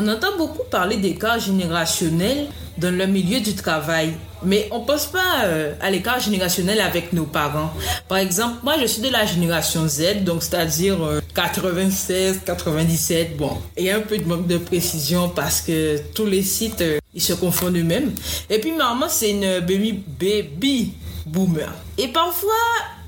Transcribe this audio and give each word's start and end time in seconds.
On 0.00 0.06
entend 0.06 0.36
beaucoup 0.36 0.62
parler 0.62 0.96
d'écart 0.96 1.40
générationnel 1.40 2.46
dans 2.76 2.96
le 2.96 3.04
milieu 3.08 3.40
du 3.40 3.56
travail, 3.56 4.14
mais 4.44 4.68
on 4.70 4.82
pense 4.82 5.06
pas 5.06 5.42
euh, 5.42 5.74
à 5.80 5.90
l'écart 5.90 6.20
générationnel 6.20 6.80
avec 6.80 7.12
nos 7.12 7.24
parents. 7.24 7.72
Par 8.06 8.18
exemple, 8.18 8.58
moi 8.62 8.76
je 8.80 8.86
suis 8.86 9.02
de 9.02 9.08
la 9.08 9.26
génération 9.26 9.88
Z, 9.88 10.22
donc 10.22 10.44
c'est-à-dire 10.44 10.98
96, 11.34 12.42
97. 12.46 13.36
Bon, 13.36 13.58
il 13.76 13.86
y 13.86 13.90
a 13.90 13.96
un 13.96 14.00
peu 14.00 14.18
de 14.18 14.24
manque 14.24 14.46
de 14.46 14.58
précision 14.58 15.30
parce 15.30 15.60
que 15.62 15.98
tous 16.14 16.26
les 16.26 16.42
sites 16.44 16.80
euh, 16.80 16.98
ils 17.12 17.20
se 17.20 17.32
confondent 17.32 17.76
eux-mêmes. 17.76 18.12
Et 18.48 18.60
puis 18.60 18.70
maman 18.70 19.06
c'est 19.08 19.30
une 19.32 19.58
baby 19.58 20.04
baby 20.20 20.92
boomer. 21.26 21.72
Et 21.96 22.06
parfois 22.06 22.52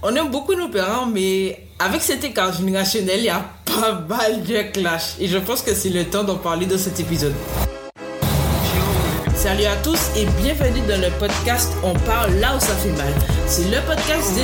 on 0.02 0.12
aime 0.16 0.32
beaucoup 0.32 0.56
nos 0.56 0.70
parents, 0.70 1.06
mais 1.06 1.69
avec 1.80 2.02
cet 2.02 2.22
écart 2.24 2.52
générationnel, 2.52 3.20
il 3.20 3.24
y 3.24 3.30
a 3.30 3.42
pas 3.64 4.04
mal 4.06 4.42
de 4.42 4.62
clash. 4.70 5.14
Et 5.18 5.26
je 5.26 5.38
pense 5.38 5.62
que 5.62 5.74
c'est 5.74 5.88
le 5.88 6.04
temps 6.04 6.22
d'en 6.22 6.36
parler 6.36 6.66
dans 6.66 6.78
cet 6.78 7.00
épisode. 7.00 7.32
Salut 9.34 9.64
à 9.64 9.76
tous 9.76 10.10
et 10.14 10.26
bienvenue 10.42 10.82
dans 10.86 11.00
le 11.00 11.10
podcast 11.18 11.72
On 11.82 11.94
parle 12.00 12.34
là 12.34 12.54
où 12.54 12.60
ça 12.60 12.74
fait 12.74 12.90
mal. 12.90 13.14
C'est 13.46 13.64
le 13.64 13.80
podcast 13.86 14.34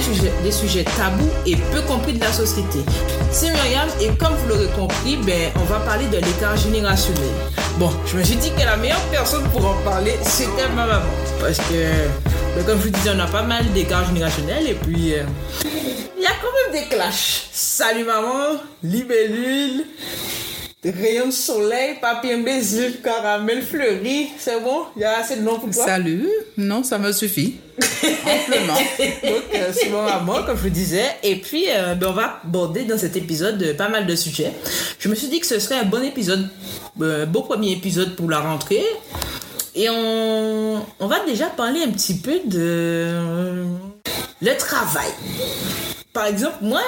des 0.43 0.51
sujets, 0.51 0.85
tabous 0.97 1.29
et 1.45 1.57
peu 1.57 1.83
compris 1.83 2.15
de 2.15 2.21
la 2.21 2.33
société. 2.33 2.79
C'est 3.31 3.51
Myriam 3.51 3.87
et 4.01 4.07
comme 4.17 4.35
vous 4.37 4.49
l'aurez 4.49 4.69
compris, 4.69 5.19
ben, 5.19 5.53
on 5.57 5.65
va 5.65 5.81
parler 5.81 6.07
de 6.07 6.17
l'écart 6.17 6.57
générationnel. 6.57 7.29
Bon, 7.79 7.91
je 8.07 8.17
me 8.17 8.23
suis 8.23 8.37
dit 8.37 8.51
que 8.53 8.65
la 8.65 8.79
meilleure 8.79 9.05
personne 9.13 9.47
pour 9.51 9.67
en 9.67 9.75
parler, 9.85 10.15
c'était 10.23 10.69
ma 10.75 10.87
maman. 10.87 11.05
Parce 11.39 11.59
que, 11.59 11.75
ben, 12.57 12.65
comme 12.65 12.79
je 12.79 12.85
vous 12.85 12.91
disais, 12.91 13.11
on 13.15 13.21
a 13.21 13.27
pas 13.27 13.43
mal 13.43 13.71
d'écart 13.75 14.07
générationnel 14.07 14.67
et 14.67 14.75
puis... 14.75 15.13
euh, 15.13 15.25
il 16.17 16.23
y 16.23 16.27
a 16.27 16.31
quand 16.41 16.73
même 16.73 16.83
des 16.83 16.89
clashs. 16.89 17.49
Salut 17.53 18.05
maman, 18.05 18.61
libellule, 18.83 19.85
rayon 20.85 21.27
de 21.27 21.33
soleil, 21.33 21.97
papier 22.01 22.35
imbécile, 22.35 23.01
caramel 23.03 23.63
fleuri. 23.63 24.29
C'est 24.39 24.61
bon? 24.61 24.85
Il 24.97 25.03
y 25.03 25.05
a 25.05 25.19
assez 25.19 25.37
de 25.37 25.43
noms 25.43 25.59
pour 25.59 25.71
toi? 25.71 25.85
Salut, 25.85 26.29
non, 26.57 26.83
ça 26.83 26.99
me 26.99 27.13
suffit. 27.13 27.57
Amplement. 28.03 28.75
Donc, 28.99 29.43
euh, 29.55 29.73
c'est 29.73 29.91
mon 29.91 30.03
maman, 30.03 30.43
comme 30.45 30.57
je 30.57 30.63
vous 30.63 30.71
disais. 30.71 31.07
Et 31.23 31.37
puis, 31.37 31.65
euh, 31.69 31.95
ben, 31.95 32.09
on 32.09 32.13
va 32.13 32.41
aborder 32.45 32.85
dans 32.85 32.99
cet 32.99 33.17
épisode 33.17 33.63
euh, 33.63 33.75
pas 33.75 33.89
mal 33.89 34.07
de 34.07 34.17
sujets. 34.17 34.53
Je 34.99 35.09
me 35.09 35.15
suis 35.15 35.29
dit 35.29 35.41
que 35.41 35.47
ce 35.47 35.59
serait 35.59 35.77
un 35.79 35.85
bon 35.85 36.03
épisode, 36.03 36.49
euh, 37.03 37.27
beau 37.27 37.43
premier 37.43 37.73
épisode 37.73 38.17
pour 38.17 38.31
la 38.31 38.41
rentrée. 38.41 38.85
Et 39.75 39.91
on, 39.91 40.87
on 41.01 41.07
va 41.07 41.25
déjà 41.27 41.47
parler 41.47 41.83
un 41.83 41.91
petit 41.91 42.15
peu 42.15 42.41
de 42.47 43.65
le 44.41 44.57
travail. 44.57 45.11
Par 46.17 46.29
exemple, 46.29 46.57
moi, 46.63 46.81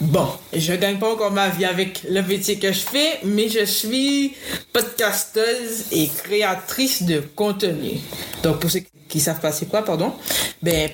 bon, 0.00 0.28
je 0.52 0.72
gagne 0.74 0.98
pas 0.98 1.12
encore 1.12 1.32
ma 1.32 1.48
vie 1.48 1.64
avec 1.64 2.04
le 2.08 2.22
métier 2.22 2.56
que 2.56 2.68
je 2.68 2.78
fais, 2.78 3.18
mais 3.24 3.48
je 3.48 3.64
suis 3.64 4.36
podcasteuse 4.72 5.86
et 5.90 6.06
créatrice 6.06 7.02
de 7.02 7.18
contenu. 7.34 7.98
Donc, 8.44 8.60
pour 8.60 8.70
ceux 8.70 8.78
qui 8.78 8.95
savent 9.20 9.40
pas 9.40 9.52
c'est 9.52 9.66
quoi, 9.66 9.82
pardon, 9.82 10.12
ben, 10.62 10.90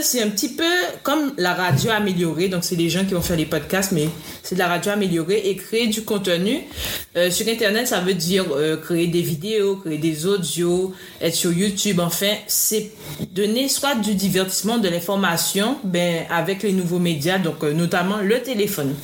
c'est 0.00 0.22
un 0.22 0.28
petit 0.28 0.50
peu 0.50 0.64
comme 1.02 1.32
la 1.38 1.54
radio 1.54 1.90
améliorée. 1.90 2.48
Donc, 2.48 2.64
c'est 2.64 2.76
des 2.76 2.90
gens 2.90 3.04
qui 3.04 3.14
vont 3.14 3.22
faire 3.22 3.36
des 3.36 3.46
podcasts, 3.46 3.92
mais 3.92 4.08
c'est 4.42 4.54
de 4.54 4.60
la 4.60 4.68
radio 4.68 4.92
améliorée 4.92 5.42
et 5.44 5.56
créer 5.56 5.86
du 5.86 6.02
contenu. 6.02 6.62
Euh, 7.16 7.30
sur 7.30 7.46
Internet, 7.48 7.88
ça 7.88 8.00
veut 8.00 8.14
dire 8.14 8.44
euh, 8.52 8.76
créer 8.76 9.06
des 9.06 9.22
vidéos, 9.22 9.76
créer 9.76 9.98
des 9.98 10.26
audios, 10.26 10.92
être 11.20 11.34
sur 11.34 11.52
YouTube. 11.52 12.00
Enfin, 12.00 12.34
c'est 12.46 12.90
donner 13.32 13.68
soit 13.68 13.94
du 13.94 14.14
divertissement, 14.14 14.78
de 14.78 14.88
l'information, 14.88 15.78
ben, 15.84 16.24
avec 16.30 16.62
les 16.62 16.72
nouveaux 16.72 16.98
médias, 16.98 17.38
donc 17.38 17.62
euh, 17.64 17.72
notamment 17.72 18.18
le 18.18 18.42
téléphone. 18.42 18.94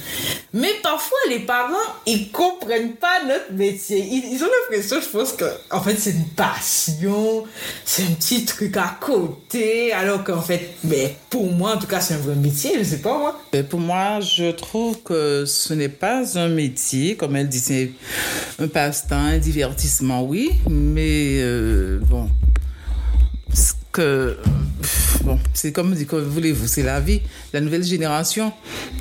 Mais 0.52 0.70
parfois, 0.82 1.18
les 1.28 1.40
parents, 1.40 1.74
ils 2.06 2.30
comprennent 2.30 2.94
pas 2.94 3.24
notre 3.26 3.52
métier. 3.52 3.98
Ils, 3.98 4.32
ils 4.32 4.42
ont 4.42 4.46
l'impression, 4.46 5.00
je 5.00 5.08
pense 5.08 5.32
que, 5.32 5.44
en 5.70 5.80
fait, 5.80 5.96
c'est 5.96 6.12
une 6.12 6.28
passion, 6.28 7.44
c'est 7.84 8.02
un 8.02 8.14
petit 8.14 8.33
truc 8.42 8.76
à 8.76 8.96
côté, 9.00 9.92
alors 9.92 10.24
qu'en 10.24 10.40
fait, 10.40 10.74
ben, 10.82 11.10
pour 11.30 11.52
moi, 11.52 11.76
en 11.76 11.78
tout 11.78 11.86
cas, 11.86 12.00
c'est 12.00 12.14
un 12.14 12.18
vrai 12.18 12.34
métier, 12.34 12.72
je 12.78 12.84
sais 12.84 12.98
pas 12.98 13.18
moi. 13.18 13.40
Mais 13.52 13.62
pour 13.62 13.80
moi, 13.80 14.20
je 14.20 14.50
trouve 14.50 15.02
que 15.02 15.44
ce 15.46 15.74
n'est 15.74 15.88
pas 15.88 16.38
un 16.38 16.48
métier, 16.48 17.16
comme 17.16 17.36
elle 17.36 17.48
dit, 17.48 17.60
c'est 17.60 17.92
un 18.58 18.68
passe-temps, 18.68 19.16
un 19.16 19.38
divertissement, 19.38 20.24
oui, 20.24 20.52
mais 20.68 21.38
euh, 21.40 22.00
bon, 22.02 22.28
que 23.94 24.36
bon, 25.22 25.38
c'est 25.54 25.72
comme 25.72 25.94
dit, 25.94 26.04
comme 26.04 26.24
voulez-vous, 26.24 26.66
c'est 26.66 26.82
la 26.82 27.00
vie, 27.00 27.20
la 27.52 27.60
nouvelle 27.60 27.84
génération. 27.84 28.52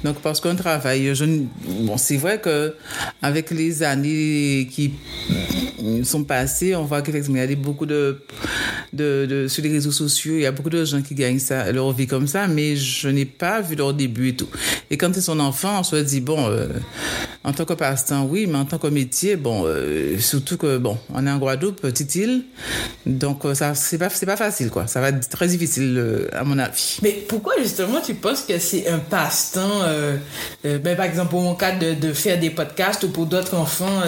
Donc 0.04 0.18
parce 0.22 0.40
qu'on 0.40 0.56
travaille, 0.56 1.14
je, 1.16 1.26
bon, 1.26 1.98
c'est 1.98 2.18
vrai 2.18 2.40
que 2.40 2.76
avec 3.22 3.50
les 3.52 3.84
années 3.84 4.70
qui 4.72 4.94
sont 6.04 6.24
passées, 6.24 6.76
on 6.76 6.86
voit 6.86 7.02
qu'effectivement 7.02 7.42
il 7.44 7.50
y 7.50 7.54
a 7.54 7.56
beaucoup 7.56 7.86
de, 7.86 8.22
de, 8.94 9.26
de 9.30 9.48
sur 9.48 9.64
les 9.64 9.72
réseaux 9.72 9.92
sociaux, 9.92 10.36
il 10.36 10.42
y 10.42 10.46
a 10.46 10.52
beaucoup 10.52 10.70
de 10.70 10.86
gens 10.86 11.02
qui 11.02 11.16
gagnent 11.16 11.40
ça, 11.40 11.72
leur 11.72 11.92
vie 11.92 12.08
comme 12.08 12.28
ça, 12.28 12.48
mais 12.48 12.76
je 12.76 13.10
n'ai 13.10 13.26
pas 13.26 13.62
vu 13.62 13.76
leur 13.76 13.94
début 13.94 14.30
et 14.30 14.36
tout. 14.36 14.50
Et 14.92 14.98
quand 14.98 15.14
c'est 15.14 15.22
son 15.22 15.40
enfant, 15.40 15.80
on 15.80 15.84
se 15.84 15.96
dit 15.96 16.22
bon, 16.22 16.48
euh, 16.48 16.68
en 17.44 17.52
tant 17.52 17.66
que 17.66 17.74
passe-temps, 17.74 18.26
oui, 18.26 18.48
mais 18.48 18.58
en 18.58 18.66
tant 18.66 18.78
que 18.78 18.88
métier, 18.88 19.36
bon, 19.36 19.64
euh, 19.66 20.18
surtout 20.20 20.58
que 20.58 20.78
bon, 20.78 20.98
on 21.14 21.26
est 21.26 21.32
en 21.32 21.40
Guadeloupe, 21.40 21.82
petite 21.82 22.16
île, 22.16 22.44
donc 23.06 23.44
euh, 23.46 23.56
ça 23.56 23.76
c'est 23.76 23.98
pas 23.98 24.10
c'est 24.10 24.26
pas 24.26 24.38
facile 24.38 24.70
quoi. 24.70 24.83
Ça 24.88 25.02
va 25.02 25.10
être 25.10 25.30
très 25.30 25.48
difficile 25.48 25.96
euh, 25.98 26.28
à 26.34 26.44
mon 26.44 26.58
avis. 26.60 27.00
Mais 27.02 27.12
pourquoi 27.12 27.54
justement 27.62 28.02
tu 28.02 28.16
penses 28.16 28.42
que 28.42 28.58
c'est 28.60 28.88
un 28.88 29.00
passe-temps, 29.00 29.82
euh, 29.84 30.18
euh, 30.66 30.78
ben, 30.80 30.96
par 30.96 31.06
exemple 31.06 31.30
pour 31.32 31.42
mon 31.42 31.56
cas 31.56 31.74
de, 31.74 32.14
faire 32.14 32.40
des 32.40 32.50
podcasts 32.50 33.04
ou 33.04 33.10
pour 33.10 33.26
d'autres 33.26 33.56
enfants 33.56 34.02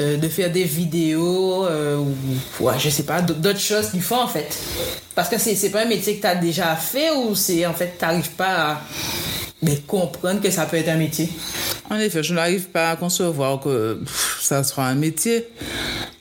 de 0.00 0.28
faire 0.28 0.50
des 0.50 0.64
vidéos 0.64 1.66
ou 1.66 2.64
ouais, 2.64 2.74
je 2.78 2.88
sais 2.88 3.02
pas, 3.02 3.20
d'autres 3.20 3.60
choses 3.60 3.90
qu'ils 3.90 4.02
font 4.02 4.20
en 4.20 4.28
fait? 4.28 4.58
Parce 5.14 5.28
que 5.28 5.38
c'est 5.38 5.70
pas 5.70 5.82
un 5.82 5.88
métier 5.88 6.16
que 6.16 6.22
tu 6.22 6.26
as 6.26 6.34
déjà 6.34 6.74
fait 6.76 7.10
ou 7.10 7.34
c'est 7.34 7.66
en 7.66 7.74
fait 7.74 7.98
t'arrives 7.98 8.30
pas 8.30 8.72
à 8.72 8.80
ben, 9.64 9.78
comprendre 9.86 10.40
que 10.40 10.50
ça 10.50 10.66
peut 10.66 10.76
être 10.76 10.88
un 10.88 10.96
métier. 10.96 11.28
En 11.90 11.98
effet, 11.98 12.22
je 12.22 12.34
n'arrive 12.34 12.68
pas 12.68 12.90
à 12.90 12.96
concevoir 12.96 13.60
que 13.60 14.00
ça 14.40 14.62
sera 14.62 14.88
un 14.88 14.94
métier. 14.94 15.46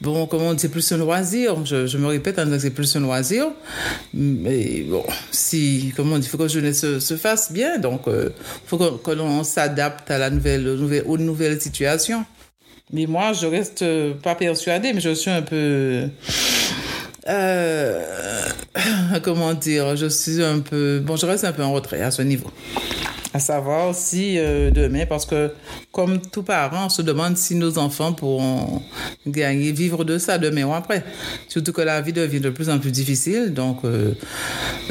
Bon, 0.01 0.25
comment 0.27 0.49
on 0.49 0.53
dit, 0.53 0.67
plus 0.67 0.91
un 0.91 0.97
loisir. 0.97 1.65
Je, 1.65 1.87
je 1.87 1.97
me 1.97 2.07
répète 2.07 2.35
que 2.35 2.59
c'est 2.59 2.71
plus 2.71 2.95
un 2.95 2.99
loisir. 3.01 3.47
Mais 4.13 4.81
bon, 4.81 5.03
si, 5.31 5.93
comment 5.95 6.15
on 6.15 6.19
dit, 6.19 6.27
il 6.27 6.29
faut 6.29 6.37
que 6.37 6.43
la 6.43 6.49
jeunesse 6.49 6.81
se, 6.81 6.99
se 6.99 7.15
fasse 7.15 7.51
bien. 7.51 7.77
Donc, 7.77 8.01
il 8.07 8.31
faut 8.65 8.77
que, 8.77 9.11
l'on 9.11 9.43
s'adapte 9.43 10.09
à 10.11 10.17
la 10.17 10.29
nouvelle, 10.29 10.67
aux 10.67 10.77
nouvelles, 10.77 11.03
aux 11.05 11.17
nouvelles 11.17 11.61
situations. 11.61 12.25
Mais 12.91 13.07
moi, 13.07 13.33
je 13.33 13.47
reste 13.47 13.81
euh, 13.81 14.13
pas 14.13 14.35
persuadée, 14.35 14.93
mais 14.93 15.01
je 15.01 15.13
suis 15.13 15.31
un 15.31 15.41
peu... 15.41 16.09
Euh, 17.27 18.49
comment 19.23 19.53
dire, 19.53 19.95
je 19.95 20.07
suis 20.07 20.43
un 20.43 20.59
peu... 20.59 21.01
Bon, 21.03 21.15
je 21.15 21.25
reste 21.25 21.43
un 21.43 21.53
peu 21.53 21.63
en 21.63 21.73
retrait 21.73 22.01
à 22.01 22.11
ce 22.11 22.21
niveau. 22.21 22.51
À 23.33 23.39
savoir 23.39 23.89
aussi 23.89 24.38
euh, 24.38 24.69
demain, 24.69 25.05
parce 25.07 25.25
que 25.25 25.51
comme 25.91 26.21
tout 26.21 26.44
parent, 26.44 26.85
on 26.85 26.89
se 26.89 27.01
demande 27.01 27.35
si 27.35 27.55
nos 27.55 27.79
enfants 27.79 28.13
pourront 28.13 28.83
gagner, 29.25 29.71
vivre 29.71 30.03
de 30.03 30.19
ça 30.19 30.38
demain 30.38 30.66
ou 30.66 30.73
après. 30.73 31.03
Surtout 31.47 31.73
que 31.73 31.81
la 31.81 31.99
vie 32.01 32.13
devient 32.13 32.39
de 32.39 32.51
plus 32.51 32.69
en 32.69 32.77
plus 32.77 32.91
difficile, 32.91 33.51
donc 33.53 33.79
euh, 33.85 34.13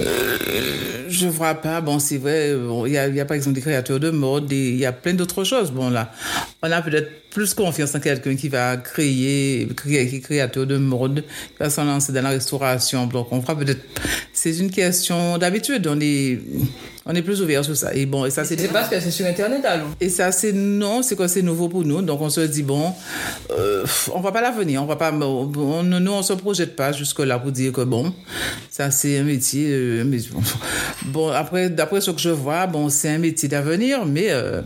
euh, 0.01 1.07
je 1.09 1.29
vois 1.29 1.55
pas. 1.55 1.81
Bon, 1.81 2.01
c'est 2.01 2.19
vrai, 2.19 2.57
bon, 2.57 2.85
il 2.85 2.95
y, 2.95 2.99
a, 2.99 3.07
y 3.07 3.21
a 3.21 3.25
par 3.25 3.37
exemple 3.37 3.55
des 3.55 3.61
créateurs 3.61 4.01
de 4.01 4.11
mode, 4.11 4.51
il 4.51 4.77
y 4.77 4.87
a 4.87 4.93
plein 4.93 5.15
d'autres 5.15 5.45
choses. 5.45 5.71
Bon 5.71 5.89
là, 5.89 6.11
on 6.65 6.71
a 6.71 6.83
peut-être 6.83 7.22
plus 7.33 7.55
confiance 7.55 7.95
en 7.95 8.01
quelqu'un 8.01 8.37
qui 8.37 8.49
va 8.49 8.77
créer, 8.77 9.67
créer, 9.75 10.09
qui 10.09 10.17
est 10.17 10.21
créateur 10.21 10.67
de 10.67 10.77
mode, 10.77 11.25
qui 11.25 11.59
va 11.59 11.71
s'en 11.71 11.85
lancer 11.85 12.13
dans 12.13 12.23
la 12.23 12.31
restauration. 12.31 13.07
Donc 13.07 13.29
on 13.33 13.41
fera 13.41 13.57
peut-être. 13.57 13.81
C'est 14.33 14.57
une 14.59 14.71
question 14.71 15.39
d'habitude. 15.39 15.87
On 15.87 15.99
est, 16.01 16.39
on 17.07 17.15
est 17.15 17.23
plus 17.23 17.41
ouvert 17.43 17.65
sur 17.65 17.77
ça. 17.77 17.95
Et 17.95 18.07
bon, 18.07 18.25
et 18.27 18.31
ça 18.31 18.45
c'est. 18.45 18.59
C'est 18.59 18.69
parce 18.69 18.89
que 18.89 19.01
c'est 19.01 19.11
sur 19.11 19.27
internet 19.27 19.65
alors. 19.65 19.89
Et 20.01 20.09
ça, 20.09 20.31
c'est 20.31 20.53
non, 20.53 21.03
c'est 21.03 21.17
quoi, 21.17 21.29
c'est 21.29 21.43
nouveau 21.43 21.69
pour 21.69 21.85
nous. 21.85 22.03
Donc, 22.03 22.21
on 22.21 22.31
se 22.31 22.41
dit, 22.41 22.63
bon, 22.63 22.93
euh, 23.51 23.85
on 24.15 24.21
voit 24.21 24.33
pas 24.33 24.43
l'avenir, 24.43 24.83
on 24.83 24.87
va 24.87 24.97
pas, 24.97 25.11
bon, 25.11 25.83
nous, 25.83 26.01
nous, 26.01 26.13
on 26.13 26.23
se 26.23 26.33
projette 26.35 26.77
pas 26.77 26.93
jusque-là 26.93 27.39
pour 27.39 27.51
dire 27.51 27.73
que 27.73 27.83
bon, 27.83 28.13
ça, 28.71 28.91
c'est 28.91 29.19
un 29.19 29.25
métier, 29.25 29.69
euh, 29.71 30.05
mais 30.05 30.19
bon, 30.31 30.41
bon, 31.07 31.29
après, 31.31 31.71
d'après 31.71 32.01
ce 32.01 32.11
que 32.11 32.21
je 32.21 32.31
vois, 32.31 32.67
bon, 32.67 32.89
c'est 32.89 33.09
un 33.09 33.19
métier 33.19 33.49
d'avenir, 33.49 34.05
mais 34.07 34.27
euh, 34.31 34.63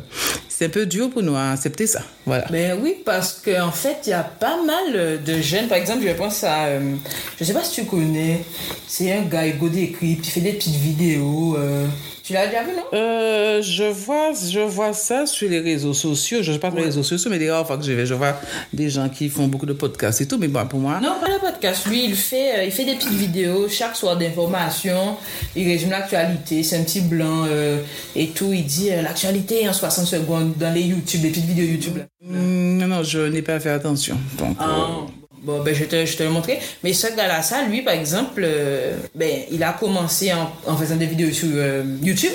c'est 0.58 0.66
un 0.66 0.70
peu 0.70 0.86
dur 0.86 1.10
pour 1.10 1.22
nous 1.22 1.36
à 1.36 1.50
accepter 1.50 1.86
ça. 1.86 2.00
Voilà. 2.24 2.46
Ben 2.50 2.78
oui, 2.82 2.94
parce 3.04 3.42
qu'en 3.44 3.68
en 3.68 3.72
fait, 3.72 3.98
il 4.06 4.10
y 4.10 4.12
a 4.14 4.22
pas 4.24 4.56
mal 4.64 5.22
de 5.22 5.40
jeunes. 5.42 5.68
Par 5.68 5.76
exemple, 5.76 6.04
je 6.06 6.12
pense 6.14 6.42
à. 6.44 6.64
euh, 6.66 6.94
je 7.38 7.44
sais 7.44 7.52
pas 7.52 7.62
si 7.62 7.82
tu 7.82 7.84
connais. 7.86 8.40
C'est 8.86 9.12
un 9.12 9.22
gars, 9.22 9.46
Hugo 9.46 9.68
Décrypte, 9.68 10.26
il 10.26 10.30
fait 10.30 10.40
des 10.40 10.52
petites 10.52 10.76
vidéos. 10.76 11.56
euh, 11.58 11.86
tu 12.24 12.32
l'as 12.32 12.46
déjà 12.48 12.64
vu, 12.64 12.72
non? 12.72 12.82
Euh, 12.92 13.62
je 13.62 13.84
vois, 13.84 14.32
je 14.32 14.58
vois 14.58 14.92
ça 14.92 15.26
sur 15.26 15.48
les 15.48 15.60
réseaux 15.60 15.94
sociaux. 15.94 16.38
Je 16.42 16.50
ne 16.50 16.54
sais 16.56 16.60
pas 16.60 16.70
les 16.70 16.82
réseaux 16.82 17.04
sociaux, 17.04 17.30
mais 17.30 17.38
des 17.38 17.48
rares 17.48 17.64
fois 17.64 17.76
que 17.78 17.84
je 17.84 17.92
vais, 17.92 18.04
je 18.04 18.14
vois 18.14 18.34
des 18.72 18.90
gens 18.90 19.08
qui 19.08 19.28
font 19.28 19.46
beaucoup 19.46 19.66
de 19.66 19.72
podcasts 19.74 20.20
et 20.22 20.26
tout. 20.26 20.36
Mais 20.36 20.48
bon, 20.48 20.66
pour 20.66 20.80
moi, 20.80 20.98
Non, 21.00 21.14
pas 21.20 21.28
le 21.28 21.38
podcast. 21.38 21.86
Lui, 21.86 22.04
il 22.06 22.16
fait, 22.16 22.58
euh, 22.58 22.64
il 22.64 22.72
fait 22.72 22.84
des 22.84 22.96
petites 22.96 23.12
vidéos 23.12 23.68
chaque 23.68 23.94
soir 23.94 24.16
d'informations. 24.16 25.16
Il 25.54 25.68
résume 25.68 25.90
l'actualité. 25.90 26.64
C'est 26.64 26.78
un 26.78 26.82
petit 26.82 27.00
blanc 27.00 27.44
euh, 27.46 27.78
et 28.16 28.28
tout. 28.30 28.52
Il 28.52 28.64
dit 28.64 28.90
l'actualité 28.90 29.68
en 29.68 29.72
60 29.72 30.06
secondes 30.06 30.45
dans 30.56 30.72
les 30.72 30.82
YouTube, 30.82 31.20
les 31.22 31.30
petites 31.30 31.46
vidéos 31.46 31.66
YouTube. 31.66 31.96
là. 31.98 32.04
Hmm, 32.22 32.78
non, 32.78 32.86
non, 32.86 33.02
je 33.02 33.18
n'ai 33.20 33.42
pas 33.42 33.58
fait 33.60 33.70
attention. 33.70 34.16
Donc, 34.38 34.56
Ah, 34.58 34.64
euh, 34.64 35.06
Bon, 35.42 35.62
ben, 35.62 35.72
je 35.72 35.84
te, 35.84 36.04
je 36.04 36.16
te 36.16 36.22
le 36.24 36.30
montrer. 36.30 36.58
Mais 36.82 36.92
ce 36.92 37.06
gars-là, 37.14 37.40
ça, 37.40 37.62
lui, 37.68 37.82
par 37.82 37.94
exemple, 37.94 38.42
euh, 38.44 38.96
ben, 39.14 39.30
il 39.52 39.62
a 39.62 39.72
commencé 39.74 40.32
en, 40.32 40.50
en 40.66 40.76
faisant 40.76 40.96
des 40.96 41.06
vidéos 41.06 41.30
sur 41.32 41.48
euh, 41.52 41.84
YouTube. 42.02 42.32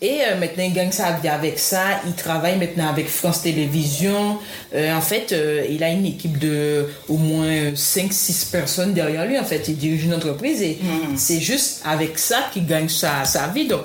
Et 0.00 0.20
euh, 0.22 0.38
maintenant, 0.40 0.64
il 0.64 0.72
gagne 0.72 0.90
sa 0.90 1.12
vie 1.12 1.28
avec 1.28 1.58
ça. 1.58 2.00
Il 2.06 2.14
travaille 2.14 2.56
maintenant 2.58 2.88
avec 2.88 3.08
France 3.08 3.42
Télévisions. 3.42 4.38
En 4.74 5.00
fait, 5.00 5.34
il 5.70 5.82
a 5.84 5.90
une 5.90 6.06
équipe 6.06 6.38
de 6.38 6.86
au 7.08 7.16
moins 7.16 7.70
5-6 7.74 8.50
personnes 8.50 8.92
derrière 8.94 9.26
lui. 9.26 9.38
En 9.38 9.44
fait, 9.44 9.68
il 9.68 9.76
dirige 9.76 10.04
une 10.04 10.14
entreprise 10.14 10.62
et 10.62 10.78
c'est 11.16 11.40
juste 11.40 11.82
avec 11.84 12.18
ça 12.18 12.48
qu'il 12.52 12.66
gagne 12.66 12.88
sa, 12.88 13.24
sa 13.24 13.48
vie. 13.48 13.66
Donc, 13.68 13.82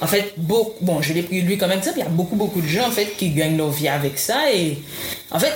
en 0.00 0.06
fait, 0.06 0.34
beaucoup, 0.36 0.82
bon, 0.82 1.02
je 1.02 1.12
l'ai 1.12 1.22
pris 1.22 1.42
lui 1.42 1.58
comme 1.58 1.72
exemple. 1.72 1.98
Il 1.98 2.04
y 2.04 2.06
a 2.06 2.08
beaucoup, 2.08 2.36
beaucoup 2.36 2.60
de 2.60 2.66
gens, 2.66 2.88
en 2.88 2.90
fait, 2.90 3.16
qui 3.16 3.30
gagnent 3.30 3.56
leur 3.56 3.70
vie 3.70 3.88
avec 3.88 4.18
ça. 4.18 4.50
Et 4.52 4.78
en 5.30 5.38
fait, 5.38 5.52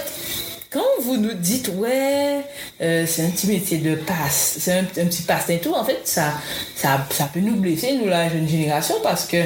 quand 0.71 0.83
vous 1.03 1.17
nous 1.17 1.33
dites, 1.33 1.71
ouais, 1.77 2.41
euh, 2.83 3.07
c'est 3.07 3.25
un 3.25 3.31
petit 3.31 3.47
métier 3.47 3.79
de 3.79 3.95
passe, 3.95 4.57
c'est 4.59 4.73
un, 4.73 4.85
petit 4.85 5.23
passe-temps 5.23 5.53
et 5.53 5.61
tout, 5.61 5.73
en 5.73 5.85
fait, 5.85 6.01
ça, 6.05 6.35
ça, 6.75 7.07
ça 7.11 7.31
peut 7.33 7.41
nous 7.41 7.57
blesser, 7.57 7.95
nous, 7.95 8.07
la 8.07 8.29
jeune 8.29 8.49
génération, 8.49 8.97
parce 9.03 9.25
que 9.25 9.37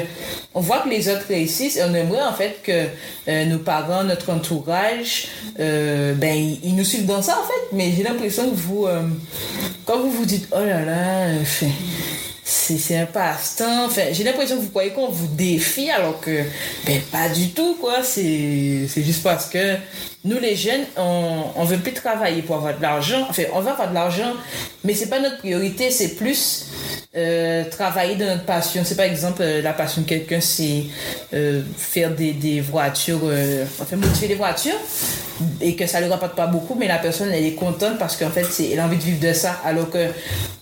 on 0.55 0.59
voit 0.59 0.79
que 0.79 0.89
les 0.89 1.07
autres 1.07 1.27
réussissent 1.29 1.77
et 1.77 1.83
on 1.83 1.93
aimerait, 1.93 2.23
en 2.23 2.33
fait, 2.33 2.61
que 2.63 2.87
euh, 3.27 3.45
nos 3.45 3.59
parents, 3.59 4.03
notre 4.03 4.31
entourage, 4.31 5.27
euh, 5.59 6.13
ben, 6.15 6.35
ils, 6.35 6.59
ils 6.63 6.75
nous 6.75 6.83
suivent 6.83 7.05
dans 7.05 7.21
ça, 7.21 7.37
en 7.39 7.47
fait. 7.47 7.75
Mais 7.75 7.93
j'ai 7.95 8.03
l'impression 8.03 8.49
que 8.49 8.55
vous, 8.55 8.87
quand 9.85 9.99
vous 9.99 10.11
vous 10.11 10.25
dites, 10.25 10.47
oh 10.51 10.65
là 10.65 10.83
là, 10.83 11.43
fait, 11.45 11.67
c'est 12.49 12.97
un 12.97 13.05
passe-temps. 13.05 13.85
Enfin, 13.85 14.05
j'ai 14.11 14.23
l'impression 14.23 14.55
que 14.57 14.61
vous 14.61 14.69
croyez 14.69 14.89
qu'on 14.91 15.09
vous 15.09 15.27
défie 15.27 15.91
alors 15.91 16.19
que 16.19 16.43
ben 16.85 16.99
pas 17.11 17.29
du 17.29 17.49
tout 17.49 17.75
quoi. 17.79 18.01
C'est 18.03 18.87
juste 18.97 19.21
parce 19.21 19.45
que 19.45 19.75
nous 20.25 20.39
les 20.39 20.55
jeunes, 20.55 20.85
on 20.97 21.43
on 21.55 21.63
veut 21.63 21.77
plus 21.77 21.93
travailler 21.93 22.41
pour 22.41 22.55
avoir 22.55 22.75
de 22.75 22.81
l'argent. 22.81 23.25
Enfin, 23.29 23.43
on 23.53 23.59
veut 23.59 23.69
avoir 23.69 23.89
de 23.89 23.93
l'argent, 23.93 24.33
mais 24.83 24.95
c'est 24.95 25.09
pas 25.09 25.19
notre 25.19 25.37
priorité. 25.37 25.91
C'est 25.91 26.15
plus 26.15 26.65
euh, 27.15 27.65
travailler 27.69 28.15
de 28.15 28.25
notre 28.25 28.45
passion. 28.45 28.81
C'est 28.83 28.95
par 28.95 29.05
exemple 29.05 29.41
euh, 29.43 29.61
la 29.61 29.73
passion 29.73 30.01
de 30.01 30.07
quelqu'un, 30.07 30.41
c'est 30.41 30.85
euh, 31.33 31.61
faire 31.77 32.15
des, 32.15 32.33
des 32.33 32.61
voitures, 32.61 33.21
enfin 33.79 33.95
modifier 33.95 34.27
des 34.27 34.35
voitures 34.35 34.79
et 35.61 35.75
que 35.75 35.85
ça 35.87 36.01
ne 36.01 36.09
rapporte 36.09 36.35
pas 36.35 36.47
beaucoup, 36.47 36.75
mais 36.75 36.87
la 36.87 36.97
personne 36.97 37.29
elle 37.31 37.45
est 37.45 37.53
contente 37.53 37.97
parce 37.97 38.15
qu'en 38.17 38.29
fait 38.29 38.45
elle 38.71 38.79
a 38.79 38.85
envie 38.85 38.97
de 38.97 39.03
vivre 39.03 39.19
de 39.19 39.33
ça. 39.33 39.59
Alors 39.65 39.89
que 39.89 40.07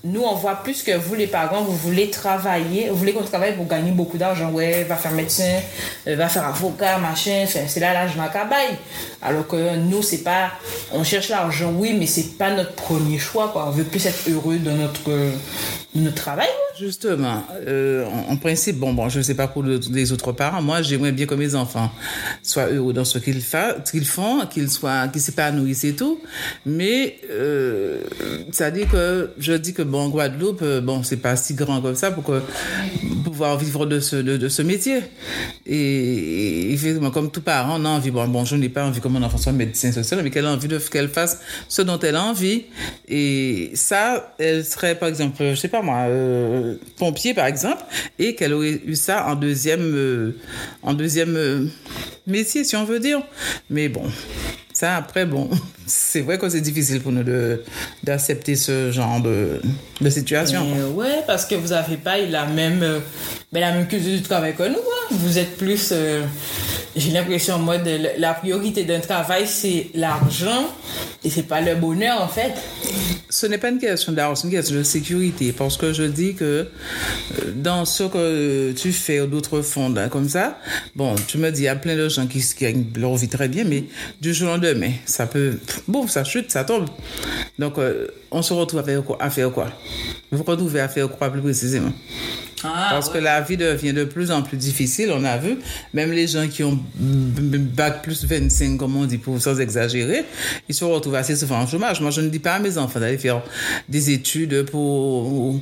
nous 0.03 0.21
on 0.21 0.35
voit 0.35 0.55
plus 0.63 0.83
que 0.83 0.95
vous 0.95 1.15
les 1.15 1.27
parents, 1.27 1.63
vous 1.63 1.75
voulez 1.75 2.09
travailler, 2.09 2.89
vous 2.89 2.95
voulez 2.95 3.13
qu'on 3.13 3.23
travaille 3.23 3.55
pour 3.55 3.67
gagner 3.67 3.91
beaucoup 3.91 4.17
d'argent. 4.17 4.51
Ouais, 4.51 4.83
va 4.83 4.95
faire 4.95 5.11
médecin, 5.11 5.59
euh, 6.07 6.15
va 6.15 6.27
faire 6.29 6.45
avocat, 6.45 6.97
machin. 6.99 7.45
C'est 7.47 7.79
là 7.79 7.93
l'âge 7.93 8.15
macabaye. 8.15 8.77
Alors 9.21 9.47
que 9.47 9.75
nous 9.77 10.01
c'est 10.03 10.23
pas, 10.23 10.51
on 10.93 11.03
cherche 11.03 11.29
l'argent, 11.29 11.73
oui, 11.75 11.95
mais 11.97 12.05
c'est 12.07 12.37
pas 12.37 12.53
notre 12.55 12.73
premier 12.73 13.17
choix 13.17 13.49
quoi. 13.51 13.65
On 13.67 13.71
veut 13.71 13.83
plus 13.83 14.05
être 14.05 14.29
heureux 14.29 14.57
dans 14.57 14.75
notre, 14.75 15.09
notre 15.95 16.15
travail. 16.15 16.47
Justement, 16.79 17.41
euh, 17.67 18.05
en, 18.29 18.35
principe, 18.37 18.77
bon, 18.77 18.93
bon, 18.93 19.09
je 19.09 19.17
ne 19.17 19.23
sais 19.23 19.33
pas 19.33 19.47
pour 19.47 19.63
le- 19.63 19.79
les 19.91 20.11
autres 20.11 20.31
parents. 20.31 20.61
Moi, 20.61 20.83
j'aimerais 20.83 21.11
bien 21.11 21.25
que 21.25 21.33
mes 21.33 21.55
enfants 21.55 21.89
soient 22.43 22.67
heureux 22.67 22.93
dans 22.93 23.03
ce 23.03 23.17
qu'ils 23.17 23.41
fa- 23.41 23.73
qu'ils 23.83 24.05
font, 24.67 24.71
qu'ils 24.71 24.79
soient, 24.79 25.07
qu'ils 25.07 25.21
s'épanouissent 25.21 25.83
et 25.83 25.95
tout. 25.95 26.19
Mais 26.65 27.17
euh, 27.29 28.01
ça 28.51 28.71
dit 28.71 28.85
que 28.85 29.31
je 29.37 29.53
dis 29.53 29.73
que 29.73 29.81
bon, 29.81 30.09
Guadeloupe, 30.09 30.61
euh, 30.61 30.81
bon, 30.81 31.03
c'est 31.03 31.17
pas 31.17 31.35
si 31.35 31.53
grand 31.53 31.81
comme 31.81 31.95
ça 31.95 32.11
pour 32.11 32.23
pouvoir 33.23 33.57
vivre 33.57 33.85
de 33.85 33.99
ce 33.99 34.61
métier. 34.61 35.01
Et, 35.65 36.73
effectivement, 36.73 37.11
comme 37.11 37.29
tout 37.29 37.41
parent, 37.41 37.79
on 37.79 37.85
a 37.85 37.89
envie. 37.89 38.11
Bon, 38.11 38.27
bon, 38.27 38.45
je 38.45 38.55
n'ai 38.55 38.69
pas 38.69 38.85
envie 38.85 39.01
que 39.01 39.07
mon 39.07 39.21
enfant 39.21 39.37
soit 39.37 39.51
médecin 39.51 39.91
social, 39.91 40.21
mais 40.23 40.29
qu'elle 40.29 40.45
a 40.45 40.51
envie 40.51 40.69
qu'elle 40.89 41.09
fasse 41.09 41.39
ce 41.67 41.81
dont 41.81 41.99
elle 41.99 42.15
a 42.15 42.23
envie. 42.23 42.65
Et 43.07 43.71
ça, 43.73 44.33
elle 44.39 44.63
serait, 44.63 44.95
par 44.95 45.09
exemple, 45.09 45.35
je 45.39 45.55
sais 45.55 45.67
pas 45.67 45.81
moi, 45.81 46.05
euh, 46.07 46.75
pompier 46.97 47.33
par 47.33 47.47
exemple, 47.47 47.83
et 48.17 48.35
qu'elle 48.35 48.53
aurait 48.53 48.81
eu 48.85 48.95
ça 48.95 49.27
en 49.27 49.35
deuxième, 49.35 49.93
euh, 49.93 50.35
en 50.83 50.93
deuxième 50.93 51.69
métier, 52.25 52.63
si 52.63 52.75
on 52.75 52.85
veut 52.85 52.99
dire. 52.99 53.21
Mais 53.69 53.89
bon, 53.89 54.03
ça 54.77 54.95
après, 54.95 55.25
bon, 55.25 55.49
c'est 55.87 56.21
vrai 56.21 56.37
que 56.37 56.47
c'est 56.49 56.61
difficile 56.61 57.01
pour 57.01 57.11
nous 57.11 57.23
de 57.23 57.63
d'accepter 58.03 58.55
ce 58.55 58.91
genre 58.91 59.19
de, 59.21 59.59
de 59.99 60.09
situation. 60.09 60.63
quoi. 60.67 60.77
Euh, 60.77 60.89
ouais, 60.91 61.23
parce 61.25 61.45
que 61.45 61.55
vous 61.55 61.71
avez 61.73 61.97
pas 61.97 62.17
la 62.19 62.45
même, 62.45 62.83
euh, 62.83 62.99
ben, 63.51 63.61
la 63.61 63.71
même 63.71 63.87
culture 63.87 64.11
du 64.11 64.21
travail 64.21 64.53
que 64.55 64.67
nous. 64.67 64.77
Vous 65.09 65.39
êtes 65.39 65.57
plus, 65.57 65.89
euh, 65.91 66.23
j'ai 66.95 67.11
l'impression 67.11 67.55
en 67.55 67.59
mode, 67.59 67.87
euh, 67.87 68.09
la 68.17 68.33
priorité 68.33 68.83
d'un 68.83 68.99
travail 68.99 69.47
c'est 69.47 69.87
l'argent 69.95 70.69
et 71.23 71.29
c'est 71.29 71.43
pas 71.47 71.61
le 71.61 71.75
bonheur 71.75 72.21
en 72.21 72.27
fait. 72.27 72.53
Ce 73.29 73.45
n'est 73.47 73.57
pas 73.57 73.69
une 73.69 73.79
question 73.79 74.11
d'argent, 74.13 74.35
c'est 74.35 74.47
une 74.47 74.53
question 74.53 74.75
de 74.75 74.83
sécurité. 74.83 75.53
Parce 75.53 75.77
que 75.77 75.91
je 75.93 76.03
dis 76.03 76.35
que 76.35 76.67
dans 77.55 77.85
ce 77.85 78.03
que 78.03 78.71
tu 78.73 78.91
fais 78.91 79.21
ou 79.21 79.27
d'autres 79.27 79.61
fonds 79.61 79.89
là, 79.89 80.07
comme 80.07 80.29
ça, 80.29 80.59
bon, 80.95 81.15
tu 81.27 81.37
me 81.37 81.51
dis, 81.51 81.61
il 81.61 81.65
y 81.65 81.67
a 81.67 81.75
plein 81.75 81.95
de 81.95 82.07
gens 82.09 82.27
qui, 82.27 82.39
qui 82.39 82.63
gagnent 82.63 82.85
leur 82.95 83.15
vie 83.15 83.27
très 83.27 83.47
bien, 83.47 83.63
mais 83.63 83.85
du 84.21 84.33
jour 84.33 84.49
au 84.49 84.51
lendemain, 84.51 84.66
ça 85.05 85.27
peut, 85.27 85.59
bon, 85.87 86.07
ça 86.07 86.23
chute, 86.23 86.51
ça 86.51 86.63
tombe. 86.63 86.85
Donc, 87.59 87.77
euh, 87.77 88.07
on 88.31 88.41
se 88.41 88.53
retrouve 88.53 88.79
à 89.19 89.29
faire 89.29 89.51
quoi, 89.51 89.67
vous 90.31 90.43
retrouvez 90.43 90.79
à 90.79 90.89
faire 90.89 91.09
quoi 91.09 91.29
plus 91.29 91.41
précisément? 91.41 91.91
Ah, 92.63 92.87
Parce 92.91 93.09
que 93.09 93.17
la 93.19 93.41
vie 93.41 93.57
devient 93.57 93.93
de 93.93 94.03
plus 94.03 94.31
en 94.31 94.41
plus 94.41 94.57
difficile, 94.57 95.11
on 95.13 95.23
a 95.23 95.37
vu. 95.37 95.57
Même 95.93 96.11
les 96.11 96.27
gens 96.27 96.47
qui 96.47 96.63
ont 96.63 96.79
bac 96.97 98.01
plus 98.01 98.25
25, 98.25 98.77
comme 98.77 98.95
on 98.95 99.05
dit, 99.05 99.17
pour, 99.19 99.39
sans 99.39 99.59
exagérer, 99.59 100.25
ils 100.67 100.73
se 100.75 100.83
retrouvent 100.83 101.15
assez 101.15 101.35
souvent 101.35 101.59
en 101.59 101.67
chômage. 101.67 102.01
Moi, 102.01 102.11
je 102.11 102.21
ne 102.21 102.29
dis 102.29 102.39
pas 102.39 102.53
à 102.53 102.59
mes 102.59 102.77
enfants 102.77 102.99
d'aller 102.99 103.17
faire 103.17 103.41
des 103.87 104.09
études 104.11 104.63
pour 104.63 105.59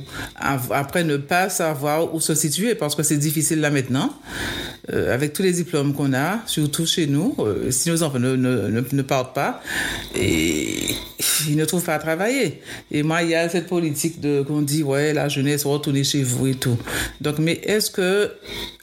après 0.70 1.04
ne 1.04 1.16
pas 1.16 1.48
savoir 1.50 2.14
où 2.14 2.20
se 2.20 2.34
situer 2.34 2.74
parce 2.74 2.94
que 2.94 3.02
c'est 3.02 3.18
difficile 3.18 3.60
là 3.60 3.70
maintenant. 3.70 4.12
Euh, 4.92 5.12
avec 5.12 5.32
tous 5.32 5.42
les 5.42 5.52
diplômes 5.52 5.94
qu'on 5.94 6.14
a, 6.14 6.38
surtout 6.46 6.86
chez 6.86 7.08
nous, 7.08 7.34
euh, 7.40 7.72
si 7.72 7.90
nos 7.90 8.04
enfants 8.04 8.20
ne, 8.20 8.36
ne, 8.36 8.68
ne, 8.68 8.82
ne 8.92 9.02
partent 9.02 9.34
pas, 9.34 9.60
et 10.14 10.94
ils 11.48 11.56
ne 11.56 11.64
trouvent 11.64 11.82
pas 11.82 11.94
à 11.94 11.98
travailler. 11.98 12.62
Et 12.92 13.02
moi, 13.02 13.24
il 13.24 13.30
y 13.30 13.34
a 13.34 13.48
cette 13.48 13.66
politique 13.66 14.20
de 14.20 14.42
qu'on 14.42 14.62
dit 14.62 14.84
ouais, 14.84 15.12
la 15.12 15.28
jeunesse 15.28 15.64
retournez 15.64 16.04
chez 16.04 16.22
vous 16.22 16.46
et 16.46 16.54
tout. 16.54 16.78
Donc, 17.20 17.38
mais 17.38 17.54
est-ce 17.64 17.90
que 17.90 18.32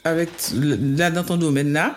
avec 0.04 0.28
là 0.54 1.10
dans 1.10 1.24
ton 1.24 1.36
domaine 1.36 1.72
là, 1.72 1.96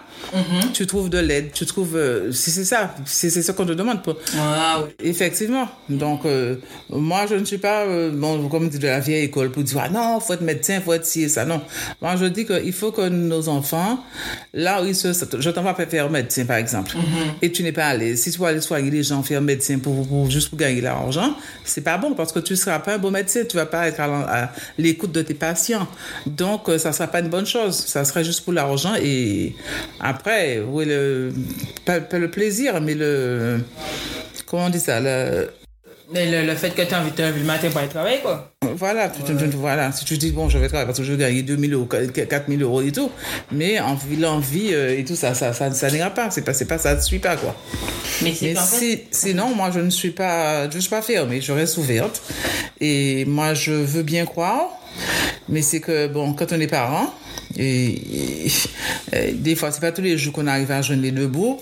tu 0.74 0.88
trouves 0.88 1.10
de 1.10 1.18
l'aide, 1.20 1.52
tu 1.54 1.66
trouves 1.66 1.96
euh, 1.96 2.32
si 2.32 2.52
c'est 2.52 2.64
ça, 2.66 2.96
c'est 3.06 3.30
c'est 3.30 3.42
ce 3.42 3.52
qu'on 3.52 3.66
te 3.66 3.74
demande 3.74 4.02
pour. 4.02 4.16
Ah, 4.38 4.80
oui. 4.84 4.92
Effectivement. 5.04 5.68
Donc, 5.90 6.26
euh, 6.26 6.56
moi, 6.90 7.26
je 7.30 7.36
ne 7.36 7.46
suis 7.46 7.58
pas, 7.58 7.84
euh, 7.84 8.12
bon, 8.12 8.48
comme 8.50 8.70
dit 8.70 8.80
de 8.80 8.88
la 8.88 9.00
vieille 9.00 9.26
école 9.26 9.52
pour 9.52 9.64
dire, 9.64 9.80
ah 9.84 9.90
non, 9.90 10.20
faut 10.20 10.34
être 10.34 10.42
médecin, 10.42 10.80
faut 10.84 10.94
être 10.94 11.06
ci 11.06 11.24
et 11.24 11.30
ça. 11.30 11.46
Non. 11.46 11.62
Moi, 12.02 12.16
je 12.16 12.26
dis 12.26 12.46
qu'il 12.46 12.74
faut 12.74 12.92
que 12.92 13.08
nos 13.10 13.48
enfants, 13.50 14.00
là 14.54 14.82
où 14.82 14.86
ils 14.86 14.96
se, 14.96 15.14
je 15.40 15.50
t'envoie 15.50 15.74
faire 15.76 16.10
médecin, 16.10 16.46
par 16.46 16.58
exemple, 16.58 16.96
et 17.42 17.52
tu 17.52 17.62
n'es 17.64 17.72
pas 17.72 17.86
allé. 17.88 18.16
Si 18.16 18.32
tu 18.32 18.40
vas 18.40 18.48
aller 18.48 18.62
soigner 18.62 18.90
les 18.90 19.04
gens, 19.04 19.22
faire 19.24 19.42
médecin 19.42 19.80
pour, 19.80 20.08
pour- 20.08 20.30
juste 20.30 20.50
pour 20.50 20.58
gagner 20.58 20.82
l'argent, 20.82 21.36
c'est 21.64 21.82
pas 21.82 21.98
bon 21.98 22.14
parce 22.14 22.32
que 22.32 22.40
tu 22.40 22.56
seras 22.56 22.80
pas 22.80 22.96
un 22.96 22.98
bon 22.98 23.12
médecin. 23.12 23.42
Tu 23.48 23.56
vas 23.58 23.66
pas 23.66 23.88
être 23.88 24.00
à 24.02 24.52
l'écoute 24.78 25.12
de 25.12 25.22
tes 25.22 25.34
patients. 25.34 25.88
Donc, 26.26 26.70
euh, 26.70 26.78
ça 26.80 26.92
sera 26.92 27.08
pas 27.08 27.20
une 27.20 27.30
bonne 27.30 27.46
chose. 27.46 27.76
Ça 27.76 27.97
serait 28.06 28.24
juste 28.24 28.42
pour 28.44 28.54
l'argent 28.54 28.94
et 29.02 29.56
après, 30.00 30.60
oui, 30.60 30.86
le, 30.86 31.32
pas, 31.86 32.00
pas 32.00 32.18
le 32.20 32.30
plaisir, 32.32 32.80
mais 32.82 32.94
le, 32.96 33.60
comment 34.46 34.66
on 34.66 34.70
dit 34.70 34.80
ça, 34.80 35.00
le, 35.00 35.50
Mais 36.14 36.30
le, 36.30 36.46
le 36.48 36.56
fait 36.56 36.70
que 36.72 36.82
tu 36.82 36.94
as 36.94 37.02
envie 37.02 37.12
de 37.12 37.24
le 37.24 37.44
matin 37.46 37.70
pour 37.70 37.80
aller 37.80 37.90
travailler 37.90 38.20
quoi. 38.20 38.52
voilà, 38.76 39.10
tu, 39.10 39.22
tu- 39.24 39.36
tu- 39.38 39.58
voilà, 39.58 39.92
si 39.92 40.06
tu 40.06 40.18
dis, 40.18 40.32
bon, 40.32 40.48
je 40.50 40.58
vais 40.58 40.68
travailler 40.68 40.86
parce 40.88 41.00
que 41.00 41.04
je 41.04 41.12
vais 41.14 41.18
gagner 41.20 41.42
2000 41.44 41.74
euros, 41.74 41.86
4000 41.88 42.62
euros 42.64 42.82
et 42.82 42.92
tout, 42.92 43.12
mais 43.52 43.80
envie, 43.80 44.16
l'envie 44.18 44.70
euh, 44.74 44.98
et 44.98 45.04
tout 45.04 45.16
ça, 45.16 45.34
ça, 45.34 45.52
ça, 45.54 45.72
ça 45.74 45.92
n'ira 45.92 46.10
pas, 46.12 46.30
c'est 46.32 46.44
pas, 46.44 46.54
c'est 46.54 46.66
pas, 46.66 46.78
ça 46.78 46.96
ne 46.96 47.02
suit 47.02 47.20
pas, 47.20 47.36
quoi. 47.36 47.56
Mais 48.24 48.32
fait, 48.32 48.56
si, 48.56 49.02
sinon, 49.12 49.54
moi, 49.54 49.70
je 49.72 49.80
ne 49.80 49.90
suis 49.90 50.12
pas, 50.12 50.70
je 50.70 50.80
suis 50.80 50.90
pas 50.90 51.02
fermée, 51.02 51.40
je 51.42 51.52
reste 51.52 51.78
ouverte. 51.78 52.22
Et 52.80 53.26
moi, 53.26 53.54
je 53.54 53.72
veux 53.74 54.02
bien 54.04 54.26
croire, 54.26 54.70
mais 55.50 55.62
c'est 55.62 55.80
que, 55.80 56.08
bon, 56.08 56.34
quand 56.34 56.52
on 56.52 56.60
est 56.60 56.68
parent, 56.68 57.14
et, 57.58 58.50
des 59.34 59.56
fois, 59.56 59.72
c'est 59.72 59.80
pas 59.80 59.92
tous 59.92 60.02
les 60.02 60.18
jours 60.18 60.34
qu'on 60.34 60.48
arrive 60.48 60.70
à 60.72 60.82
joindre 60.82 61.02
les 61.02 61.12
deux 61.12 61.28
bouts. 61.28 61.60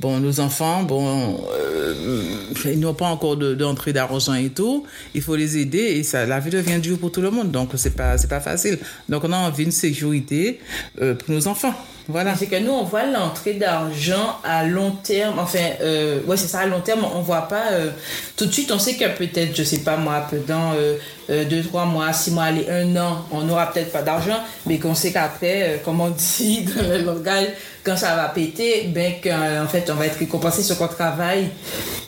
Bon, 0.00 0.18
nos 0.18 0.40
enfants, 0.40 0.82
bon, 0.82 1.40
euh, 1.52 2.22
ils 2.64 2.78
n'ont 2.80 2.94
pas 2.94 3.06
encore 3.06 3.36
de- 3.36 3.54
d'entrée 3.54 3.92
d'argent 3.92 4.34
et 4.34 4.50
tout. 4.50 4.84
Il 5.14 5.22
faut 5.22 5.36
les 5.36 5.56
aider 5.58 5.78
et 5.78 6.02
ça, 6.02 6.26
la 6.26 6.40
vie 6.40 6.50
devient 6.50 6.80
dure 6.80 6.98
pour 6.98 7.12
tout 7.12 7.20
le 7.20 7.30
monde. 7.30 7.50
Donc, 7.50 7.70
c'est 7.76 7.94
pas, 7.96 8.16
pas 8.28 8.40
facile. 8.40 8.78
Donc, 9.08 9.24
on 9.24 9.32
a 9.32 9.36
envie 9.36 9.64
d'une 9.64 9.72
sécurité 9.72 10.58
euh, 11.00 11.14
pour 11.14 11.30
nos 11.34 11.46
enfants. 11.46 11.74
Voilà. 12.08 12.34
C'est 12.34 12.46
que 12.46 12.56
nous, 12.56 12.72
on 12.72 12.84
voit 12.84 13.04
l'entrée 13.04 13.54
d'argent 13.54 14.38
à 14.42 14.64
long 14.64 14.92
terme. 14.92 15.38
Enfin, 15.38 15.58
euh, 15.82 16.20
ouais, 16.26 16.36
c'est 16.38 16.48
ça, 16.48 16.60
à 16.60 16.66
long 16.66 16.80
terme, 16.80 17.06
on 17.14 17.20
voit 17.20 17.42
pas 17.42 17.72
euh, 17.72 17.90
tout 18.36 18.46
de 18.46 18.52
suite. 18.52 18.72
On 18.72 18.78
sait 18.78 18.94
que 18.94 19.04
peut-être, 19.04 19.54
je 19.54 19.62
sais 19.62 19.80
pas 19.80 19.98
moi, 19.98 20.26
dans 20.46 20.72
euh, 20.74 20.96
euh, 21.30 21.44
deux, 21.44 21.62
trois 21.62 21.84
mois, 21.84 22.12
six 22.14 22.30
mois, 22.30 22.44
allez, 22.44 22.66
un 22.70 22.96
an, 22.96 23.26
on 23.30 23.42
n'aura 23.42 23.70
peut-être 23.70 23.92
pas 23.92 24.00
d'argent, 24.00 24.38
mais 24.64 24.78
qu'on 24.78 24.94
sait 24.94 25.12
qu'après, 25.12 25.62
euh, 25.62 25.76
comme 25.84 26.00
on 26.00 26.08
dit 26.38 26.62
dans 26.62 26.88
le 26.88 27.02
langage, 27.02 27.48
quand 27.84 27.96
ça 27.96 28.16
va 28.16 28.28
péter, 28.28 28.88
ben 28.88 29.14
qu'en 29.22 29.68
fait, 29.68 29.90
on 29.90 29.94
va 29.94 30.06
être 30.06 30.18
récompensé 30.18 30.62
sur 30.62 30.78
qu'on 30.78 30.88
travaille 30.88 31.50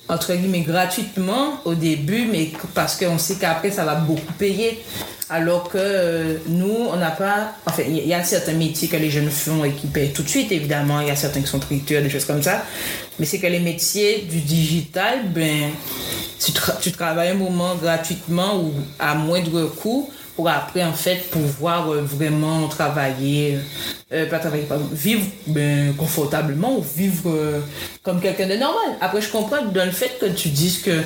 entre 0.08 0.34
guillemets 0.34 0.62
gratuitement 0.62 1.60
au 1.64 1.74
début, 1.74 2.26
mais 2.30 2.50
parce 2.74 2.96
qu'on 2.96 3.18
sait 3.18 3.36
qu'après, 3.36 3.70
ça 3.70 3.84
va 3.84 3.94
beaucoup 3.94 4.32
payer. 4.38 4.82
Alors 5.32 5.68
que 5.68 5.78
euh, 5.78 6.38
nous, 6.48 6.88
on 6.92 6.96
n'a 6.96 7.12
pas. 7.12 7.54
Enfin, 7.64 7.84
il 7.86 8.04
y 8.04 8.12
a 8.14 8.22
certains 8.24 8.54
métiers 8.54 8.88
que 8.88 8.96
les 8.96 9.10
jeunes 9.10 9.30
font 9.30 9.64
et 9.64 9.70
qui 9.70 9.86
payent 9.86 10.12
tout 10.12 10.24
de 10.24 10.28
suite, 10.28 10.50
évidemment. 10.50 11.00
Il 11.00 11.06
y 11.06 11.10
a 11.12 11.16
certains 11.16 11.40
qui 11.40 11.46
sont 11.46 11.60
traducteurs, 11.60 12.02
des 12.02 12.10
choses 12.10 12.24
comme 12.24 12.42
ça. 12.42 12.64
Mais 13.18 13.26
c'est 13.26 13.38
que 13.38 13.46
les 13.46 13.60
métiers 13.60 14.26
du 14.28 14.40
digital, 14.40 15.20
ben, 15.28 15.70
tu, 16.44 16.50
tra- 16.50 16.80
tu 16.80 16.90
travailles 16.90 17.28
un 17.28 17.34
moment 17.34 17.76
gratuitement 17.76 18.56
ou 18.56 18.72
à 18.98 19.14
moindre 19.14 19.66
coût 19.66 20.10
pour 20.34 20.48
après, 20.48 20.82
en 20.84 20.94
fait, 20.94 21.30
pouvoir 21.30 21.92
euh, 21.92 22.00
vraiment 22.02 22.66
travailler, 22.66 23.58
euh, 24.12 24.28
pas 24.28 24.38
travailler, 24.40 24.66
vivre 24.92 25.26
ben, 25.46 25.94
confortablement 25.94 26.76
ou 26.76 26.82
vivre 26.82 27.30
comme 28.02 28.20
quelqu'un 28.20 28.48
de 28.48 28.54
normal. 28.56 28.96
Après, 29.00 29.20
je 29.20 29.28
comprends 29.28 29.62
dans 29.66 29.84
le 29.84 29.92
fait 29.92 30.18
que 30.20 30.26
tu 30.26 30.48
dises 30.48 30.78
que 30.82 31.02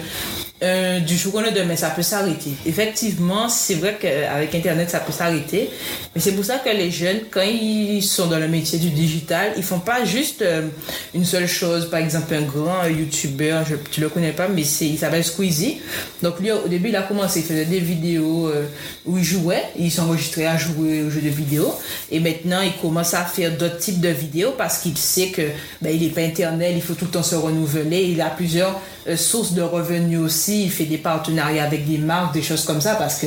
euh, 0.64 1.00
du 1.00 1.16
jour 1.16 1.35
au 1.35 1.40
lendemain, 1.40 1.76
ça 1.76 1.90
peut 1.90 2.02
s'arrêter. 2.02 2.50
Effectivement, 2.66 3.49
c'est 3.49 3.75
vrai 3.75 3.99
qu'avec 4.00 4.54
Internet, 4.54 4.90
ça 4.90 5.00
peut 5.00 5.12
s'arrêter. 5.12 5.71
Mais 6.14 6.21
c'est 6.21 6.33
pour 6.33 6.44
ça 6.44 6.59
que 6.59 6.71
les 6.71 6.90
jeunes, 6.90 7.21
quand 7.30 7.42
ils 7.42 8.02
sont 8.02 8.26
dans 8.26 8.38
le 8.38 8.49
métier 8.49 8.78
du 8.78 8.90
digital, 8.90 9.52
ils 9.56 9.62
font 9.62 9.80
pas 9.80 10.04
juste 10.04 10.42
euh, 10.42 10.68
une 11.14 11.25
seule 11.25 11.47
chose. 11.47 11.90
Par 11.90 12.00
exemple, 12.00 12.33
un 12.35 12.42
grand 12.42 12.85
euh, 12.85 12.90
YouTuber, 12.90 13.61
je, 13.68 13.75
tu 13.90 14.00
le 14.00 14.09
connais 14.09 14.33
pas, 14.33 14.49
mais 14.49 14.62
il 14.62 14.99
s'appelle 14.99 15.25
Squeezie. 15.25 15.80
Donc 16.23 16.40
lui, 16.40 16.50
au 16.52 16.68
début, 16.68 16.88
il 16.88 16.97
a 16.97 17.02
commencé, 17.02 17.40
il 17.40 17.47
faisait 17.47 17.64
des 17.64 17.80
vidéos 17.80 18.49
euh, 18.49 18.66
où 19.04 19.18
il 19.18 19.25
jouait, 19.25 19.64
il 19.78 19.90
s'enregistrait 19.90 20.47
à 20.47 20.56
jouer 20.56 21.02
aux 21.02 21.11
jeux 21.11 21.21
de 21.21 21.28
vidéo. 21.28 21.75
Et 22.11 22.21
maintenant, 22.21 22.61
il 22.62 22.73
commence 22.80 23.12
à 23.14 23.25
faire 23.25 23.56
d'autres 23.56 23.78
types 23.78 24.00
de 24.00 24.09
vidéos 24.09 24.54
parce 24.56 24.78
qu'il 24.78 24.97
sait 24.97 25.28
que 25.28 25.42
ben, 25.83 25.94
il 25.94 26.04
est 26.04 26.11
pas 26.11 26.23
Internet, 26.23 26.73
il 26.75 26.83
faut 26.83 26.94
tout 26.94 27.06
le 27.06 27.11
temps 27.11 27.23
se 27.23 27.35
renouveler. 27.35 28.04
Il 28.04 28.21
a 28.21 28.30
plusieurs 28.30 28.80
euh, 29.06 29.16
sources 29.16 29.52
de 29.52 29.62
revenus 29.62 30.21
aussi. 30.21 30.53
Il 30.62 30.70
fait 30.70 30.84
des 30.84 30.99
partenariats 30.99 31.64
avec 31.64 31.87
des 31.87 31.99
marques, 31.99 32.34
des 32.34 32.42
choses 32.42 32.64
comme 32.64 32.80
ça 32.80 32.94
parce 32.94 33.18
que, 33.18 33.26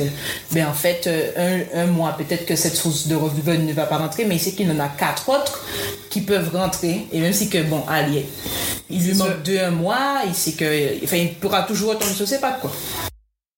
ben 0.52 0.66
en 0.66 0.72
fait, 0.72 1.06
euh, 1.06 1.64
un, 1.74 1.82
un 1.82 1.86
mois, 1.86 2.16
peut-être 2.16 2.46
que 2.46 2.56
cette 2.56 2.74
source 2.74 3.06
de 3.06 3.14
revenus 3.14 3.68
ne 3.68 3.72
va 3.72 3.86
pas 3.86 3.98
rentrer, 3.98 4.24
mais 4.24 4.36
il 4.36 4.40
sait 4.40 4.52
qu'il 4.52 4.70
en 4.70 4.78
a 4.80 4.88
quatre 4.88 5.28
autres 5.28 5.64
qui 6.10 6.20
peuvent 6.22 6.50
rentrer. 6.54 7.06
Et 7.12 7.20
même 7.20 7.32
si 7.32 7.48
que, 7.48 7.62
bon, 7.62 7.82
allez, 7.88 8.26
il 8.90 9.02
lui 9.04 9.14
manque 9.14 9.42
deux, 9.44 9.58
un 9.58 9.70
mois, 9.70 10.22
il 10.26 10.34
sait 10.34 10.52
que, 10.52 11.04
enfin, 11.04 11.16
il 11.16 11.34
pourra 11.34 11.62
toujours 11.62 11.90
retomber 11.90 12.12
sur 12.12 12.26
ses 12.26 12.38
pattes, 12.38 12.60
quoi. 12.60 12.72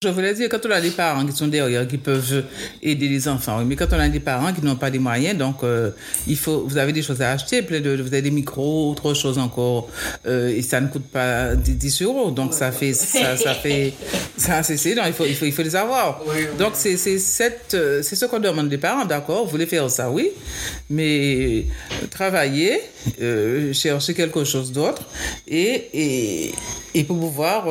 Je 0.03 0.09
voulais 0.09 0.33
dire, 0.33 0.49
quand 0.49 0.65
on 0.65 0.71
a 0.71 0.81
des 0.81 0.93
parents 0.93 1.27
qui 1.27 1.37
sont 1.37 1.49
derrière, 1.49 1.87
qui 1.87 1.99
peuvent 1.99 2.47
aider 2.83 3.07
les 3.07 3.29
enfants, 3.29 3.59
oui, 3.59 3.67
mais 3.67 3.77
quand 3.77 3.89
on 3.93 4.01
a 4.01 4.09
des 4.09 4.19
parents 4.19 4.51
qui 4.51 4.65
n'ont 4.65 4.77
pas 4.77 4.91
des 4.91 4.99
moyens, 4.99 5.37
donc 5.37 5.63
euh, 5.63 5.91
il 6.27 6.39
faut, 6.39 6.65
vous 6.67 6.79
avez 6.79 6.95
des 6.95 7.03
choses 7.03 7.21
à 7.21 7.33
acheter, 7.33 7.61
plein 7.61 7.81
de, 7.81 8.01
vous 8.01 8.07
avez 8.07 8.23
des 8.23 8.31
micros, 8.31 8.93
autre 8.93 9.13
chose 9.13 9.37
encore, 9.37 9.91
euh, 10.27 10.57
et 10.57 10.63
ça 10.63 10.81
ne 10.81 10.89
coûte 10.89 11.05
pas 11.05 11.55
10 11.55 11.75
10 11.75 12.01
euros, 12.01 12.31
donc 12.31 12.55
ça 12.55 12.73
fait, 12.73 12.95
ça, 12.95 13.37
ça 13.37 13.53
fait, 13.53 13.93
ça 14.39 14.63
c'est, 14.63 14.95
donc 14.95 15.05
il 15.07 15.13
faut, 15.13 15.27
il 15.27 15.35
faut, 15.35 15.45
il 15.45 15.53
faut 15.53 15.61
les 15.63 15.77
avoir. 15.77 16.23
Donc 16.59 16.71
c'est, 16.77 16.97
c'est 16.97 17.19
cette, 17.19 17.75
euh, 17.75 18.01
c'est 18.03 18.17
ce 18.17 18.25
qu'on 18.25 18.41
demande 18.41 18.71
des 18.71 18.79
parents, 18.79 19.05
d'accord, 19.05 19.45
vous 19.45 19.51
voulez 19.51 19.67
faire 19.67 19.91
ça, 19.91 20.11
oui, 20.11 20.31
mais 20.89 21.67
travailler, 22.11 22.81
euh, 23.21 23.75
chercher 23.75 24.15
quelque 24.15 24.45
chose 24.45 24.73
d'autre, 24.73 25.03
et, 25.47 25.91
et, 25.93 26.55
et 26.95 27.05
pour 27.05 27.21
pouvoir 27.21 27.67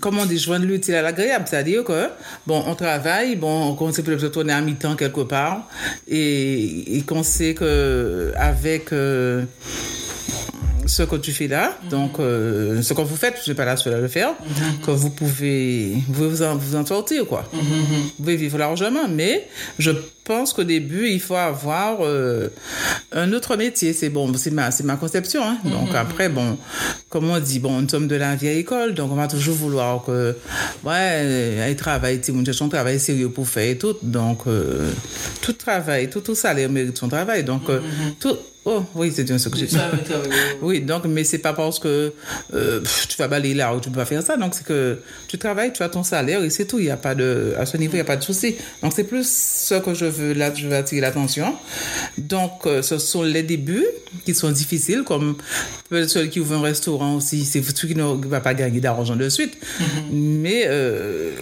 comment 0.00 0.22
on 0.22 0.26
dit, 0.26 0.38
joindre 0.38 0.66
l'utile 0.66 0.94
à 0.94 1.02
l'agréable. 1.02 1.46
C'est-à-dire 1.48 1.84
que, 1.84 2.08
bon, 2.46 2.62
on 2.66 2.74
travaille, 2.74 3.36
bon, 3.36 3.76
on 3.78 3.92
sait 3.92 4.02
peut-être 4.02 4.28
tourner 4.28 4.52
à 4.52 4.60
mi-temps 4.60 4.96
quelque 4.96 5.22
part, 5.22 5.68
et, 6.08 6.96
et 6.96 7.02
qu'on 7.02 7.22
sait 7.22 7.54
que 7.54 8.32
avec 8.36 8.92
euh, 8.92 9.44
ce 10.86 11.02
que 11.04 11.16
tu 11.16 11.32
fais 11.32 11.48
là, 11.48 11.76
donc 11.88 12.18
euh, 12.18 12.82
ce 12.82 12.94
que 12.94 13.00
vous 13.02 13.16
faites, 13.16 13.36
je 13.44 13.50
n'ai 13.50 13.56
pas 13.56 13.64
la 13.64 13.76
seule 13.76 13.94
à 13.94 14.00
le 14.00 14.08
faire, 14.08 14.30
que 14.84 14.90
vous 14.90 15.10
pouvez, 15.10 15.94
vous 16.08 16.12
pouvez 16.12 16.28
vous 16.28 16.42
en, 16.42 16.56
vous 16.56 16.76
en 16.76 16.86
sortir, 16.86 17.26
quoi. 17.26 17.48
Vous 17.52 18.10
pouvez 18.18 18.36
vivre 18.36 18.58
largement, 18.58 19.08
mais 19.08 19.48
je 19.78 19.90
pense 20.30 20.52
qu'au 20.52 20.62
début, 20.62 21.08
il 21.08 21.20
faut 21.20 21.34
avoir 21.34 21.98
euh, 22.02 22.50
un 23.10 23.32
autre 23.32 23.56
métier. 23.56 23.92
C'est 23.92 24.10
bon, 24.10 24.32
c'est 24.36 24.52
ma, 24.52 24.70
ma 24.84 24.94
conception. 24.94 25.42
Hein. 25.42 25.58
Donc 25.64 25.92
après, 25.92 26.28
bon, 26.28 26.56
comme 27.08 27.28
on 27.28 27.40
dit, 27.40 27.58
bon, 27.58 27.82
nous 27.82 27.88
sommes 27.88 28.06
de 28.06 28.14
la 28.14 28.36
vieille 28.36 28.60
école, 28.60 28.94
donc 28.94 29.10
on 29.10 29.16
va 29.16 29.26
toujours 29.26 29.56
vouloir 29.56 30.04
que, 30.04 30.36
ouais, 30.84 31.58
elle 31.66 31.74
travaille, 31.74 32.20
tu 32.20 32.32
cherche 32.44 32.62
un 32.62 32.68
travail 32.68 33.00
sérieux 33.00 33.28
pour 33.28 33.48
faire 33.48 33.70
et 33.70 33.76
tout. 33.76 33.96
Donc, 34.02 34.42
euh, 34.46 34.92
tout 35.42 35.52
travail, 35.54 36.08
tout, 36.08 36.20
tout 36.20 36.36
salaire 36.36 36.70
mérite 36.70 36.96
son 36.96 37.08
travail. 37.08 37.42
Donc, 37.42 37.68
euh, 37.68 37.80
tout, 38.20 38.36
Oh, 38.66 38.84
oui, 38.94 39.10
c'est 39.14 39.24
bien 39.24 39.38
ce 39.38 39.48
que 39.48 39.56
j'ai 39.56 39.66
dit. 39.66 39.76
Oui, 40.62 40.80
donc, 40.82 41.06
mais 41.06 41.24
c'est 41.24 41.38
pas 41.38 41.54
parce 41.54 41.78
que 41.78 42.12
euh, 42.52 42.80
tu 43.08 43.16
vas 43.16 43.26
balayer 43.26 43.54
là 43.54 43.74
ou 43.74 43.80
tu 43.80 43.88
peux 43.88 43.96
pas 43.96 44.04
faire 44.04 44.22
ça. 44.22 44.36
Donc, 44.36 44.54
c'est 44.54 44.66
que 44.66 44.98
tu 45.28 45.38
travailles, 45.38 45.72
tu 45.72 45.82
as 45.82 45.88
ton 45.88 46.02
salaire 46.02 46.42
et 46.44 46.50
c'est 46.50 46.66
tout. 46.66 46.78
Il 46.78 46.84
y 46.84 46.90
a 46.90 46.98
pas 46.98 47.14
de, 47.14 47.54
à 47.58 47.64
ce 47.64 47.78
niveau, 47.78 47.94
il 47.94 47.96
n'y 47.96 48.02
a 48.02 48.04
pas 48.04 48.16
de 48.16 48.22
souci. 48.22 48.56
Donc, 48.82 48.92
c'est 48.94 49.04
plus 49.04 49.26
ce 49.26 49.76
que 49.76 49.94
je 49.94 50.04
veux, 50.20 50.32
là, 50.32 50.52
je 50.54 50.66
veux 50.66 50.74
attirer 50.76 51.00
l'attention. 51.00 51.54
Donc, 52.18 52.66
euh, 52.66 52.82
ce 52.82 52.98
sont 52.98 53.22
les 53.22 53.42
débuts 53.42 53.86
qui 54.24 54.34
sont 54.34 54.50
difficiles, 54.50 55.02
comme 55.04 55.36
celui 55.90 56.30
qui 56.30 56.40
ouvre 56.40 56.54
un 56.54 56.62
restaurant 56.62 57.16
aussi, 57.16 57.44
c'est 57.44 57.62
celui 57.62 57.94
qui 57.94 58.00
ne 58.00 58.26
va 58.28 58.40
pas 58.40 58.54
gagner 58.54 58.80
d'argent 58.80 59.16
de 59.16 59.28
suite. 59.28 59.56
Mais, 60.12 60.64
euh, 60.66 61.32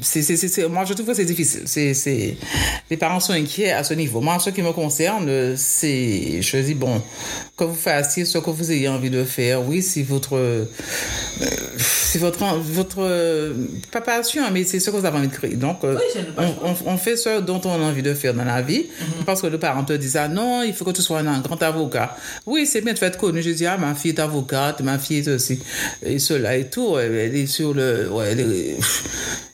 c'est, 0.00 0.68
moi, 0.68 0.84
je 0.84 0.94
trouve 0.94 1.06
que 1.06 1.14
c'est 1.14 1.24
difficile. 1.24 1.62
C'est, 1.66 2.36
les 2.90 2.96
parents 2.96 3.20
sont 3.20 3.32
inquiets 3.32 3.72
à 3.72 3.84
ce 3.84 3.94
niveau. 3.94 4.20
Moi, 4.20 4.38
ce 4.38 4.50
qui 4.50 4.62
me 4.62 4.72
concerne, 4.72 5.28
euh, 5.28 5.54
c'est, 5.56 6.42
je 6.42 6.56
dis, 6.58 6.74
bon, 6.74 7.02
que 7.56 7.64
vous 7.64 7.74
fassiez 7.74 8.24
ce 8.24 8.38
que 8.38 8.50
vous 8.50 8.72
ayez 8.72 8.88
envie 8.88 9.10
de 9.10 9.24
faire. 9.24 9.66
Oui, 9.66 9.82
si 9.82 10.02
votre, 10.02 10.36
euh, 10.36 10.64
c'est 11.78 12.18
votre, 12.18 12.44
votre, 12.58 12.98
euh, 13.00 13.54
pas 13.90 14.00
passion, 14.00 14.42
mais 14.52 14.64
c'est 14.64 14.80
ce 14.80 14.90
que 14.90 14.96
vous 14.96 15.04
avez 15.06 15.18
envie 15.18 15.28
de 15.28 15.32
créer. 15.32 15.56
Donc, 15.56 15.84
euh, 15.84 15.98
Oui, 16.16 16.44
on 16.86 16.96
fait 16.96 17.16
ce 17.16 17.40
dont 17.40 17.60
on 17.64 17.74
a 17.74 17.91
envie 17.92 18.02
de 18.02 18.14
faire 18.14 18.34
dans 18.34 18.44
la 18.44 18.60
vie. 18.62 18.86
Parce 19.24 19.40
que 19.40 19.46
le 19.46 19.58
parent 19.58 19.84
te 19.84 19.92
dit, 19.92 20.10
ah 20.16 20.28
non, 20.28 20.62
il 20.62 20.72
faut 20.74 20.84
que 20.84 20.90
tu 20.90 21.02
sois 21.02 21.20
un 21.20 21.40
grand 21.40 21.62
avocat. 21.62 22.16
Oui, 22.46 22.66
c'est 22.66 22.80
bien 22.80 22.92
de 22.92 22.98
faire 22.98 23.16
connu. 23.16 23.42
Je 23.42 23.50
dis, 23.50 23.66
ah, 23.66 23.76
ma 23.78 23.94
fille 23.94 24.10
est 24.12 24.18
avocate, 24.20 24.80
ma 24.80 24.98
fille 24.98 25.18
est 25.18 25.28
aussi, 25.28 25.60
et 26.04 26.18
cela 26.18 26.56
et 26.56 26.68
tout. 26.68 26.98
Elle, 26.98 27.36
est 27.36 27.46
sur 27.46 27.74
le, 27.74 28.08
ouais, 28.10 28.28
elle 28.32 28.40
est, 28.40 28.76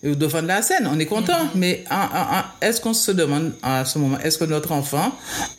au 0.10 0.14
devant 0.14 0.42
de 0.42 0.46
la 0.48 0.62
scène. 0.62 0.88
On 0.90 0.98
est 0.98 1.06
content. 1.06 1.48
Mais 1.54 1.84
en- 1.90 1.94
en- 1.96 2.38
en- 2.38 2.44
est-ce 2.66 2.80
qu'on 2.80 2.94
se 2.94 3.10
demande 3.12 3.52
à 3.62 3.84
ce 3.84 3.98
moment, 3.98 4.18
est-ce 4.20 4.38
que 4.38 4.44
notre 4.44 4.72
enfant, 4.72 5.12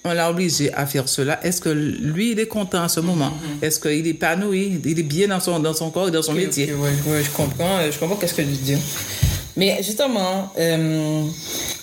on 0.05 0.13
l'a 0.13 0.29
obligé 0.29 0.73
à 0.73 0.85
faire 0.85 1.07
cela? 1.09 1.39
Est-ce 1.45 1.61
que 1.61 1.69
lui, 1.69 2.31
il 2.31 2.39
est 2.39 2.47
content 2.47 2.83
à 2.83 2.89
ce 2.89 2.99
moment? 3.01 3.33
Est-ce 3.61 3.79
qu'il 3.79 4.07
est 4.07 4.11
épanoui? 4.11 4.79
Il 4.85 4.99
est 4.99 5.03
bien 5.03 5.27
dans 5.27 5.39
son, 5.39 5.59
dans 5.59 5.73
son 5.73 5.89
corps 5.91 6.07
et 6.07 6.11
dans 6.11 6.21
son 6.21 6.33
métier? 6.33 6.71
Ok, 6.73 6.81
ouais, 6.81 7.11
ouais, 7.13 7.23
je 7.23 7.29
comprends, 7.31 7.79
je 7.91 7.97
comprends 7.99 8.15
qu'est-ce 8.15 8.33
que 8.33 8.41
tu 8.41 8.47
dire. 8.49 8.77
Mais 9.59 9.83
justement, 9.83 10.51
euh, 10.57 11.23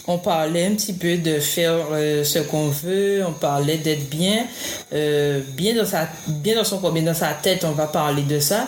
on 0.07 0.19
parlait 0.19 0.65
un 0.67 0.75
petit 0.75 0.95
peu 0.95 1.19
de 1.19 1.39
faire 1.41 1.77
euh, 1.93 2.25
ce 2.25 2.39
qu'on 2.39 2.69
veut, 2.69 3.23
on 3.27 3.33
parlait 3.33 3.77
d'être 3.77 4.09
bien, 4.09 4.47
euh, 4.95 5.41
bien 5.53 5.75
dans 5.75 5.85
sa, 5.85 6.09
bien 6.27 6.55
dans 6.57 6.65
son 6.65 6.79
corps, 6.81 6.93
bien 6.93 7.03
dans 7.03 7.13
sa 7.15 7.33
tête. 7.35 7.65
On 7.65 7.73
va 7.73 7.87
parler 7.87 8.23
de 8.23 8.41
ça. 8.41 8.67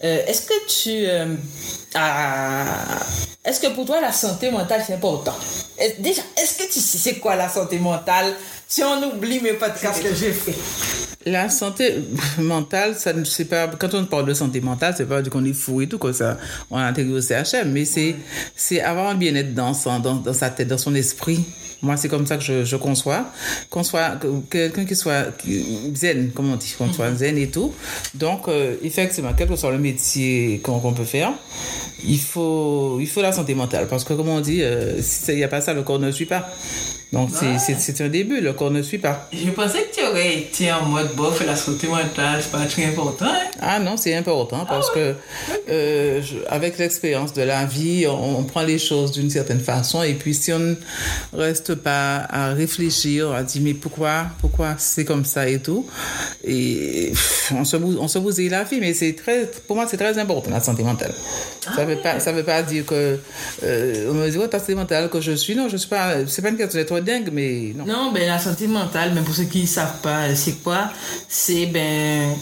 Est-ce 0.00 0.42
que 0.42 0.54
tu, 0.66 1.04
est-ce 3.44 3.60
que 3.60 3.66
pour 3.74 3.84
toi 3.84 4.00
la 4.00 4.12
santé 4.12 4.50
mentale 4.50 4.82
c'est 4.86 4.94
important? 4.94 5.34
Est- 5.78 6.00
Déjà, 6.00 6.22
est-ce 6.40 6.58
que 6.58 6.72
tu 6.72 6.80
sais 6.80 6.98
c'est 6.98 7.14
quoi 7.18 7.34
la 7.36 7.48
santé 7.48 7.78
mentale? 7.78 8.34
Si 8.68 8.82
on 8.84 9.02
oublie 9.10 9.40
mes 9.40 9.54
podcasts 9.54 10.02
que 10.02 10.14
j'ai 10.14 10.32
fait. 10.32 10.54
La 11.30 11.48
santé 11.48 11.94
mentale, 12.38 12.94
ça 12.96 13.12
ne 13.12 13.24
c'est 13.24 13.44
pas 13.46 13.66
quand 13.78 13.92
on 13.94 14.04
parle 14.06 14.26
de 14.26 14.34
santé 14.34 14.60
mentale, 14.60 14.94
c'est 14.96 15.08
pas 15.08 15.20
du 15.22 15.30
qu'on 15.30 15.44
est 15.44 15.52
fou 15.52 15.80
et 15.82 15.86
tout 15.88 15.98
que 15.98 16.12
ça 16.12 16.38
on 16.70 16.78
intègre 16.78 17.14
au 17.16 17.20
CHM, 17.20 17.70
mais 17.72 17.84
c'est 17.84 18.14
c'est 18.56 18.80
avoir 18.80 19.08
un 19.08 19.14
bien-être 19.14 19.52
dans 19.54 19.74
son 19.74 19.98
dans, 20.00 20.14
dans 20.16 20.32
sa 20.32 20.50
tête, 20.50 20.68
dans 20.68 20.78
son 20.78 20.94
esprit. 20.94 21.40
Moi, 21.80 21.96
c'est 21.96 22.08
comme 22.08 22.26
ça 22.26 22.36
que 22.36 22.42
je, 22.42 22.64
je 22.64 22.74
conçois. 22.76 23.26
Qu'on 23.70 23.84
soit 23.84 24.16
que- 24.20 24.40
quelqu'un 24.50 24.84
qui 24.84 24.96
soit 24.96 25.26
zen, 25.94 26.32
comme 26.34 26.50
on 26.52 26.56
dit, 26.56 26.74
qu'on 26.76 26.92
soit 26.92 27.14
zen 27.14 27.38
et 27.38 27.46
tout. 27.50 27.72
Donc, 28.14 28.48
euh, 28.48 28.74
effectivement, 28.82 29.30
quel 29.36 29.46
que 29.48 29.54
soit 29.54 29.70
le 29.70 29.78
métier 29.78 30.58
qu'on 30.64 30.92
peut 30.92 31.04
faire, 31.04 31.32
il 32.04 32.18
faut, 32.18 32.98
il 33.00 33.06
faut 33.06 33.22
la 33.22 33.30
santé 33.30 33.54
mentale. 33.54 33.86
Parce 33.86 34.02
que, 34.02 34.12
comme 34.14 34.28
on 34.28 34.40
dit, 34.40 34.60
euh, 34.60 35.00
s'il 35.00 35.36
n'y 35.36 35.44
a 35.44 35.48
pas 35.48 35.60
ça, 35.60 35.72
le 35.72 35.82
corps 35.84 36.00
ne 36.00 36.10
suit 36.10 36.26
pas. 36.26 36.48
Donc, 37.12 37.30
c'est 37.32 37.58
c'est 37.78 38.00
un 38.04 38.08
début, 38.08 38.40
le 38.40 38.52
corps 38.54 38.72
ne 38.72 38.82
suit 38.82 38.98
pas. 38.98 39.28
Je 39.32 39.48
pensais 39.52 39.84
que 39.84 39.94
tu 40.00 40.04
aurais 40.04 40.34
été 40.40 40.70
en 40.72 40.84
mode 40.84 41.14
bof, 41.18 41.44
la 41.44 41.56
santé 41.56 41.86
mentale, 41.88 42.40
c'est 42.40 42.50
pas 42.52 42.64
très 42.66 42.86
important. 42.86 43.26
hein? 43.26 43.50
Ah 43.60 43.78
non, 43.80 43.96
c'est 43.96 44.14
important 44.14 44.64
parce 44.66 44.90
que 44.90 45.14
euh, 45.68 46.22
je- 46.22 46.36
avec 46.48 46.78
l'expérience 46.78 47.32
de 47.32 47.42
la 47.42 47.64
vie, 47.66 48.06
on, 48.06 48.38
on 48.38 48.44
prend 48.44 48.62
les 48.62 48.78
choses 48.78 49.12
d'une 49.12 49.28
certaine 49.30 49.60
façon 49.60 50.02
et 50.02 50.14
puis 50.14 50.32
si 50.34 50.52
on 50.52 50.58
ne 50.60 50.74
reste 51.34 51.74
pas 51.74 52.26
à 52.30 52.52
réfléchir, 52.54 53.32
à 53.32 53.42
dire 53.42 53.62
mais 53.64 53.74
pourquoi, 53.74 54.26
pourquoi 54.40 54.76
c'est 54.78 55.04
comme 55.04 55.24
ça 55.24 55.48
et 55.48 55.58
tout, 55.58 55.86
et 56.44 57.12
on 57.52 57.64
se 57.64 57.76
on 57.76 58.08
se 58.08 58.18
bousille 58.18 58.48
la 58.48 58.64
vie, 58.64 58.78
mais 58.80 58.94
c'est 58.94 59.12
très, 59.14 59.46
pour 59.66 59.76
moi 59.76 59.86
c'est 59.88 59.96
très 59.96 60.16
important 60.18 60.50
la 60.50 60.60
santé 60.60 60.82
mentale. 60.82 61.12
ça 61.76 61.84
veut 61.84 61.96
pas, 61.96 62.20
ça 62.20 62.32
veut 62.32 62.44
pas 62.44 62.62
dire 62.62 62.86
que 62.86 63.18
euh, 63.64 64.10
on 64.10 64.14
me 64.14 64.30
dit 64.30 64.38
ouais 64.38 64.48
ta 64.48 64.58
santé 64.60 64.74
mentale 64.74 65.08
que 65.10 65.20
je 65.20 65.32
suis, 65.32 65.54
non 65.56 65.68
je 65.68 65.76
suis 65.76 65.88
pas, 65.88 66.14
c'est 66.26 66.42
pas 66.42 66.48
une 66.50 66.56
question 66.56 66.78
d'être 66.78 67.00
dingue, 67.00 67.30
mais 67.32 67.72
non. 67.76 67.84
Non, 67.86 68.12
ben 68.12 68.26
la 68.26 68.38
santé 68.38 68.66
mentale, 68.68 69.12
ben, 69.14 69.22
pour 69.24 69.34
ceux 69.34 69.44
qui 69.44 69.62
ne 69.62 69.66
savent 69.66 70.00
pas, 70.02 70.34
c'est 70.34 70.62
quoi 70.62 70.90
C'est 71.28 71.66
ben. 71.66 72.34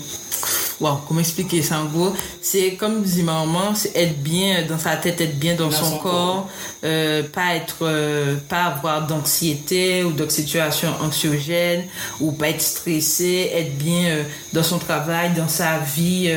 Wow, 0.79 0.99
comment 1.09 1.21
expliquer 1.21 1.63
ça 1.63 1.81
en 1.81 1.87
gros? 1.87 2.13
C'est 2.43 2.75
comme 2.75 3.03
dit 3.03 3.23
maman, 3.23 3.75
c'est 3.75 3.97
être 3.97 4.19
bien 4.23 4.63
dans 4.69 4.79
sa 4.79 4.97
tête, 4.97 5.19
être 5.23 5.39
bien 5.39 5.55
dans, 5.55 5.65
Dans 5.65 5.71
son, 5.71 5.85
son 5.87 5.99
corps, 5.99 6.13
corps. 6.13 6.51
euh, 6.85 7.23
pas 7.23 7.55
être, 7.55 7.79
euh, 7.81 8.37
pas 8.47 8.65
avoir 8.65 9.07
d'anxiété 9.07 10.05
ou 10.05 10.13
de 10.13 10.29
situation 10.29 10.91
anxiogène 11.01 11.85
ou 12.21 12.33
pas 12.33 12.51
être 12.51 12.61
stressé, 12.61 13.51
être 13.55 13.79
bien 13.79 14.05
euh, 14.05 14.23
dans 14.53 14.63
son 14.63 14.79
travail, 14.79 15.33
dans 15.35 15.49
sa 15.49 15.79
vie 15.79 16.31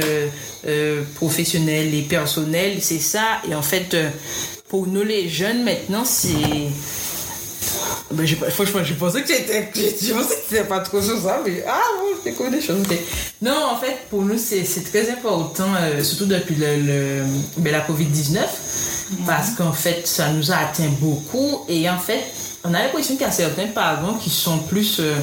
professionnelle 1.16 1.94
et 1.94 2.04
personnelle, 2.04 2.78
c'est 2.82 3.00
ça. 3.00 3.42
Et 3.50 3.54
en 3.56 3.62
fait, 3.62 3.96
pour 4.70 4.88
nous 4.88 5.04
les 5.04 5.28
jeunes 5.28 5.64
maintenant, 5.66 6.06
c'est 6.06 6.70
j'ai 8.24 8.36
pas- 8.36 8.50
franchement, 8.50 8.82
j'ai 8.84 8.94
pensé 8.96 9.22
que 9.22 9.28
j'ai 9.76 10.14
pensé 10.14 10.36
que 10.50 10.64
pas 10.64 10.80
trop 10.80 11.02
sur 11.02 11.20
ça, 11.22 11.40
mais 11.46 11.64
ah 11.68 11.80
bon, 12.00 12.18
je 12.20 12.30
découvre 12.30 12.50
des 12.52 12.62
choses. 12.62 12.84
Non, 13.42 13.66
en 13.74 13.78
fait, 13.80 13.98
pour 14.10 14.22
nous, 14.24 14.38
c'est, 14.38 14.66
c'est 14.66 14.82
très 14.84 15.10
important, 15.12 15.68
euh, 15.80 16.04
surtout 16.04 16.26
depuis 16.26 16.56
le, 16.56 16.78
le- 16.78 17.24
ben, 17.58 17.72
la 17.72 17.82
COVID-19, 17.82 18.38
parce 19.26 19.52
qu'en 19.52 19.72
fait, 19.74 20.08
ça 20.08 20.30
nous 20.32 20.52
a 20.52 20.56
atteint 20.58 20.90
beaucoup, 21.00 21.66
et 21.68 21.90
en 21.90 22.00
fait, 22.00 22.24
on 22.64 22.74
a 22.74 22.80
l'impression 22.84 23.16
qu'il 23.16 23.26
y 23.26 23.30
a 23.30 23.32
certains 23.32 23.68
parents 23.68 24.16
qui 24.16 24.30
sont 24.30 24.58
plus 24.60 24.98
euh, 25.00 25.16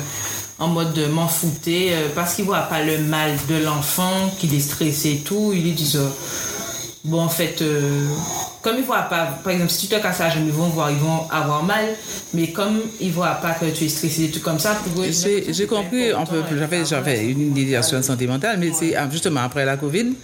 en 0.58 0.68
mode 0.68 0.94
de 0.94 1.06
m'en 1.06 1.28
fouter, 1.28 1.90
euh, 1.92 2.08
parce 2.14 2.34
qu'ils 2.34 2.44
voient 2.46 2.60
pas 2.62 2.82
le 2.82 2.98
mal 2.98 3.36
de 3.48 3.56
l'enfant, 3.62 4.30
qu'il 4.38 4.54
est 4.54 4.60
stressé 4.60 5.10
et 5.10 5.18
tout, 5.18 5.52
ils 5.54 5.62
lui 5.62 5.72
disent, 5.72 5.96
euh, 5.96 6.08
Bon, 7.04 7.20
en 7.22 7.28
fait, 7.28 7.62
euh, 7.62 8.04
comme 8.66 8.78
ils 8.78 8.84
voient 8.84 9.02
pas, 9.02 9.26
par 9.44 9.52
exemple, 9.52 9.70
si 9.70 9.86
tu 9.86 9.94
te 9.94 10.02
casses 10.02 10.18
la 10.18 10.28
jambe, 10.28 10.42
ils 10.44 10.52
vont 10.52 10.66
voir, 10.70 10.90
ils 10.90 10.96
vont 10.98 11.30
avoir 11.30 11.62
mal, 11.62 11.84
mais 12.34 12.50
comme 12.50 12.80
ils 13.00 13.12
voient 13.12 13.38
pas 13.40 13.52
que 13.52 13.66
tu 13.66 13.84
es 13.84 13.88
stressé, 13.88 14.22
des 14.22 14.30
trucs 14.32 14.42
comme 14.42 14.58
ça, 14.58 14.74
pour 14.74 15.04
eux, 15.04 15.06
J'ai 15.12 15.66
compris 15.68 16.10
un 16.10 16.24
peu 16.26 16.40
plus. 16.40 16.58
J'avais, 16.58 16.84
j'avais 16.84 17.26
une 17.26 17.56
idée 17.56 17.80
sur 17.84 17.94
la 17.96 18.02
santé 18.02 18.26
mentale, 18.26 18.56
mais 18.58 18.72
c'est 18.72 18.96
ah, 18.96 19.08
justement 19.08 19.42
après 19.42 19.64
la 19.64 19.76
Covid. 19.76 20.14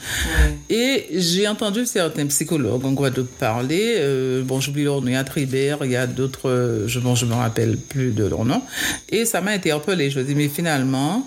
Et 0.68 1.06
j'ai 1.12 1.46
entendu 1.46 1.86
certains 1.86 2.26
psychologues 2.26 2.84
en 2.84 2.90
Guadeloupe 2.92 3.30
parler. 3.38 3.94
euh, 3.98 4.42
bon, 4.42 4.60
j'oublie 4.60 4.82
leur 4.82 5.00
nom. 5.00 5.06
Il 5.06 5.12
y 5.12 5.16
a 5.16 5.22
Tribert, 5.22 5.78
il 5.84 5.92
y 5.92 5.96
a 5.96 6.08
d'autres. 6.08 6.48
euh, 6.48 6.88
Je, 6.88 6.98
bon, 6.98 7.14
je 7.14 7.26
me 7.26 7.34
rappelle 7.34 7.76
plus 7.76 8.10
de 8.10 8.24
leur 8.24 8.44
nom. 8.44 8.60
Et 9.08 9.24
ça 9.24 9.40
m'a 9.40 9.52
interpellée. 9.52 10.10
Je 10.10 10.18
me 10.18 10.24
dis, 10.24 10.34
mais 10.34 10.48
finalement, 10.48 11.24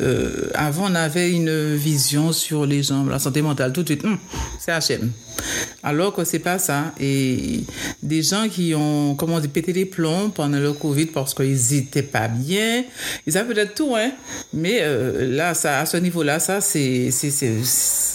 euh, 0.00 0.48
avant, 0.54 0.90
on 0.90 0.94
avait 0.94 1.30
une 1.32 1.74
vision 1.74 2.32
sur 2.32 2.64
les 2.64 2.82
gens, 2.82 3.04
la 3.04 3.18
santé 3.18 3.42
mentale, 3.42 3.74
tout 3.74 3.82
de 3.82 3.88
suite. 3.88 4.04
Hum, 4.06 4.16
c'est 4.58 4.72
HM. 4.72 5.10
Alors 5.82 6.14
que 6.14 6.24
c'est 6.24 6.38
pas 6.46 6.60
ça. 6.60 6.92
Et 7.00 7.64
des 8.04 8.22
gens 8.22 8.48
qui 8.48 8.72
ont, 8.72 9.16
comment 9.16 9.40
dit, 9.40 9.48
pété 9.48 9.72
les 9.72 9.84
plombs 9.84 10.30
pendant 10.30 10.60
le 10.60 10.72
Covid 10.72 11.06
parce 11.06 11.34
qu'ils 11.34 11.74
étaient 11.74 12.04
pas 12.04 12.28
bien. 12.28 12.84
Ils 13.26 13.36
avaient 13.36 13.52
peut-être 13.52 13.74
tout, 13.74 13.96
hein. 13.96 14.12
Mais 14.54 14.78
euh, 14.80 15.26
là, 15.34 15.54
ça, 15.54 15.80
à 15.80 15.86
ce 15.86 15.96
niveau-là, 15.96 16.38
ça, 16.38 16.60
c'est, 16.60 17.10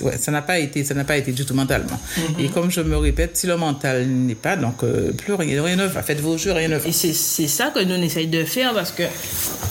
ouais, 0.04 0.18
ça 0.18 0.32
n'a 0.32 0.42
pas 0.42 0.60
été, 0.60 0.86
ça 0.86 0.94
n'a 0.94 1.04
pas 1.04 1.18
été 1.18 1.34
du 1.34 1.46
tout 1.46 1.54
mentalement. 1.54 2.00
Et 2.40 2.48
comme 2.48 2.72
je 2.72 2.80
me 2.80 2.96
répète, 2.96 3.36
si 3.36 3.48
le 3.48 3.58
mental 3.58 4.08
n'est 4.08 4.36
pas, 4.36 4.56
donc 4.56 4.82
euh, 4.84 5.12
plus 5.12 5.34
rien, 5.34 5.62
rien 5.62 5.76
ne 5.76 5.88
va. 5.88 6.02
Faites 6.02 6.22
vos 6.22 6.38
jeux, 6.38 6.54
rien 6.54 6.70
ne 6.70 6.78
va. 6.78 6.88
Et 6.88 6.94
c'est 6.94 7.14
c'est 7.14 7.50
ça 7.50 7.72
que 7.76 7.84
nous 7.84 7.96
on 7.96 8.02
essaye 8.02 8.28
de 8.28 8.46
faire 8.46 8.74
parce 8.74 8.92
que, 8.92 9.04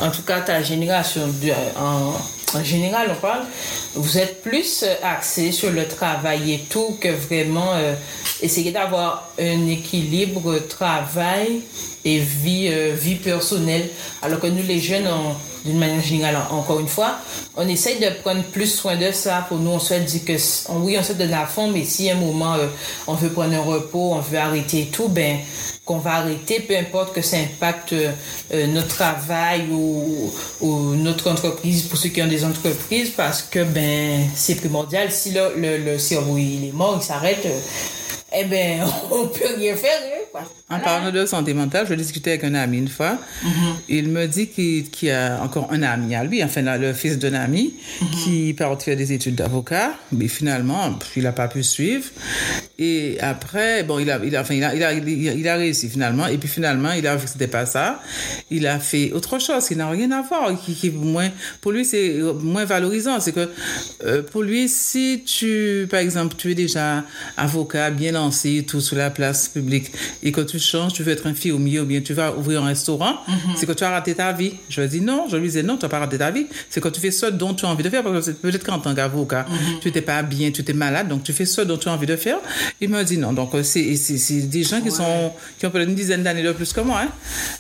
en 0.00 0.10
tout 0.10 0.22
cas, 0.22 0.42
ta 0.42 0.62
génération, 0.62 1.22
en, 1.78 2.12
en 2.54 2.64
général, 2.64 3.08
on 3.10 3.20
parle, 3.20 3.44
vous 3.94 4.18
êtes 4.18 4.42
plus 4.42 4.82
euh, 4.82 4.94
axé 5.02 5.52
sur 5.52 5.70
le 5.70 5.86
travail 5.86 6.52
et 6.54 6.58
tout 6.70 6.96
que 7.00 7.08
vraiment 7.08 7.72
euh, 7.74 7.94
essayer 8.42 8.72
d'avoir 8.72 9.30
un 9.38 9.66
équilibre 9.68 10.58
travail 10.68 11.60
et 12.04 12.18
vie, 12.18 12.68
euh, 12.70 12.94
vie 12.98 13.16
personnelle. 13.16 13.88
Alors 14.22 14.40
que 14.40 14.46
nous, 14.48 14.62
les 14.66 14.80
jeunes, 14.80 15.06
on- 15.08 15.34
d'une 15.64 15.78
manière 15.78 16.02
générale, 16.02 16.36
en- 16.50 16.56
encore 16.58 16.80
une 16.80 16.88
fois, 16.88 17.16
on 17.56 17.66
essaye 17.68 17.98
de 18.00 18.08
prendre 18.22 18.42
plus 18.44 18.66
soin 18.66 18.96
de 18.96 19.10
ça. 19.12 19.44
Pour 19.48 19.58
nous, 19.58 19.70
on 19.72 19.78
se 19.78 19.94
dit 19.94 20.22
que, 20.24 20.32
oui, 20.70 20.96
on 20.98 21.02
se 21.02 21.12
donne 21.14 21.32
à 21.34 21.46
fond, 21.46 21.68
mais 21.70 21.84
si 21.84 22.08
à 22.10 22.14
un 22.14 22.16
moment, 22.18 22.54
euh, 22.54 22.66
on 23.06 23.14
veut 23.14 23.30
prendre 23.30 23.54
un 23.54 23.60
repos, 23.62 24.12
on 24.14 24.20
veut 24.20 24.38
arrêter 24.38 24.88
tout, 24.92 25.08
ben, 25.08 25.38
qu'on 25.84 25.98
va 25.98 26.14
arrêter, 26.16 26.60
peu 26.60 26.76
importe 26.76 27.12
que 27.14 27.22
ça 27.22 27.36
impacte 27.38 27.92
euh, 27.94 28.10
euh, 28.54 28.66
notre 28.68 28.88
travail 28.88 29.66
ou, 29.72 30.32
ou 30.60 30.94
notre 30.94 31.30
entreprise, 31.30 31.82
pour 31.82 31.98
ceux 31.98 32.10
qui 32.10 32.22
ont 32.22 32.28
des 32.28 32.44
entreprises, 32.44 33.10
parce 33.16 33.42
que 33.42 33.64
ben 33.64 34.28
c'est 34.34 34.54
primordial. 34.56 35.10
Si 35.10 35.32
le, 35.32 35.54
le, 35.56 35.78
le 35.78 35.98
cerveau 35.98 36.38
il 36.38 36.68
est 36.68 36.72
mort, 36.72 36.96
il 37.00 37.04
s'arrête, 37.04 37.44
euh, 37.46 37.58
eh 38.32 38.44
ben 38.44 38.84
on 39.10 39.26
peut 39.26 39.54
rien 39.56 39.74
faire. 39.76 39.98
hein, 40.04 40.19
quoi. 40.30 40.42
En 40.68 40.78
parlant 40.78 41.10
de 41.10 41.26
santé 41.26 41.54
mentale, 41.54 41.86
je 41.88 41.94
discutais 41.94 42.30
avec 42.30 42.44
un 42.44 42.54
ami 42.54 42.78
une 42.78 42.88
fois. 42.88 43.18
Il 43.88 44.08
me 44.08 44.26
dit 44.26 44.48
qu'il 44.48 44.88
qu'il 44.90 45.10
a 45.10 45.40
encore 45.42 45.68
un 45.72 45.82
ami 45.82 46.14
à 46.14 46.24
lui, 46.24 46.42
enfin 46.44 46.62
le 46.78 46.92
fils 46.92 47.18
d'un 47.18 47.34
ami, 47.34 47.74
qui 48.22 48.54
part 48.54 48.80
faire 48.80 48.96
des 48.96 49.12
études 49.12 49.34
d'avocat, 49.34 49.92
mais 50.12 50.28
finalement, 50.28 50.98
il 51.16 51.24
n'a 51.24 51.32
pas 51.32 51.48
pu 51.48 51.62
suivre. 51.62 52.04
Et 52.78 53.18
après, 53.20 53.82
bon, 53.82 53.98
il 53.98 54.10
a, 54.10 54.18
il 54.24 54.34
a, 54.34 54.40
enfin, 54.40 54.54
il 54.54 54.64
a, 54.64 54.74
il 54.74 54.82
a, 54.82 54.92
il 54.94 55.48
réussi 55.48 55.88
finalement. 55.88 56.26
Et 56.28 56.38
puis 56.38 56.48
finalement, 56.48 56.92
il 56.92 57.06
a 57.06 57.16
vu 57.16 57.24
que 57.24 57.30
c'était 57.30 57.46
pas 57.46 57.66
ça. 57.66 58.00
Il 58.50 58.66
a 58.66 58.78
fait 58.78 59.12
autre 59.12 59.38
chose 59.38 59.68
qui 59.68 59.76
n'a 59.76 59.90
rien 59.90 60.10
à 60.12 60.22
voir, 60.22 60.58
qui, 60.58 60.74
qui 60.74 60.90
moins, 60.90 61.28
pour 61.60 61.72
lui, 61.72 61.84
c'est 61.84 62.18
moins 62.42 62.64
valorisant. 62.64 63.20
C'est 63.20 63.32
que 63.32 63.50
euh, 64.04 64.22
pour 64.22 64.42
lui, 64.42 64.68
si 64.68 65.22
tu, 65.26 65.86
par 65.90 66.00
exemple, 66.00 66.36
tu 66.38 66.52
es 66.52 66.54
déjà 66.54 67.04
avocat, 67.36 67.90
bien 67.90 68.12
lancé, 68.12 68.64
tout 68.66 68.80
sur 68.80 68.96
la 68.96 69.10
place 69.10 69.48
publique, 69.48 69.92
et 70.22 70.32
que 70.32 70.40
tu 70.40 70.58
changes, 70.58 70.92
tu 70.92 71.02
veux 71.02 71.12
être 71.12 71.26
infirmier 71.26 71.80
ou 71.80 71.86
bien 71.86 72.00
tu 72.00 72.12
vas 72.12 72.34
ouvrir 72.36 72.62
un 72.62 72.66
restaurant, 72.66 73.16
c'est 73.56 73.66
que 73.66 73.72
tu 73.72 73.84
as 73.84 73.90
raté 73.90 74.14
ta 74.14 74.32
vie. 74.32 74.54
Je 74.68 74.80
lui 74.80 74.88
dis 74.88 75.00
non, 75.00 75.26
je 75.30 75.36
lui 75.36 75.48
disais 75.48 75.62
non, 75.62 75.76
tu 75.76 75.84
n'as 75.84 75.88
pas 75.88 75.98
raté 75.98 76.18
ta 76.18 76.30
vie. 76.30 76.46
C'est 76.68 76.80
que 76.80 76.88
tu 76.88 77.00
fais 77.00 77.10
ce 77.10 77.26
dont 77.26 77.54
tu 77.54 77.64
as 77.64 77.68
envie 77.68 77.82
de 77.82 77.90
faire, 77.90 78.02
parce 78.02 78.26
que 78.26 78.32
peut-être 78.32 78.64
qu'en 78.64 78.78
tant 78.78 78.94
qu'avocat, 78.94 79.46
tu 79.80 79.88
n'étais 79.88 80.02
pas 80.02 80.22
bien, 80.22 80.50
tu 80.50 80.60
étais 80.60 80.72
malade, 80.72 81.08
donc 81.08 81.22
tu 81.22 81.32
fais 81.32 81.46
ce 81.46 81.62
dont 81.62 81.76
tu 81.76 81.88
as 81.88 81.92
envie 81.92 82.06
de 82.06 82.16
faire. 82.16 82.38
Il 82.80 82.88
me 82.88 83.02
dit 83.02 83.18
non. 83.18 83.32
Donc, 83.32 83.54
euh, 83.54 83.62
c'est 83.62 83.82
des 84.48 84.62
gens 84.62 84.80
qui, 84.80 84.90
sont, 84.90 85.32
qui 85.58 85.66
ont 85.66 85.70
peut-être 85.70 85.88
une 85.88 85.94
dizaine 85.94 86.22
d'années 86.22 86.42
de 86.42 86.52
plus 86.52 86.72
que 86.72 86.80
moi, 86.80 87.02
hein, 87.04 87.08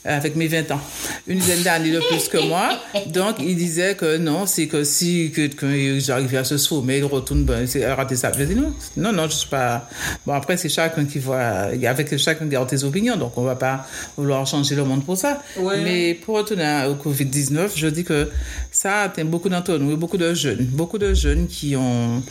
avec 0.04 0.36
mes 0.36 0.48
20 0.48 0.70
ans. 0.72 0.80
Une 1.26 1.38
dizaine 1.38 1.62
d'années 1.62 1.92
de 1.92 2.00
plus 2.00 2.28
que 2.28 2.38
moi. 2.38 2.78
Donc, 3.06 3.36
il 3.40 3.56
disait 3.56 3.94
que 3.94 4.16
non, 4.16 4.46
c'est 4.46 4.66
que 4.66 4.84
si 4.84 5.30
que, 5.30 5.46
que 5.46 5.98
j'arrive 5.98 6.36
à 6.36 6.44
se 6.44 6.58
sauver, 6.58 6.98
il 6.98 7.04
retourne, 7.04 7.44
ben, 7.44 7.66
c'est 7.66 7.84
à 7.84 7.94
rater 7.94 8.16
ça. 8.16 8.32
Je 8.36 8.44
dis 8.44 8.54
non, 8.54 8.72
non, 8.96 9.12
non, 9.12 9.24
je 9.28 9.34
suis 9.34 9.48
pas. 9.48 9.88
Bon, 10.26 10.34
après, 10.34 10.56
c'est 10.56 10.68
chacun 10.68 11.04
qui 11.04 11.18
voit, 11.18 11.38
avec 11.38 12.16
chacun 12.18 12.46
garde 12.50 12.68
tes 12.68 12.84
opinions, 12.84 13.16
donc 13.16 13.32
on 13.36 13.42
va 13.42 13.56
pas 13.56 13.86
vouloir 14.16 14.46
changer 14.46 14.74
le 14.74 14.84
monde 14.84 15.04
pour 15.04 15.16
ça. 15.16 15.42
Mais 15.84 16.14
pour 16.14 16.36
retourner 16.36 16.86
au 16.88 16.94
Covid-19, 16.94 17.70
je 17.74 17.86
dis 17.86 18.04
que 18.04 18.28
ça 18.70 19.02
atteint 19.02 19.24
beaucoup 19.24 19.48
d'entre 19.48 19.76
nous, 19.78 19.96
beaucoup 19.96 20.18
de 20.18 20.34
jeunes, 20.34 20.64
beaucoup 20.64 20.98
de 20.98 21.14
jeunes 21.14 21.46
qui 21.46 21.76
ont 21.76 22.22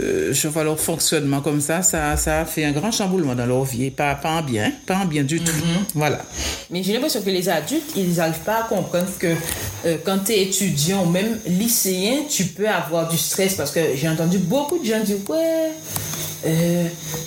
euh, 0.00 0.32
je 0.32 0.48
vois 0.48 0.64
leur 0.64 0.78
fonctionnement 0.80 1.40
comme 1.40 1.60
ça, 1.60 1.82
ça, 1.82 2.16
ça 2.16 2.40
a 2.40 2.44
fait 2.44 2.64
un 2.64 2.72
grand 2.72 2.90
chamboulement 2.92 3.34
dans 3.34 3.46
leur 3.46 3.64
vie. 3.64 3.86
Et 3.86 3.90
Pas, 3.90 4.14
pas 4.14 4.30
en 4.30 4.42
bien, 4.42 4.72
pas 4.86 4.96
en 4.96 5.04
bien 5.06 5.22
du 5.22 5.40
tout. 5.40 5.52
Voilà. 5.94 6.20
Mais 6.70 6.82
j'ai 6.82 6.92
l'impression 6.92 7.22
que 7.22 7.30
les 7.30 7.48
adultes, 7.48 7.92
ils 7.96 8.14
n'arrivent 8.14 8.40
pas 8.44 8.60
à 8.64 8.68
comprendre 8.68 9.06
que 9.18 9.34
euh, 9.86 9.96
quand 10.04 10.18
tu 10.26 10.32
es 10.32 10.42
étudiant 10.44 11.04
ou 11.04 11.10
même 11.10 11.38
lycéen, 11.46 12.20
tu 12.28 12.44
peux 12.46 12.68
avoir 12.68 13.08
du 13.08 13.18
stress 13.18 13.54
parce 13.54 13.70
que 13.70 13.80
j'ai 13.94 14.08
entendu 14.08 14.38
beaucoup 14.38 14.78
de 14.78 14.84
gens 14.84 15.00
dire 15.00 15.16
Ouais, 15.28 15.70
euh, 16.44 16.84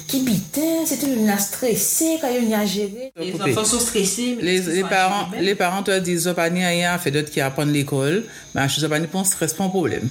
qui 0.08 0.21
bitin, 0.24 0.86
c'était 0.86 1.08
une 1.08 1.30
a 1.30 1.38
stressé 1.38 2.17
quand 2.19 2.28
il 2.38 2.50
y 2.50 2.54
a 2.54 2.65
géré. 2.65 3.12
Les 3.17 3.32
Coupé. 3.32 3.52
enfants 3.52 3.63
sont 3.63 3.80
stressés. 3.80 4.38
Les, 4.41 4.60
les 4.60 4.82
sont 4.82 4.88
parents, 4.88 5.28
les 5.39 5.56
parents 5.56 5.84
te 5.84 5.98
disent, 6.00 6.32
pas 6.36 6.50
ni 6.50 6.65
rien, 6.65 6.98
fait 6.98 7.12
d'autres 7.12 7.32
qui 7.32 7.39
apprennent 7.39 7.71
l'école, 7.71 8.26
mais 8.54 8.67
je 8.67 8.80
sais 8.82 8.89
pas, 8.89 9.00
ni 9.00 9.08
pour 9.08 9.26
stress, 9.26 9.54
pas 9.54 9.63
un 9.63 9.69
problème. 9.69 10.10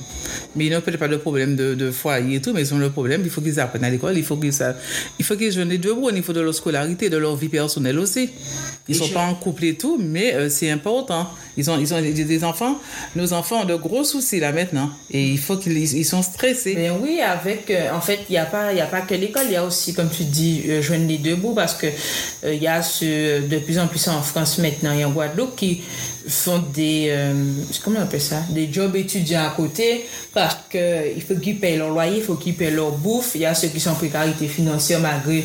Mais 0.57 0.67
ils 0.67 0.73
n'ont 0.73 0.81
peut-être 0.81 0.99
pas 0.99 1.09
de 1.09 1.17
problème 1.17 1.55
de, 1.55 1.75
de 1.75 1.91
foyer 2.21 2.37
et 2.37 2.41
tout, 2.41 2.53
mais 2.53 2.63
ils 2.63 2.75
ont 2.75 2.79
le 2.79 2.91
problème, 2.91 3.23
il 3.25 3.31
faut 3.31 3.41
qu'ils 3.41 3.61
apprennent 3.61 3.85
à 3.85 3.91
l'école, 3.91 4.17
il 4.17 4.25
faut 4.25 4.37
qu'ils 4.37 4.53
il 5.19 5.25
faut 5.25 5.37
qu'ils 5.37 5.53
jouent 5.53 5.65
les 5.69 5.79
deux 5.79 5.95
bouts 5.95 6.09
au 6.09 6.13
niveau 6.13 6.33
de 6.33 6.41
leur 6.41 6.55
scolarité, 6.55 7.11
de 7.11 7.17
leur 7.17 7.37
vie 7.37 7.49
personnelle 7.49 7.99
aussi. 7.99 8.31
Ils 8.89 8.95
Et 8.95 8.99
sont 8.99 9.07
je- 9.07 9.15
pas 9.15 9.23
en 9.25 9.35
couple 9.35 9.65
et 9.65 9.75
tout, 9.75 9.99
mais 10.01 10.35
euh, 10.35 10.49
c'est 10.51 10.71
important. 10.71 11.29
Ils 11.57 11.71
ont, 11.71 11.79
ils 11.79 11.95
ont 11.95 12.01
des, 12.01 12.13
des 12.13 12.45
enfants, 12.45 12.79
nos 13.17 13.33
enfants 13.33 13.63
ont 13.63 13.65
de 13.65 13.75
gros 13.77 14.05
soucis 14.05 14.41
là 14.41 14.53
maintenant. 14.53 14.91
Et 15.11 15.23
il 15.29 15.39
faut 15.39 15.57
qu'ils 15.57 15.77
ils 15.79 16.05
sont 16.05 16.23
stressés. 16.23 16.75
Ben 16.75 16.93
oui, 17.01 17.21
avec, 17.21 17.71
euh, 17.71 17.91
en 17.93 18.01
fait, 18.01 18.21
il 18.29 18.33
n'y 18.33 18.39
a, 18.39 18.45
pas- 18.45 18.73
il 18.73 18.79
y 18.79 18.81
a 18.81 18.87
pas 18.87 19.01
que 19.03 19.15
l'école, 19.15 19.45
il 19.47 19.53
y 19.53 19.57
a 19.57 19.65
aussi, 19.65 19.95
comme 19.95 20.11
tu 20.11 20.25
dis, 20.25 20.63
euh, 20.69 20.83
joindre 20.83 21.07
les 21.09 21.19
deux 21.19 21.37
bouts 21.37 21.55
parce 21.55 21.75
que 21.75 21.87
euh, 21.87 22.53
il 22.55 22.63
y 22.63 22.67
a 22.67 22.83
ce, 22.83 23.47
de 23.47 23.59
plus 23.59 23.79
en 23.79 23.87
plus 23.87 24.07
en 24.09 24.21
France 24.23 24.59
maintenant 24.59 24.93
et 24.93 25.05
en 25.05 25.11
Guadeloupe 25.13 25.57
qui 25.57 25.83
font 26.29 26.59
des 26.73 27.09
euh, 27.11 27.35
comment 27.83 28.01
on 28.01 28.03
appelle 28.03 28.21
ça? 28.21 28.43
Des 28.51 28.73
jobs 28.73 28.95
étudiants 28.97 29.47
à 29.47 29.51
côté 29.51 30.07
parce 30.33 30.57
que 30.71 31.15
il 31.15 31.23
faut 31.23 31.35
qu'ils 31.35 31.59
payent 31.59 31.77
leur 31.77 31.91
loyer 31.91 32.19
il 32.19 32.23
faut 32.23 32.35
qu'ils 32.35 32.55
payent 32.55 32.73
leur 32.73 32.93
bouffe. 32.93 33.33
Il 33.35 33.43
y 33.43 33.47
a 33.47 33.55
ceux 33.55 33.69
qui 33.69 33.81
sont 33.81 33.91
en 33.91 33.95
précarité 33.95 34.49
financière 34.49 35.01
malgré 35.01 35.45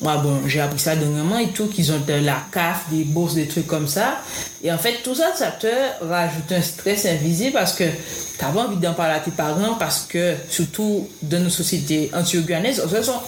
moi 0.00 0.18
bon 0.18 0.40
j'ai 0.46 0.60
appris 0.60 0.78
ça 0.78 0.96
dernièrement 0.96 1.38
et 1.38 1.48
tout 1.48 1.66
qu'ils 1.66 1.92
ont 1.92 2.00
de 2.00 2.12
la 2.12 2.44
CAF 2.52 2.90
des 2.90 3.04
bourses 3.04 3.34
des 3.34 3.46
trucs 3.46 3.66
comme 3.66 3.88
ça. 3.88 4.22
Et 4.62 4.72
en 4.72 4.78
fait 4.78 5.02
tout 5.02 5.14
ça 5.14 5.32
ça 5.36 5.50
te 5.50 5.66
rajoute 6.04 6.52
un 6.52 6.62
stress 6.62 7.06
invisible 7.06 7.52
parce 7.52 7.72
que 7.72 7.84
tu 7.84 8.38
pas 8.38 8.48
envie 8.48 8.76
d'en 8.76 8.94
parler 8.94 9.14
à 9.14 9.20
tes 9.20 9.30
parents 9.32 9.74
parce 9.74 10.06
que 10.06 10.34
surtout 10.48 11.08
dans 11.22 11.42
nos 11.42 11.50
sociétés 11.50 12.10
anti-uganaises 12.14 12.82
ils 12.84 13.04
sont 13.04 13.20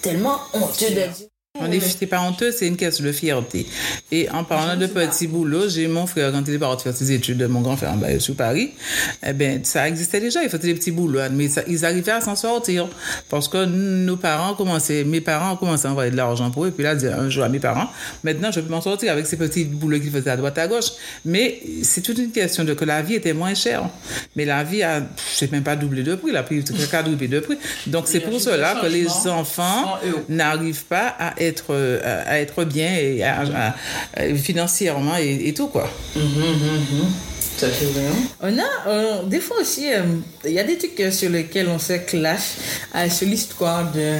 tellement 0.00 0.38
honteux 0.52 0.90
d'être 0.94 1.33
on 1.60 1.70
est 1.70 2.06
pas 2.06 2.20
honteux, 2.20 2.50
c'est 2.50 2.66
une 2.66 2.76
question 2.76 3.04
de 3.04 3.12
fierté. 3.12 3.64
Et 4.10 4.28
en 4.30 4.42
parlant 4.42 4.76
de 4.76 4.86
petits 4.86 5.28
boulots, 5.28 5.68
j'ai 5.68 5.86
mon 5.86 6.04
frère, 6.04 6.32
quand 6.32 6.42
il 6.48 6.54
est 6.54 6.58
parti 6.58 6.82
faire 6.82 6.96
ses 6.96 7.12
études, 7.12 7.46
mon 7.48 7.60
grand 7.60 7.76
frère, 7.76 7.94
ben, 7.94 8.18
sur 8.18 8.34
Paris, 8.34 8.72
eh 9.24 9.32
ben, 9.32 9.64
ça 9.64 9.86
existait 9.86 10.18
déjà, 10.18 10.42
il 10.42 10.50
faisait 10.50 10.66
des 10.66 10.74
petits 10.74 10.90
boulots, 10.90 11.20
mais 11.30 11.48
ils 11.68 11.84
arrivaient 11.84 12.10
à 12.10 12.20
s'en 12.20 12.34
sortir. 12.34 12.88
Parce 13.30 13.46
que 13.46 13.66
nos 13.66 14.16
parents 14.16 14.54
commençaient, 14.54 15.04
mes 15.04 15.20
parents 15.20 15.52
ont 15.52 15.56
commencé 15.56 15.86
à 15.86 15.92
envoyer 15.92 16.10
de 16.10 16.16
l'argent 16.16 16.50
pour 16.50 16.64
eux, 16.64 16.68
et 16.68 16.70
puis 16.72 16.82
là, 16.82 16.96
un 17.16 17.30
jour 17.30 17.44
à 17.44 17.48
mes 17.48 17.60
parents, 17.60 17.88
maintenant, 18.24 18.50
je 18.50 18.58
peux 18.58 18.70
m'en 18.70 18.80
sortir 18.80 19.12
avec 19.12 19.24
ces 19.26 19.36
petits 19.36 19.64
boulots 19.64 20.00
qu'ils 20.00 20.10
faisaient 20.10 20.30
à 20.30 20.36
droite, 20.36 20.58
à 20.58 20.66
gauche. 20.66 20.90
Mais 21.24 21.60
c'est 21.84 22.00
toute 22.00 22.18
une 22.18 22.32
question 22.32 22.64
de 22.64 22.74
que 22.74 22.84
la 22.84 23.00
vie 23.00 23.14
était 23.14 23.32
moins 23.32 23.54
chère. 23.54 23.88
Mais 24.34 24.44
la 24.44 24.64
vie 24.64 24.82
a, 24.82 24.98
je 25.00 25.36
sais 25.36 25.48
même 25.52 25.62
pas 25.62 25.76
doublé 25.76 26.02
de 26.02 26.16
prix, 26.16 26.32
la 26.32 26.42
prix, 26.42 26.64
doublé 27.04 27.28
de 27.28 27.38
prix. 27.38 27.58
Donc, 27.86 28.08
c'est 28.08 28.20
pour 28.20 28.40
cela 28.40 28.74
que 28.82 28.86
les 28.86 29.08
enfants 29.28 29.98
n'arrivent 30.28 30.86
pas 30.86 31.14
à 31.16 31.43
être, 31.44 31.66
euh, 31.70 32.22
à 32.26 32.40
être 32.40 32.64
bien 32.64 32.94
et 32.96 33.22
financièrement 34.36 35.16
et, 35.16 35.52
tout, 35.54 35.68
quoi. 35.68 35.88
Ça 37.56 37.68
fait 37.68 37.86
vrai. 37.86 38.02
On 38.42 38.58
a, 38.58 38.88
euh, 38.88 39.22
des 39.24 39.38
fois 39.40 39.58
aussi, 39.60 39.92
euh, 39.92 40.02
il 40.44 40.52
y 40.52 40.58
a 40.58 40.64
des 40.64 40.76
trucs 40.76 41.12
sur 41.12 41.30
lesquels 41.30 41.68
on 41.68 41.78
se 41.78 41.92
clash 41.94 42.56
sur 43.10 43.28
l'histoire 43.28 43.90
de 43.92 44.18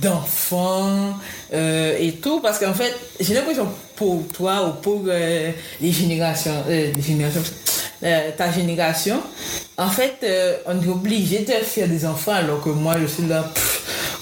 d'enfants 0.00 1.18
et 1.52 2.18
tout, 2.22 2.40
parce 2.40 2.58
qu'en 2.58 2.72
fait, 2.72 2.94
j'ai 3.20 3.34
l'impression 3.34 3.68
pour 3.96 4.26
toi 4.28 4.66
ou 4.66 4.80
pour 4.80 5.04
les 5.06 5.92
générations, 5.92 6.64
les 6.68 6.92
générations 7.00 7.42
ta 8.36 8.52
génération, 8.52 9.20
en 9.76 9.88
fait, 9.88 10.24
on 10.66 10.80
est 10.80 10.88
obligé 10.88 11.40
de 11.40 11.52
faire 11.52 11.88
des 11.88 12.04
enfants 12.04 12.32
alors 12.32 12.62
que 12.62 12.68
moi, 12.70 12.96
je 13.00 13.06
suis 13.06 13.26
là 13.26 13.50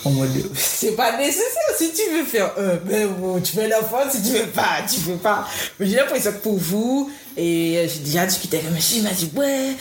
en 0.05 0.11
mode 0.11 0.31
c'est 0.55 0.97
pas 0.97 1.17
nécessaire 1.17 1.77
si 1.77 1.93
tu 1.93 2.03
veux 2.17 2.25
faire 2.25 2.53
un. 2.59 2.77
Ben 2.85 3.09
bon, 3.09 3.41
tu 3.41 3.53
fais 3.53 3.69
l'enfant 3.69 3.99
si 4.11 4.23
tu 4.23 4.39
veux 4.39 4.47
pas 4.47 4.83
tu 4.89 5.01
veux 5.01 5.17
pas. 5.17 5.47
Mais 5.79 5.87
j'ai 5.87 5.97
l'impression 5.97 6.33
que 6.33 6.39
pour 6.39 6.57
vous 6.57 7.11
et 7.37 7.79
euh, 7.79 7.89
j'ai 7.89 8.01
déjà 8.01 8.27
discuté 8.27 8.59
avec 8.59 8.73
monsieur 8.73 8.99
il 8.99 9.05
m'a 9.05 9.11
dit 9.11 9.31
ouais 9.37 9.77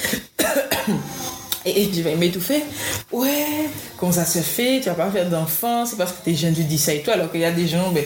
et, 1.65 1.89
je 1.93 2.01
vais 2.01 2.15
m'étouffer. 2.15 2.63
Ouais 3.11 3.69
comment 3.97 4.11
ça 4.11 4.25
se 4.25 4.39
fait? 4.39 4.79
Tu 4.81 4.89
vas 4.89 4.95
pas 4.95 5.11
faire 5.11 5.29
d'enfant 5.29 5.85
c'est 5.85 5.97
parce 5.97 6.11
que 6.11 6.23
t'es 6.23 6.35
jeune 6.35 6.53
tu 6.53 6.63
dis 6.63 6.77
ça. 6.77 6.93
Et 6.93 7.01
toi 7.01 7.13
alors 7.13 7.31
qu'il 7.31 7.41
y 7.41 7.45
a 7.45 7.51
des 7.51 7.67
gens 7.67 7.91
ben, 7.91 8.03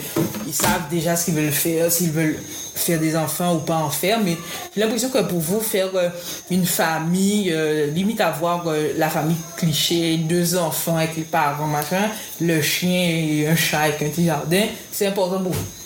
ils 0.47 0.53
savent 0.53 0.89
déjà 0.89 1.15
ce 1.15 1.25
qu'ils 1.25 1.35
veulent 1.35 1.51
faire 1.51 1.91
s'ils 1.91 2.11
veulent 2.11 2.37
faire 2.75 2.99
des 2.99 3.15
enfants 3.15 3.55
ou 3.55 3.59
pas 3.59 3.77
en 3.77 3.89
faire, 3.89 4.19
mais 4.23 4.37
j'ai 4.73 4.81
l'impression 4.81 5.09
que 5.09 5.21
pour 5.23 5.39
vous, 5.39 5.59
faire 5.59 5.89
euh, 5.95 6.09
une 6.51 6.65
famille, 6.65 7.51
euh, 7.51 7.87
limite 7.87 8.21
avoir 8.21 8.67
euh, 8.67 8.93
la 8.97 9.09
famille 9.09 9.37
cliché, 9.57 10.17
deux 10.17 10.57
enfants 10.57 10.97
avec 10.97 11.15
les 11.15 11.23
parents, 11.23 11.67
machin, 11.67 12.09
le 12.41 12.61
chien 12.61 13.09
et 13.09 13.47
un 13.47 13.55
chat 13.55 13.81
avec 13.81 14.01
un 14.01 14.09
petit 14.09 14.25
jardin, 14.25 14.65
c'est 14.91 15.07
important 15.07 15.41
pour 15.41 15.53
vous. 15.53 15.84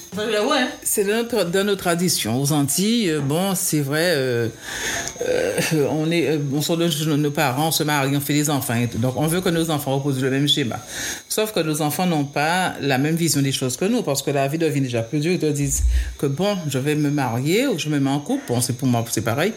C'est 0.84 1.05
dans, 1.05 1.63
nos 1.63 1.75
traditions. 1.75 2.41
Aux 2.41 2.51
Antilles, 2.51 3.15
bon, 3.23 3.53
c'est 3.55 3.82
vrai, 3.82 4.49
on 5.91 6.10
est, 6.12 6.39
on 6.53 6.62
sort 6.62 6.77
de 6.77 7.15
nos 7.15 7.32
parents, 7.32 7.67
on 7.67 7.71
se 7.71 7.84
marie, 7.84 8.15
on 8.15 8.19
fait 8.19 8.34
des 8.34 8.49
enfants. 8.49 8.73
Donc, 8.95 9.13
on 9.17 9.27
veut 9.27 9.41
que 9.41 9.49
nos 9.49 9.69
enfants 9.69 9.97
reposent 9.97 10.21
le 10.21 10.29
même 10.29 10.47
schéma. 10.47 10.77
Sauf 11.27 11.53
que 11.53 11.60
nos 11.60 11.82
enfants 11.82 12.05
n'ont 12.05 12.25
pas 12.25 12.73
la 12.82 12.97
même 12.97 13.15
vision 13.15 13.41
des 13.41 13.51
choses 13.51 13.77
que 13.77 13.86
nous, 13.86 14.01
parce 14.01 14.21
que 14.21 14.32
la 14.32 14.47
vie 14.47 14.58
devient 14.58 14.82
déjà 14.82 15.01
plus 15.01 15.19
dure. 15.19 15.34
Ils 15.34 15.39
te 15.39 15.45
disent 15.45 15.84
que 16.17 16.25
bon, 16.25 16.58
je 16.67 16.79
vais 16.79 16.95
me 16.95 17.10
marier 17.10 17.67
ou 17.67 17.77
je 17.77 17.89
me 17.89 17.99
mets 17.99 18.10
en 18.10 18.19
couple. 18.19 18.43
Bon, 18.47 18.62
c'est 18.62 18.73
pour 18.73 18.88
moi, 18.88 19.05
c'est 19.10 19.21
pareil. 19.21 19.53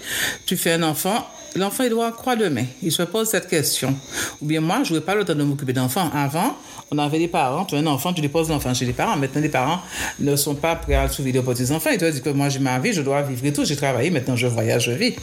Tu 0.47 0.57
fais 0.57 0.73
un 0.73 0.83
enfant, 0.83 1.27
l'enfant, 1.57 1.85
il 1.85 1.91
doit 1.91 2.13
croire 2.13 2.37
demain. 2.37 2.65
Il 2.83 2.93
se 2.93 3.03
pose 3.03 3.29
cette 3.29 3.49
question. 3.49 3.95
Ou 4.41 4.47
bien 4.47 4.61
moi, 4.61 4.83
je 4.85 4.93
n'aurais 4.93 5.05
pas 5.05 5.15
le 5.15 5.25
temps 5.25 5.35
de 5.35 5.43
m'occuper 5.43 5.73
d'enfants. 5.73 6.11
Avant, 6.15 6.57
on 6.91 6.99
avait 6.99 7.19
des 7.19 7.29
parents, 7.29 7.65
tu 7.65 7.75
as 7.75 7.79
un 7.79 7.87
enfant, 7.87 8.13
tu 8.13 8.21
déposes 8.21 8.49
l'enfant 8.51 8.75
chez 8.75 8.85
les 8.85 8.93
parents. 8.93 9.17
Maintenant, 9.17 9.41
les 9.41 9.49
parents 9.49 9.81
ne 10.21 10.37
sont 10.37 10.55
pas 10.55 10.77
prêts 10.77 10.95
à 10.95 11.09
suivre 11.09 11.33
de 11.33 11.41
petits 11.41 11.73
enfants. 11.73 11.91
Ils 11.91 11.99
te 11.99 12.05
disent 12.05 12.21
que 12.21 12.31
moi, 12.31 12.49
j'ai 12.49 12.59
ma 12.59 12.79
vie, 12.79 12.93
je 12.93 13.03
dois 13.03 13.23
vivre 13.23 13.45
et 13.47 13.53
tout. 13.53 13.65
J'ai 13.65 13.77
travaillé, 13.77 14.11
maintenant 14.11 14.37
je 14.37 14.47
voyage, 14.47 14.85
je 14.87 14.93
vis. 14.93 15.15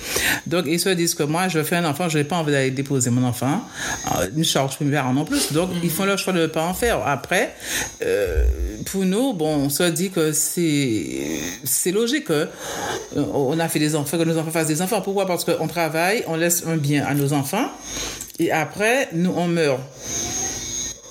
Donc, 0.47 0.65
ils 0.67 0.79
se 0.79 0.89
disent 0.89 1.13
que 1.13 1.23
moi, 1.23 1.47
je 1.47 1.61
fais 1.63 1.75
un 1.75 1.85
enfant, 1.85 2.09
je 2.09 2.17
n'ai 2.17 2.23
pas 2.23 2.37
envie 2.37 2.51
d'aller 2.51 2.71
déposer 2.71 3.09
mon 3.09 3.23
enfant. 3.27 3.61
Une 4.35 4.43
charge 4.43 4.77
pour 4.77 4.89
parents 4.89 5.13
non 5.13 5.25
plus. 5.25 5.53
Donc, 5.53 5.69
ils 5.83 5.89
font 5.89 6.05
le 6.05 6.17
choix 6.17 6.33
de 6.33 6.39
ne 6.39 6.47
pas 6.47 6.65
en 6.65 6.73
faire. 6.73 7.05
Après, 7.05 7.53
euh, 8.03 8.45
pour 8.85 9.05
nous, 9.05 9.33
bon, 9.33 9.55
on 9.65 9.69
se 9.69 9.83
dit 9.83 10.09
que 10.09 10.31
c'est, 10.31 11.91
logique 11.91 12.29
euh, 12.31 12.47
a 13.59 13.69
fait 13.69 13.79
des 13.79 13.95
enfants, 13.95 14.17
que 14.17 14.23
nos 14.23 14.37
enfants 14.37 14.51
fassent 14.51 14.67
des 14.67 14.81
enfants. 14.81 15.01
Pourquoi? 15.01 15.25
Parce 15.25 15.43
qu'on 15.43 15.67
travaille, 15.67 16.18
on 16.27 16.35
laisse 16.35 16.63
un 16.65 16.77
bien 16.77 17.05
à 17.05 17.13
nos 17.13 17.33
enfants. 17.33 17.69
Et 18.39 18.51
après, 18.51 19.09
nous, 19.13 19.33
on 19.35 19.47
meurt 19.47 19.79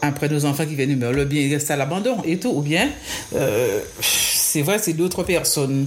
après 0.03 0.29
nos 0.29 0.44
enfants 0.44 0.64
qui 0.64 0.75
viennent 0.75 0.97
meurent, 0.97 1.12
le 1.12 1.25
bien 1.25 1.49
reste 1.51 1.71
à 1.71 1.77
l'abandon 1.77 2.18
et 2.25 2.38
tout, 2.38 2.51
ou 2.51 2.62
bien, 2.62 2.88
euh, 3.35 3.81
c'est 4.01 4.62
vrai, 4.62 4.79
c'est 4.79 4.92
d'autres 4.92 5.25
personnes, 5.25 5.87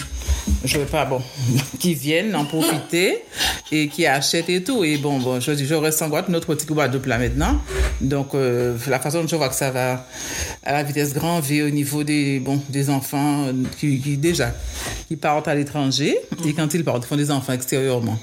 je 0.63 0.77
veux 0.77 0.85
pas, 0.85 1.05
bon, 1.05 1.21
qui 1.79 1.93
viennent 1.93 2.35
en 2.35 2.45
profiter 2.45 3.23
et 3.71 3.87
qui 3.87 4.05
achètent 4.05 4.49
et 4.49 4.63
tout. 4.63 4.83
Et 4.83 4.97
bon, 4.97 5.19
bon 5.19 5.39
je 5.39 5.51
dis, 5.51 5.65
je 5.65 5.75
reste 5.75 6.01
en 6.01 6.09
boîte 6.09 6.29
notre 6.29 6.53
petit 6.53 6.65
de 6.65 6.97
plat 6.97 7.17
maintenant. 7.17 7.59
Donc, 8.01 8.33
euh, 8.33 8.75
la 8.87 8.99
façon 8.99 9.21
dont 9.21 9.27
je 9.27 9.35
vois 9.35 9.49
que 9.49 9.55
ça 9.55 9.71
va 9.71 10.07
à 10.63 10.73
la 10.73 10.83
vitesse 10.83 11.13
grand 11.13 11.39
V 11.39 11.63
au 11.63 11.69
niveau 11.69 12.03
des, 12.03 12.39
bon, 12.39 12.61
des 12.69 12.89
enfants 12.89 13.47
qui, 13.79 13.99
qui 13.99 14.17
déjà, 14.17 14.53
qui 15.07 15.15
partent 15.15 15.47
à 15.47 15.55
l'étranger 15.55 16.17
et 16.45 16.53
quand 16.53 16.73
ils 16.73 16.83
partent, 16.83 17.03
ils 17.05 17.07
font 17.07 17.15
des 17.15 17.31
enfants 17.31 17.53
extérieurement. 17.53 18.17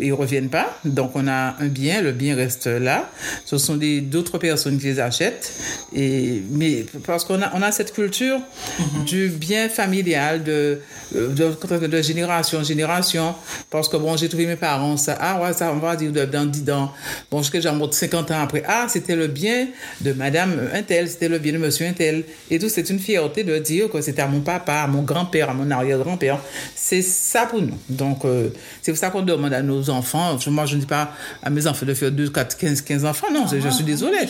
Ils 0.00 0.12
reviennent 0.12 0.50
pas. 0.50 0.78
Donc, 0.84 1.12
on 1.14 1.26
a 1.26 1.56
un 1.58 1.68
bien, 1.68 2.02
le 2.02 2.12
bien 2.12 2.34
reste 2.34 2.66
là. 2.66 3.10
Ce 3.44 3.58
sont 3.58 3.78
d'autres 4.02 4.38
personnes 4.38 4.78
qui 4.78 4.86
les 4.86 5.00
achètent. 5.00 5.52
Et, 5.94 6.42
mais 6.50 6.84
parce 7.06 7.24
qu'on 7.24 7.40
a, 7.42 7.52
on 7.54 7.62
a 7.62 7.72
cette 7.72 7.92
culture 7.92 8.38
mm-hmm. 8.38 9.04
du 9.04 9.28
bien 9.28 9.68
familial 9.68 10.42
de, 10.42 10.80
de, 11.14 11.54
de, 11.66 12.02
génération 12.02 12.58
en 12.58 12.64
génération. 12.64 13.34
Parce 13.70 13.88
que 13.88 13.96
bon, 13.96 14.16
j'ai 14.16 14.28
trouvé 14.28 14.46
mes 14.46 14.56
parents, 14.56 14.96
ça, 14.96 15.16
ah 15.20 15.40
ouais, 15.40 15.52
ça, 15.52 15.72
on 15.72 15.78
va 15.78 15.96
dire 15.96 16.12
dans 16.26 16.46
10 16.46 16.70
ans. 16.70 16.92
Bon, 17.30 17.38
jusqu'à 17.38 17.60
j'ai 17.60 17.70
50 17.70 18.30
ans 18.30 18.40
après, 18.42 18.62
ah, 18.66 18.86
c'était 18.88 19.16
le 19.16 19.26
bien 19.26 19.68
de 20.00 20.12
madame 20.12 20.68
un 20.72 20.82
tel, 20.82 21.08
c'était 21.08 21.28
le 21.28 21.38
bien 21.38 21.52
de 21.52 21.58
monsieur 21.58 21.86
un 21.86 21.92
tel. 21.92 22.24
Et 22.50 22.58
tout, 22.58 22.68
c'est 22.68 22.88
une 22.90 22.98
fierté 22.98 23.44
de 23.44 23.58
dire 23.58 23.90
que 23.90 24.00
c'était 24.00 24.22
à 24.22 24.28
mon 24.28 24.40
papa, 24.40 24.74
à 24.74 24.86
mon 24.86 25.02
grand-père, 25.02 25.50
à 25.50 25.54
mon 25.54 25.70
arrière-grand-père. 25.70 26.38
C'est 26.74 27.02
ça 27.02 27.46
pour 27.46 27.60
nous. 27.60 27.78
Donc, 27.88 28.24
euh, 28.24 28.48
c'est 28.80 28.92
pour 28.92 28.98
ça 28.98 29.10
qu'on 29.10 29.22
demande 29.22 29.52
à 29.52 29.62
nos 29.62 29.90
enfants. 29.90 30.36
Moi, 30.46 30.66
je 30.66 30.76
ne 30.76 30.80
dis 30.80 30.86
pas 30.86 31.12
à 31.42 31.50
mes 31.50 31.66
enfants 31.66 31.86
de 31.86 31.94
faire 31.94 32.10
2, 32.10 32.28
4, 32.28 32.56
15, 32.56 32.80
15 32.82 33.04
enfants. 33.04 33.28
Non, 33.32 33.46
je 33.50 33.68
suis 33.68 33.84
désolée. 33.84 34.26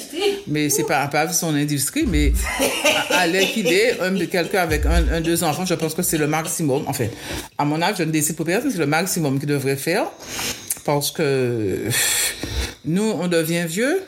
Mais 0.46 0.68
c'est 0.70 0.84
pas, 0.84 1.06
pas 1.08 1.28
son 1.32 1.54
industrie, 1.54 2.04
mais 2.06 2.32
à, 3.10 3.28
qu'il 3.28 3.68
est, 3.72 3.98
quelqu'un 4.30 4.60
avec 4.60 4.86
un, 4.86 5.04
un, 5.12 5.20
deux 5.20 5.42
enfants, 5.44 5.64
je 5.64 5.74
pense 5.74 5.94
que 5.94 6.02
c'est 6.02 6.18
le 6.18 6.26
maximum. 6.26 6.84
En 6.86 6.92
fait, 6.92 7.10
à 7.58 7.64
mon 7.64 7.80
âge, 7.82 7.96
je 7.98 8.02
ne 8.02 8.10
décide 8.10 8.36
pour 8.36 8.46
personne, 8.46 8.70
c'est 8.70 8.78
le 8.78 8.86
maximum 8.86 9.38
qu'il 9.38 9.48
devrait 9.48 9.76
faire. 9.76 10.06
Parce 10.84 11.10
que 11.10 11.88
nous, 12.84 13.02
on 13.02 13.28
devient 13.28 13.64
vieux. 13.66 14.02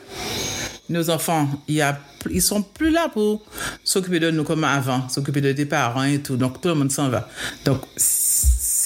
Nos 0.89 1.09
enfants, 1.09 1.47
y 1.67 1.81
ils 2.29 2.41
sont 2.41 2.61
plus 2.61 2.91
là 2.91 3.09
pour 3.09 3.43
s'occuper 3.83 4.19
de 4.19 4.31
nous 4.31 4.43
comme 4.43 4.63
avant, 4.63 5.07
s'occuper 5.09 5.41
de 5.41 5.51
des 5.51 5.65
parents 5.65 6.03
et 6.03 6.19
tout. 6.19 6.37
Donc, 6.37 6.61
tout 6.61 6.67
le 6.69 6.75
monde 6.75 6.91
s'en 6.91 7.09
va. 7.09 7.27
Donc, 7.65 7.81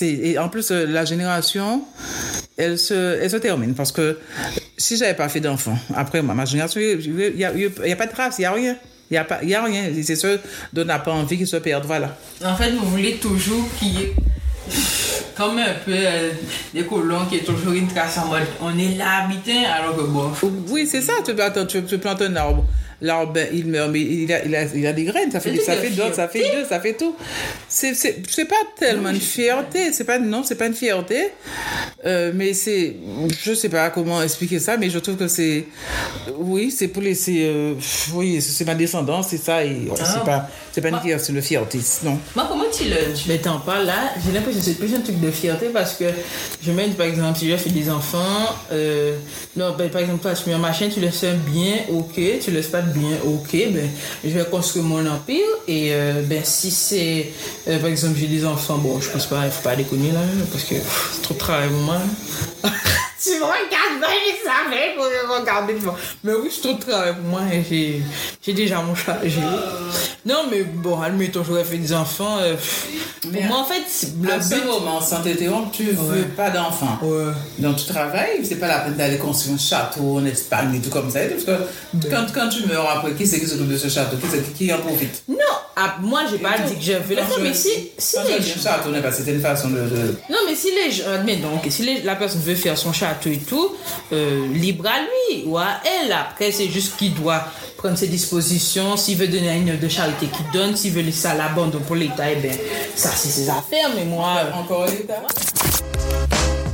et 0.01 0.37
en 0.37 0.49
plus, 0.49 0.71
euh, 0.71 0.85
la 0.85 1.05
génération, 1.05 1.83
elle 2.57 2.77
se, 2.77 3.35
termine. 3.37 3.73
Parce 3.73 3.91
que 3.91 4.17
si 4.77 4.97
j'avais 4.97 5.13
pas 5.13 5.29
fait 5.29 5.39
d'enfants, 5.39 5.77
après 5.95 6.21
moi, 6.21 6.35
ma 6.35 6.45
génération, 6.45 6.79
il 6.79 7.35
n'y 7.35 7.43
a, 7.43 7.49
a, 7.49 7.95
pas 7.95 8.05
de 8.05 8.11
trace, 8.11 8.37
il 8.37 8.41
n'y 8.41 8.45
a 8.45 8.51
rien. 8.51 8.77
Il 9.09 9.13
n'y 9.13 9.17
a, 9.17 9.23
pas, 9.23 9.43
y 9.43 9.55
a 9.55 9.63
rien. 9.63 9.89
C'est 10.03 10.23
dont 10.71 10.83
on 10.83 10.85
n'a 10.85 10.99
pas 10.99 11.11
envie 11.11 11.37
qu'ils 11.37 11.47
se 11.47 11.57
perdent. 11.57 11.85
Voilà. 11.85 12.15
En 12.45 12.55
fait, 12.55 12.71
vous 12.71 12.85
voulez 12.85 13.15
toujours 13.15 13.67
qu'il 13.79 13.99
y 13.99 14.03
ait 14.03 14.13
comme 15.35 15.57
un 15.57 15.73
peu 15.85 15.93
euh, 15.95 16.31
des 16.73 16.83
colons 16.83 17.25
qui 17.25 17.37
est 17.37 17.43
toujours 17.45 17.73
une 17.73 17.87
trace 17.87 18.17
en 18.17 18.27
mode 18.27 18.43
on 18.61 18.77
est 18.77 18.95
là 18.97 19.23
habitant 19.23 19.63
alors 19.73 19.95
que 19.95 20.01
bon. 20.01 20.31
Oui, 20.69 20.85
c'est 20.85 21.01
ça. 21.01 21.13
Tu, 21.25 21.39
attends, 21.41 21.65
tu, 21.65 21.81
tu 21.83 21.97
plantes 21.97 22.21
un 22.21 22.35
arbre 22.35 22.65
l'arbre, 23.01 23.33
ben, 23.33 23.47
il 23.53 23.65
meurt, 23.67 23.89
mais 23.91 24.01
il 24.01 24.31
a, 24.33 24.43
il 24.45 24.55
a, 24.55 24.63
il 24.75 24.85
a 24.87 24.93
des 24.93 25.03
graines, 25.05 25.31
ça 25.31 25.39
fait, 25.39 25.55
ça 25.57 25.75
fait 25.75 25.89
d'autres, 25.91 26.15
ça 26.15 26.27
fait 26.27 26.41
deux, 26.51 26.65
ça 26.67 26.79
fait 26.79 26.93
tout. 26.93 27.15
C'est, 27.67 27.93
c'est, 27.93 28.21
c'est 28.29 28.45
pas 28.45 28.55
tellement 28.77 29.09
une 29.09 29.19
fierté, 29.21 29.91
c'est 29.93 30.03
pas, 30.03 30.19
non, 30.19 30.43
c'est 30.43 30.55
pas 30.55 30.67
une 30.67 30.73
fierté, 30.75 31.29
Euh, 32.05 32.31
mais 32.33 32.53
c'est, 32.53 32.95
je 33.43 33.53
sais 33.53 33.67
pas 33.67 33.89
comment 33.89 34.21
expliquer 34.23 34.59
ça, 34.59 34.77
mais 34.77 34.89
je 34.89 34.99
trouve 34.99 35.17
que 35.17 35.27
c'est, 35.27 35.65
oui, 36.37 36.71
c'est 36.71 36.87
pour 36.87 37.01
laisser, 37.01 37.41
euh, 37.43 37.73
oui, 38.13 38.41
c'est 38.41 38.63
ma 38.65 38.73
descendance, 38.75 39.27
c'est 39.29 39.37
ça, 39.37 39.65
et 39.65 39.71
ouais, 39.89 39.97
Ah. 39.99 40.05
c'est 40.13 40.23
pas, 40.23 40.49
c'est 40.71 40.81
pas 40.81 40.89
une 40.89 41.01
question 41.01 41.33
de 41.33 41.41
fierté, 41.41 41.79
non. 42.03 42.17
Moi, 42.35 42.45
comment 42.47 42.63
tu 42.71 42.85
le. 42.85 42.95
Mais 43.27 43.37
t'en 43.39 43.59
parles 43.59 43.85
là, 43.85 44.13
j'ai 44.25 44.31
l'impression 44.31 44.59
que 44.61 44.65
c'est 44.65 44.75
plus 44.79 44.93
un 44.95 45.01
truc 45.01 45.19
de 45.19 45.29
fierté 45.29 45.67
parce 45.73 45.93
que 45.95 46.05
je 46.63 46.71
mets, 46.71 46.87
par 46.89 47.07
exemple, 47.07 47.37
si 47.37 47.47
j'ai 47.49 47.57
fait 47.57 47.69
des 47.69 47.89
enfants, 47.89 48.55
euh, 48.71 49.15
non, 49.57 49.75
ben, 49.77 49.89
par 49.89 49.99
exemple, 50.01 50.21
toi, 50.21 50.31
tu 50.33 50.47
mets 50.49 50.55
un 50.55 50.59
machin, 50.59 50.87
tu 50.93 51.01
laisses 51.01 51.23
un 51.25 51.33
bien, 51.35 51.79
ok, 51.91 52.15
tu 52.41 52.51
laisses 52.51 52.67
pas 52.67 52.81
de 52.81 52.88
bien, 52.89 53.17
ok, 53.25 53.51
ben, 53.51 53.89
je 54.23 54.29
vais 54.29 54.45
construire 54.45 54.85
mon 54.85 55.05
empire 55.05 55.45
et, 55.67 55.93
euh, 55.93 56.21
ben, 56.23 56.41
si 56.43 56.71
c'est, 56.71 57.31
euh, 57.67 57.79
par 57.79 57.89
exemple, 57.89 58.17
j'ai 58.17 58.27
des 58.27 58.45
enfants, 58.45 58.77
bon, 58.77 58.99
je 58.99 59.09
pense 59.09 59.25
pas, 59.25 59.45
il 59.45 59.51
faut 59.51 59.63
pas 59.63 59.75
déconner 59.75 60.11
là, 60.11 60.21
parce 60.51 60.63
que 60.63 60.75
c'est 61.13 61.21
trop 61.21 61.33
de 61.33 61.39
travail 61.39 61.69
moi. 61.69 61.97
tu 63.21 63.29
me 63.31 63.43
regardes 63.43 63.99
bien, 63.99 64.09
je 64.27 64.43
savais 64.43 64.95
pour 64.95 65.05
me 65.05 65.39
regarder 65.39 65.73
devant. 65.73 65.95
Mais 66.23 66.33
oui, 66.33 66.49
c'est 66.51 66.61
trop 66.61 66.73
de 66.73 66.81
travail 66.81 67.13
pour 67.15 67.23
moi 67.25 67.41
et 67.51 67.63
j'ai, 67.69 68.01
j'ai 68.45 68.53
déjà 68.53 68.81
mon 68.81 68.95
chargé. 68.95 69.39
Non, 70.25 70.43
mais 70.51 70.63
bon, 70.63 71.01
admettons, 71.01 71.43
j'aurais 71.43 71.63
fait 71.63 71.77
des 71.77 71.93
enfants. 71.93 72.37
euh, 72.39 72.55
Mais 73.31 73.43
moi, 73.47 73.57
en 73.59 73.65
fait, 73.65 73.81
c'est- 73.87 74.13
le 74.21 74.31
À 74.31 74.41
ce 74.41 74.55
but. 74.55 74.65
moment, 74.65 75.01
sans 75.01 75.21
t'interrompre, 75.21 75.71
tu 75.71 75.83
veux 75.91 76.23
pas 76.37 76.49
d'enfant. 76.49 76.97
Ouais. 77.01 77.31
Donc 77.57 77.77
tu 77.77 77.85
travailles, 77.85 78.43
c'est 78.43 78.55
pas 78.59 78.67
la 78.67 78.79
peine 78.79 78.95
d'aller 78.95 79.17
construire 79.17 79.55
un 79.55 79.59
château 79.59 80.17
en 80.17 80.25
Espagne 80.25 80.75
et 80.75 80.79
tout 80.81 80.89
comme 80.89 81.09
ça. 81.09 81.19
Parce 81.21 81.43
que 81.43 82.09
quand, 82.09 82.25
quand 82.33 82.49
tu 82.49 82.65
meurs 82.67 82.89
après, 82.89 83.13
qui 83.13 83.25
c'est 83.27 83.39
qui 83.39 83.47
s'occupe 83.47 83.67
de 83.69 83.77
ce 83.77 83.87
château? 83.89 84.17
Qui 84.17 84.27
c'est 84.31 84.53
qui 84.53 84.71
en 84.73 84.77
profite? 84.79 85.23
Non, 85.27 85.35
ah, 85.75 85.95
moi, 86.01 86.21
j'ai 86.29 86.37
pas 86.37 86.57
dit 86.59 86.75
que 86.75 86.81
je 86.81 86.91
veux 86.93 87.15
le 87.15 87.21
faire, 87.23 87.39
mais 87.41 87.53
si, 87.53 87.69
si 87.97 88.17
les 88.27 88.41
gens. 88.41 88.53
un 88.59 88.61
château, 88.63 88.91
pas, 89.01 89.11
c'était 89.11 89.31
une 89.33 89.41
façon 89.41 89.69
de. 89.69 89.77
de- 89.81 90.15
Non, 90.29 90.37
mais 90.47 90.55
si 90.55 90.67
les 90.73 90.91
gens. 90.91 91.03
Mais 91.25 91.37
donc, 91.37 91.65
si 91.69 91.83
les- 91.83 92.01
la 92.01 92.15
personne 92.15 92.41
veut 92.41 92.55
faire 92.55 92.77
son 92.77 92.91
château 92.93 93.08
et 93.27 93.37
tout, 93.39 93.75
euh, 94.13 94.47
libre 94.53 94.85
à 94.87 94.99
lui 95.01 95.43
ou 95.45 95.57
à 95.57 95.79
elle. 95.85 96.11
Après, 96.11 96.51
c'est 96.51 96.69
juste 96.69 96.97
qu'il 96.97 97.13
doit 97.13 97.43
prendre 97.77 97.97
ses 97.97 98.07
dispositions. 98.07 98.97
S'il 98.97 99.17
veut 99.17 99.27
donner 99.27 99.49
à 99.49 99.55
une 99.55 99.69
œuvre 99.69 99.79
de 99.81 99.87
charité, 99.87 100.27
qu'il 100.27 100.45
donne. 100.51 100.75
S'il 100.75 100.91
veut 100.93 101.01
laisser 101.01 101.27
à 101.27 101.33
l'abandon 101.35 101.79
pour 101.79 101.95
l'État, 101.95 102.29
eh 102.31 102.35
bien, 102.35 102.51
ça, 102.95 103.09
c'est 103.15 103.29
ses 103.29 103.49
affaires. 103.49 103.89
Mais 103.95 104.05
moi. 104.05 104.35
euh, 104.45 104.53
Encore 104.53 104.85
l'État 104.85 105.21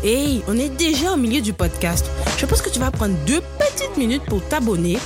Hey, 0.03 0.43
on 0.47 0.57
est 0.59 0.69
déjà 0.69 1.13
au 1.13 1.17
milieu 1.17 1.41
du 1.41 1.53
podcast. 1.53 2.05
Je 2.37 2.45
pense 2.45 2.61
que 2.61 2.69
tu 2.69 2.79
vas 2.79 2.91
prendre 2.91 3.15
deux 3.25 3.41
petites 3.57 3.97
minutes 3.97 4.21
pour 4.27 4.43
t'abonner 4.47 4.99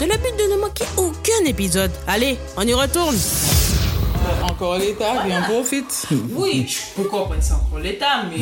dans 0.00 0.06
le 0.06 0.12
but 0.16 0.34
de 0.38 0.54
ne 0.54 0.60
manquer 0.60 0.84
aucun 0.96 1.44
épisode. 1.46 1.90
Allez, 2.06 2.38
on 2.56 2.62
y 2.66 2.72
retourne. 2.72 3.16
Encore 4.42 4.78
l'État, 4.78 5.12
on 5.26 5.42
profite. 5.52 6.06
Oui, 6.34 6.66
je 6.68 6.78
peux 7.02 7.08
comprendre 7.08 7.42
ça 7.42 7.60
pour 7.68 7.78
l'État, 7.78 8.24
mais 8.30 8.38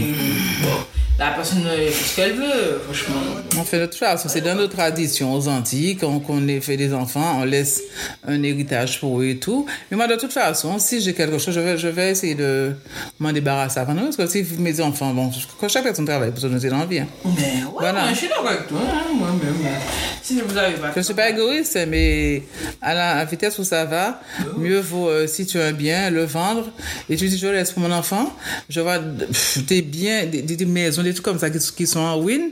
bon, 0.62 0.70
la 1.16 1.31
personne 1.31 1.62
fait 1.62 1.92
ce 1.92 2.16
qu'elle 2.16 2.33
veut, 2.33 2.81
franchement. 2.85 3.14
On 3.57 3.62
fait 3.62 3.79
de 3.79 3.87
toute 3.87 3.94
façon, 3.94 4.29
c'est 4.29 4.40
dans 4.40 4.57
nos 4.57 4.66
traditions 4.66 5.33
aux 5.33 5.46
Antilles, 5.48 5.96
quand 5.96 6.20
on 6.29 6.61
fait 6.61 6.77
des 6.77 6.92
enfants, 6.92 7.38
on 7.40 7.44
laisse 7.44 7.83
un 8.27 8.42
héritage 8.42 8.98
pour 8.98 9.20
eux 9.20 9.27
et 9.27 9.37
tout. 9.38 9.64
Mais 9.90 9.96
moi, 9.96 10.09
de 10.09 10.16
toute 10.16 10.33
façon, 10.33 10.79
si 10.81 11.00
j'ai 11.00 11.14
quelque 11.14 11.38
chose, 11.38 11.55
je 11.55 11.61
vais, 11.61 11.79
je 11.79 11.87
vais 11.87 12.11
essayer 12.11 12.35
de 12.35 12.72
m'en 13.20 13.31
débarrasser 13.31 13.79
avant. 13.79 13.94
Parce 13.94 14.16
que 14.16 14.27
si 14.27 14.44
mes 14.59 14.81
enfants, 14.81 15.14
bon, 15.14 15.31
quand 15.61 15.68
chaque 15.68 15.85
personne 15.85 16.05
travaille 16.05 16.31
pour 16.33 16.40
se 16.40 16.48
donner 16.48 16.68
l'envie. 16.68 16.98
Hein. 16.98 17.07
Mais 17.24 17.31
ouais, 17.31 17.70
Voilà. 17.79 18.09
je 18.11 18.14
suis 18.18 18.29
d'accord 18.29 18.48
avec 18.48 18.66
toi, 18.66 18.79
hein, 18.83 19.12
moi-même. 19.16 19.38
ouais. 19.62 19.79
Si 20.20 20.40
vous 20.40 20.57
avez 20.57 20.74
pas. 20.77 20.90
Je 20.96 21.00
suis 21.03 21.14
pas 21.14 21.29
égoïste, 21.31 21.79
mais 21.87 22.42
à 22.83 22.94
la, 22.94 23.24
vitesse 23.27 23.59
où 23.59 23.64
ça 23.64 23.85
va, 23.85 24.20
mieux 24.57 24.81
vaut, 24.81 25.09
euh, 25.09 25.27
si 25.29 25.44
tu 25.46 25.61
as 25.61 25.66
un 25.66 25.72
bien, 25.72 26.11
le 26.11 26.24
vendre. 26.24 26.70
Et 27.09 27.16
tu 27.16 27.29
dis, 27.29 27.38
je 27.38 27.46
le 27.46 27.53
laisse 27.53 27.70
pour 27.72 27.83
mon 27.83 27.92
enfant. 27.92 28.35
Je 28.70 28.81
vois 28.81 28.98
pff, 28.98 29.64
des 29.66 29.83
biens, 29.83 30.24
des- 30.27 30.40
des 30.42 30.64
maisons, 30.64 31.03
des 31.05 31.12
trucs 31.12 31.25
comme 31.25 31.38
ça 31.38 31.51
qui, 31.51 31.87
sont 31.87 32.01
en 32.01 32.19
ruine. 32.19 32.51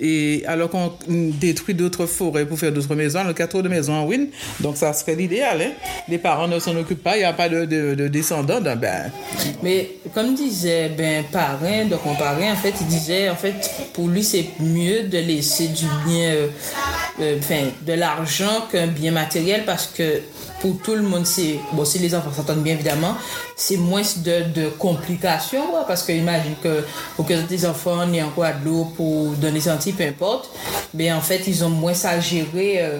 Et 0.00 0.44
alors 0.46 0.70
qu'on 0.70 0.92
détruit 1.08 1.74
d'autres 1.74 2.06
forêts 2.06 2.46
pour 2.46 2.58
faire 2.58 2.72
d'autres 2.72 2.94
maisons, 2.94 3.20
a 3.20 3.46
trop 3.46 3.62
de 3.62 3.68
maisons 3.68 3.94
en 3.94 4.06
ruine. 4.06 4.28
Donc 4.60 4.76
ça 4.76 4.92
serait 4.92 5.14
l'idéal. 5.14 5.60
Hein? 5.60 5.72
Les 6.08 6.18
parents 6.18 6.48
ne 6.48 6.58
s'en 6.58 6.76
occupent 6.76 7.02
pas, 7.02 7.16
il 7.16 7.20
n'y 7.20 7.24
a 7.24 7.32
pas 7.32 7.48
de 7.48 8.08
descendants. 8.08 8.60
donc, 8.60 8.78
ben, 8.78 9.10
Mais 9.62 9.90
comme 10.14 10.34
disait 10.34 10.90
ben 10.96 11.24
parrain, 11.24 11.84
donc 11.86 12.04
mon 12.04 12.14
parrain 12.14 12.52
en 12.52 12.56
fait 12.56 12.74
il 12.80 12.86
disait 12.86 13.28
en 13.28 13.36
fait 13.36 13.54
pour 13.92 14.08
lui 14.08 14.22
c'est 14.22 14.46
mieux 14.60 15.04
de 15.04 15.18
laisser 15.18 15.68
du 15.68 15.86
bien, 16.06 16.30
euh, 16.30 16.48
euh, 17.20 17.38
enfin 17.38 17.70
de 17.86 17.92
l'argent 17.92 18.66
qu'un 18.70 18.86
bien 18.86 19.12
matériel 19.12 19.64
parce 19.64 19.86
que 19.86 20.20
pour 20.64 20.78
tout 20.78 20.94
le 20.94 21.02
monde 21.02 21.26
c'est 21.26 21.60
bon 21.74 21.84
si 21.84 21.98
les 21.98 22.14
enfants 22.14 22.32
s'entendent 22.34 22.62
bien 22.62 22.72
évidemment 22.72 23.14
c'est 23.54 23.76
moins 23.76 24.00
de, 24.16 24.36
de 24.58 24.68
complications 24.68 25.66
quoi, 25.66 25.84
parce 25.86 26.02
que 26.02 26.12
imagine 26.12 26.54
que 26.62 26.82
pour 27.16 27.26
que 27.26 27.34
tes 27.46 27.66
enfants 27.66 28.06
nés 28.06 28.22
en 28.22 28.30
Guadeloupe 28.30 28.98
ou 28.98 29.34
dans 29.42 29.52
les 29.52 29.68
Antilles 29.68 29.92
peu 29.92 30.04
importe, 30.04 30.50
ben 30.94 31.12
en 31.14 31.20
fait 31.20 31.42
ils 31.46 31.62
ont 31.64 31.68
moins 31.68 31.92
à 32.04 32.18
gérer 32.18 32.78
euh, 32.80 32.98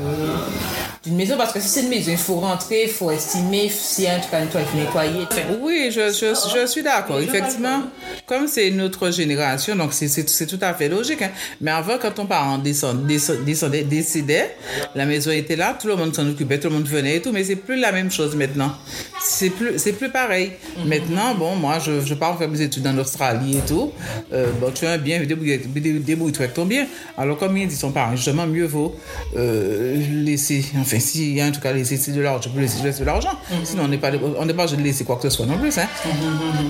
d'une 1.05 1.17
maison 1.17 1.37
parce 1.39 1.53
que 1.55 1.61
si 1.61 1.69
c'est 1.69 1.83
une 1.83 1.89
maison 1.89 2.11
il 2.13 2.19
faut 2.19 2.37
rentrer, 2.37 2.83
il 2.85 2.91
faut 2.91 3.11
estimer 3.11 3.71
s'il 3.71 4.05
y 4.05 4.07
a 4.09 4.15
un 4.17 4.19
truc 4.21 4.35
à 4.35 4.41
nettoyer, 4.41 4.81
il 4.83 4.87
faut 4.87 5.19
nettoyer. 5.21 5.59
Oui, 5.63 5.89
je, 5.91 6.13
je, 6.13 6.35
je 6.61 6.67
suis 6.67 6.83
d'accord. 6.83 7.19
Effectivement, 7.21 7.83
comme 8.27 8.47
c'est 8.47 8.69
une 8.69 8.81
autre 8.83 9.11
génération, 9.11 9.75
donc 9.75 9.93
c'est- 9.95 10.47
tout 10.47 10.59
à 10.61 10.75
fait 10.75 10.89
logique. 10.89 11.23
hein. 11.23 11.31
Mais 11.61 11.71
avant, 11.71 11.97
quand 12.01 12.11
ton 12.13 12.27
parent 12.27 12.59
descend, 12.59 13.07
descend- 13.07 13.43
descendait, 13.45 13.83
décédait, 13.85 14.57
la 14.95 15.07
maison 15.07 15.31
était 15.31 15.57
là, 15.57 15.77
tout 15.81 15.89
le 15.89 15.97
monde 15.97 16.15
s'en 16.15 16.29
occupait, 16.29 16.59
tout 16.61 16.69
le 16.69 16.75
monde 16.75 16.87
venait 16.89 17.17
et 17.17 17.23
tout, 17.23 17.33
mais 17.33 17.45
c'est 17.55 17.61
plus 17.63 17.79
la 17.81 17.93
même 17.93 18.11
chose 18.11 18.35
maintenant. 18.37 18.73
C'est 19.21 19.51
plus, 19.51 19.79
c'est 19.79 19.93
plus 19.93 20.11
pareil. 20.11 20.53
Maintenant, 20.85 21.35
bon, 21.35 21.55
moi, 21.57 21.79
je, 21.79 22.01
je 22.05 22.15
pars 22.15 22.37
faire 22.37 22.49
mes 22.49 22.61
études 22.61 22.87
en 22.87 22.99
Australie 22.99 23.57
et 23.59 23.61
tout. 23.67 23.93
Euh, 24.33 24.51
bon, 24.61 24.71
tu 24.73 24.85
as 24.87 24.93
un 24.93 24.99
bien, 24.99 25.23
débrouille- 25.23 25.59
dé- 25.67 25.93
débrouille-toi 26.01 26.45
avec 26.45 26.55
ton 26.55 26.67
bien. 26.67 26.87
Alors, 27.17 27.39
comme 27.39 27.57
il 27.57 27.69
dit 27.69 27.77
son 27.77 27.91
parent, 27.93 28.15
justement, 28.17 28.47
mieux 28.47 28.67
vaut 28.67 28.95
euh, 29.37 29.97
laisser, 30.25 30.65
enfin, 30.79 30.99
s'il 30.99 31.35
y 31.35 31.41
a 31.41 31.47
en 31.47 31.53
tout 31.53 31.61
cas 31.61 31.73
laisser 31.73 32.11
de 32.13 32.21
l'argent, 32.21 32.41
tu 32.41 32.49
peux 32.51 32.61
laisser, 32.61 32.83
de 32.83 33.05
l'argent. 33.05 33.39
Sinon, 33.63 33.85
on 33.85 33.89
n'est 33.89 33.99
pas, 33.99 34.11
on 34.39 34.45
n'est 34.45 34.53
pas 34.55 34.65
obligé 34.65 34.77
de 34.77 34.83
laisser 34.83 35.05
quoi 35.05 35.17
que 35.17 35.23
ce 35.23 35.31
soit 35.31 35.47
non 35.47 35.57
plus. 35.59 35.77
Hein. 35.79 35.87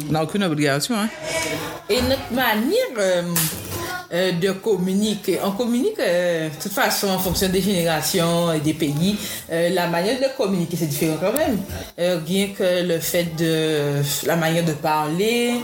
On 0.08 0.12
n'a 0.12 0.22
aucune 0.22 0.44
obligation. 0.44 0.94
Hein. 0.96 1.08
Et 1.90 2.00
notre 2.02 2.32
manière 2.32 2.74
euh, 2.98 3.22
euh, 4.14 4.32
de 4.32 4.52
communiquer, 4.52 5.40
on 5.44 5.50
communique 5.50 5.98
euh, 5.98 6.48
de 6.48 6.54
toute 6.62 6.72
façon 6.72 7.08
en 7.08 7.18
fonction 7.18 7.48
des 7.48 7.60
générations 7.60 8.52
et 8.52 8.60
des 8.60 8.72
pays. 8.74 9.16
Euh, 9.50 9.70
la 9.70 9.88
manière 9.88 10.18
de 10.20 10.26
communiquer, 10.36 10.76
c'est 10.78 10.86
différent 10.86 11.16
quand 11.20 11.32
même. 11.32 11.58
Rien 11.98 12.48
que 12.56 12.86
le 12.86 13.00
fait 13.00 13.34
de 13.36 14.00
la 14.26 14.36
manière 14.36 14.64
de 14.64 14.72
parler, 14.72 15.54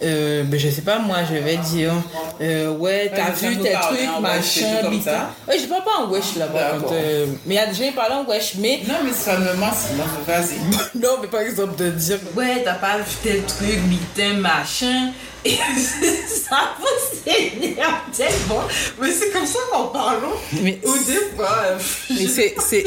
ben, 0.00 0.58
je 0.58 0.68
sais 0.68 0.82
pas, 0.82 0.98
moi 0.98 1.18
je 1.28 1.36
vais 1.38 1.56
dire, 1.56 1.92
ouais, 2.78 3.10
t'as 3.14 3.24
Ouais, 3.24 3.32
vu 3.48 3.54
ça 3.54 3.60
tes 3.62 3.72
trucs, 3.72 4.00
wesh, 4.00 4.20
machin, 4.20 4.90
bita. 4.90 5.10
ça. 5.10 5.30
Ouais, 5.48 5.58
je 5.58 5.64
parle 5.66 5.84
pas 5.84 6.04
en 6.04 6.10
wesh 6.10 6.36
là, 6.36 6.46
par 6.46 6.54
D'accord. 6.60 6.80
contre. 6.82 6.92
euh, 6.94 7.26
mais 7.46 7.54
il 7.54 7.56
y 7.56 7.60
a 7.60 7.66
des 7.66 7.74
gens 7.74 7.84
qui 7.84 7.92
parlent 7.92 8.12
en 8.12 8.24
wesh, 8.28 8.54
mais 8.58 8.80
Non, 8.86 8.94
mais 9.04 9.12
seulement, 9.12 9.70
sinon, 9.72 10.04
vas-y. 10.26 10.98
non, 10.98 11.10
mais 11.22 11.28
par 11.28 11.40
exemple, 11.40 11.76
de 11.82 11.90
dire 11.90 12.18
Ouais, 12.36 12.62
t'as 12.64 12.74
pas 12.74 12.98
vu 12.98 13.04
tel 13.22 13.42
truc, 13.44 13.78
mitin, 13.88 14.34
machin. 14.40 15.10
Et 15.46 15.58
ça 16.26 16.74
s'énerve 17.24 17.94
tellement. 18.16 18.62
Mais 19.00 19.10
c'est 19.12 19.30
comme 19.30 19.46
ça 19.46 19.58
qu'on 19.72 19.88
parle. 19.88 20.16
hein. 20.24 20.36
Mais- 20.62 20.78
Ou 20.84 20.94
des 21.04 21.36
fois. 21.36 21.64
Mais 22.10 22.26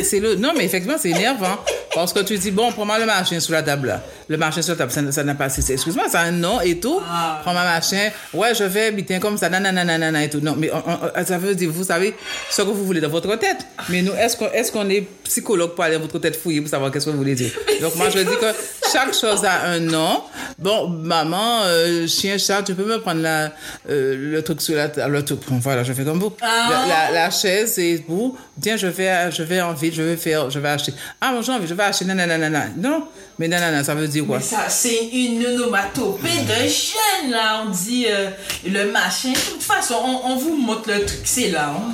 c'est, 0.03 0.19
le... 0.19 0.35
Non, 0.35 0.53
mais 0.57 0.65
effectivement, 0.65 0.97
c'est 0.99 1.09
énervant. 1.09 1.57
Parce 1.93 2.13
que 2.13 2.19
tu 2.19 2.37
dis, 2.37 2.51
bon, 2.51 2.71
prends-moi 2.71 2.99
le 2.99 3.05
machin 3.05 3.39
sur 3.39 3.53
la 3.53 3.63
table. 3.63 3.87
là. 3.87 4.03
Le 4.27 4.37
machin 4.37 4.61
sur 4.61 4.73
la 4.75 4.85
table, 4.87 5.11
ça, 5.13 5.23
n'a 5.23 5.35
pas... 5.35 5.49
c'est- 5.49 5.73
Excuse-moi, 5.73 6.09
ça 6.09 6.21
a 6.21 6.23
un 6.25 6.31
nom 6.31 6.59
et 6.61 6.79
tout. 6.79 6.99
Ah. 7.07 7.39
Prends 7.43 7.53
ma 7.53 7.63
machin. 7.63 8.09
Ouais, 8.33 8.53
je 8.55 8.63
vais 8.63 8.87
habiter 8.87 9.19
comme 9.19 9.37
ça, 9.37 9.49
nanana, 9.49 9.83
nanana 9.83 10.23
et 10.23 10.29
tout. 10.29 10.39
Non, 10.41 10.55
mais 10.57 10.69
on- 10.71 10.77
on- 11.19 11.25
ça 11.25 11.37
veut 11.37 11.55
dire, 11.55 11.69
vous 11.71 11.83
savez 11.83 12.15
ce 12.49 12.61
que 12.61 12.67
vous 12.67 12.85
voulez 12.85 13.01
dans 13.01 13.09
votre 13.09 13.35
tête. 13.37 13.57
Mais 13.89 14.01
nous, 14.01 14.13
est-ce 14.13 14.35
qu'on, 14.37 14.51
est-ce 14.51 14.71
qu'on 14.71 14.89
est 14.89 15.01
psychologue 15.23 15.71
pour 15.75 15.83
aller 15.83 15.95
dans 15.95 16.01
votre 16.01 16.19
tête 16.19 16.35
fouiller 16.41 16.61
pour 16.61 16.69
savoir 16.69 16.91
qu'est-ce 16.91 17.05
que 17.05 17.11
vous 17.11 17.17
voulez 17.17 17.35
dire? 17.35 17.51
Donc, 17.81 17.95
moi, 17.95 18.09
je 18.09 18.19
dis 18.19 18.35
que 18.39 18.91
chaque 18.91 19.13
chose 19.13 19.43
a 19.45 19.65
un 19.67 19.79
nom. 19.79 20.21
Bon, 20.59 20.87
maman, 20.87 21.61
euh, 21.65 22.07
chien, 22.07 22.37
tu 22.63 22.73
peux 22.75 22.85
me 22.85 22.97
prendre 22.99 23.21
la, 23.21 23.51
euh, 23.89 24.15
le 24.17 24.41
truc 24.41 24.61
sur 24.61 24.75
la 24.75 24.89
table. 24.89 25.13
Le 25.13 25.23
truc. 25.25 25.39
Voilà, 25.49 25.83
je 25.83 25.93
fais 25.93 26.03
comme 26.03 26.19
vous. 26.19 26.33
Ah. 26.41 26.67
La- 26.69 26.87
la, 26.87 27.11
la 27.25 27.29
chaise, 27.31 27.73
c'est 27.75 28.03
vous. 28.07 28.37
Tiens, 28.61 28.77
je 28.77 28.87
vais, 28.87 29.31
je 29.31 29.43
vais 29.43 29.61
en 29.61 29.73
ville, 29.73 29.93
je 29.93 30.01
vais 30.01 30.17
faire, 30.17 30.49
je 30.49 30.59
vais 30.59 30.69
acheter. 30.69 30.93
Ah, 31.21 31.31
bon, 31.33 31.41
j'ai 31.41 31.51
envie, 31.51 31.67
je 31.67 31.73
vais 31.73 31.83
acheter, 31.83 32.05
nanana, 32.05 32.37
nanana. 32.37 32.67
Non, 32.77 33.07
mais 33.39 33.47
nanana, 33.47 33.83
ça 33.83 33.93
veut 33.95 34.07
dire 34.07 34.25
quoi? 34.25 34.37
Mais 34.37 34.43
ça, 34.43 34.65
c'est 34.69 35.07
une 35.13 35.45
onomatopée 35.45 36.29
de 36.47 36.67
jeune, 36.67 37.31
là. 37.31 37.63
On 37.65 37.69
dit 37.69 38.05
euh, 38.09 38.29
le 38.65 38.91
machin. 38.91 39.29
De 39.29 39.51
toute 39.51 39.63
façon, 39.63 39.95
on, 40.03 40.31
on 40.31 40.35
vous 40.37 40.55
montre 40.57 40.89
le 40.91 41.05
truc. 41.05 41.19
C'est 41.23 41.49
là. 41.49 41.69
hein. 41.75 41.91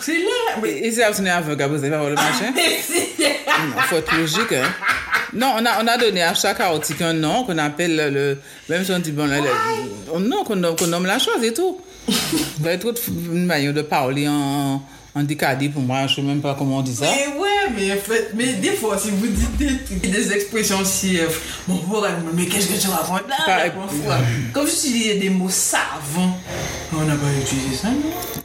C'est 0.00 0.18
là. 0.18 0.56
Mais, 0.62 0.70
Et 0.78 0.92
c'est 0.92 1.04
un 1.04 1.26
aveugle, 1.26 1.64
vous 1.64 1.78
avez 1.84 1.90
pas 1.90 2.08
le 2.08 2.14
machin? 2.14 2.52
mais 2.54 2.80
c'est- 2.86 3.10
Il 3.18 3.82
faut 3.84 3.96
être 3.96 4.16
logique, 4.16 4.52
hein. 4.52 4.64
Non, 5.34 5.54
on 5.58 5.66
a, 5.66 5.82
on 5.82 5.86
a 5.86 5.96
donné 5.98 6.22
à 6.22 6.34
chaque 6.34 6.60
article 6.60 7.02
un 7.02 7.12
nom 7.12 7.44
qu'on 7.44 7.58
appelle 7.58 7.96
le, 8.12 8.38
même 8.68 8.84
si 8.84 8.92
on 8.92 8.98
dit, 8.98 9.12
bon, 9.12 9.26
le, 9.26 9.36
le- 9.36 10.18
non, 10.20 10.44
qu'on 10.44 10.56
nomme, 10.56 10.76
nomme 10.88 11.06
la 11.06 11.18
chose 11.18 11.42
et 11.42 11.52
tout. 11.52 11.78
Vous 12.08 12.66
avez 12.66 12.78
trop 12.78 12.92
une 13.32 13.46
manière 13.46 13.72
de 13.74 13.82
parler 13.82 14.28
en, 14.28 14.82
en 15.14 15.22
décadé 15.22 15.68
pour 15.70 15.82
moi, 15.82 16.06
je 16.06 16.16
sais 16.16 16.22
même 16.22 16.40
pas 16.40 16.54
comment 16.58 16.78
on 16.78 16.82
dit 16.82 16.94
ça. 16.94 17.06
Mais 17.06 17.38
ouais, 17.38 17.48
mais 17.76 17.92
en 17.92 17.96
fait, 17.96 18.30
mais 18.34 18.52
des 18.54 18.72
fois, 18.72 18.98
si 18.98 19.10
vous 19.10 19.26
dites 19.26 19.56
des, 19.56 20.08
des 20.08 20.32
expressions 20.32 20.84
si, 20.84 21.18
euh, 21.20 21.26
bon, 21.68 21.80
voilà, 21.86 22.16
mais 22.34 22.46
qu'est-ce 22.46 22.68
que 22.68 22.80
tu 22.80 22.88
racontes? 22.88 23.28
Là, 23.28 23.70
fois 23.70 24.16
Comme 24.52 24.66
si 24.66 24.86
tu 24.88 24.92
disais 24.98 25.14
des 25.16 25.30
mots 25.30 25.48
savants, 25.48 26.36
On 26.92 27.00
n'a 27.04 27.14
pas 27.14 27.26
utilisé 27.40 27.76
ça, 27.76 27.88
non? 27.88 27.96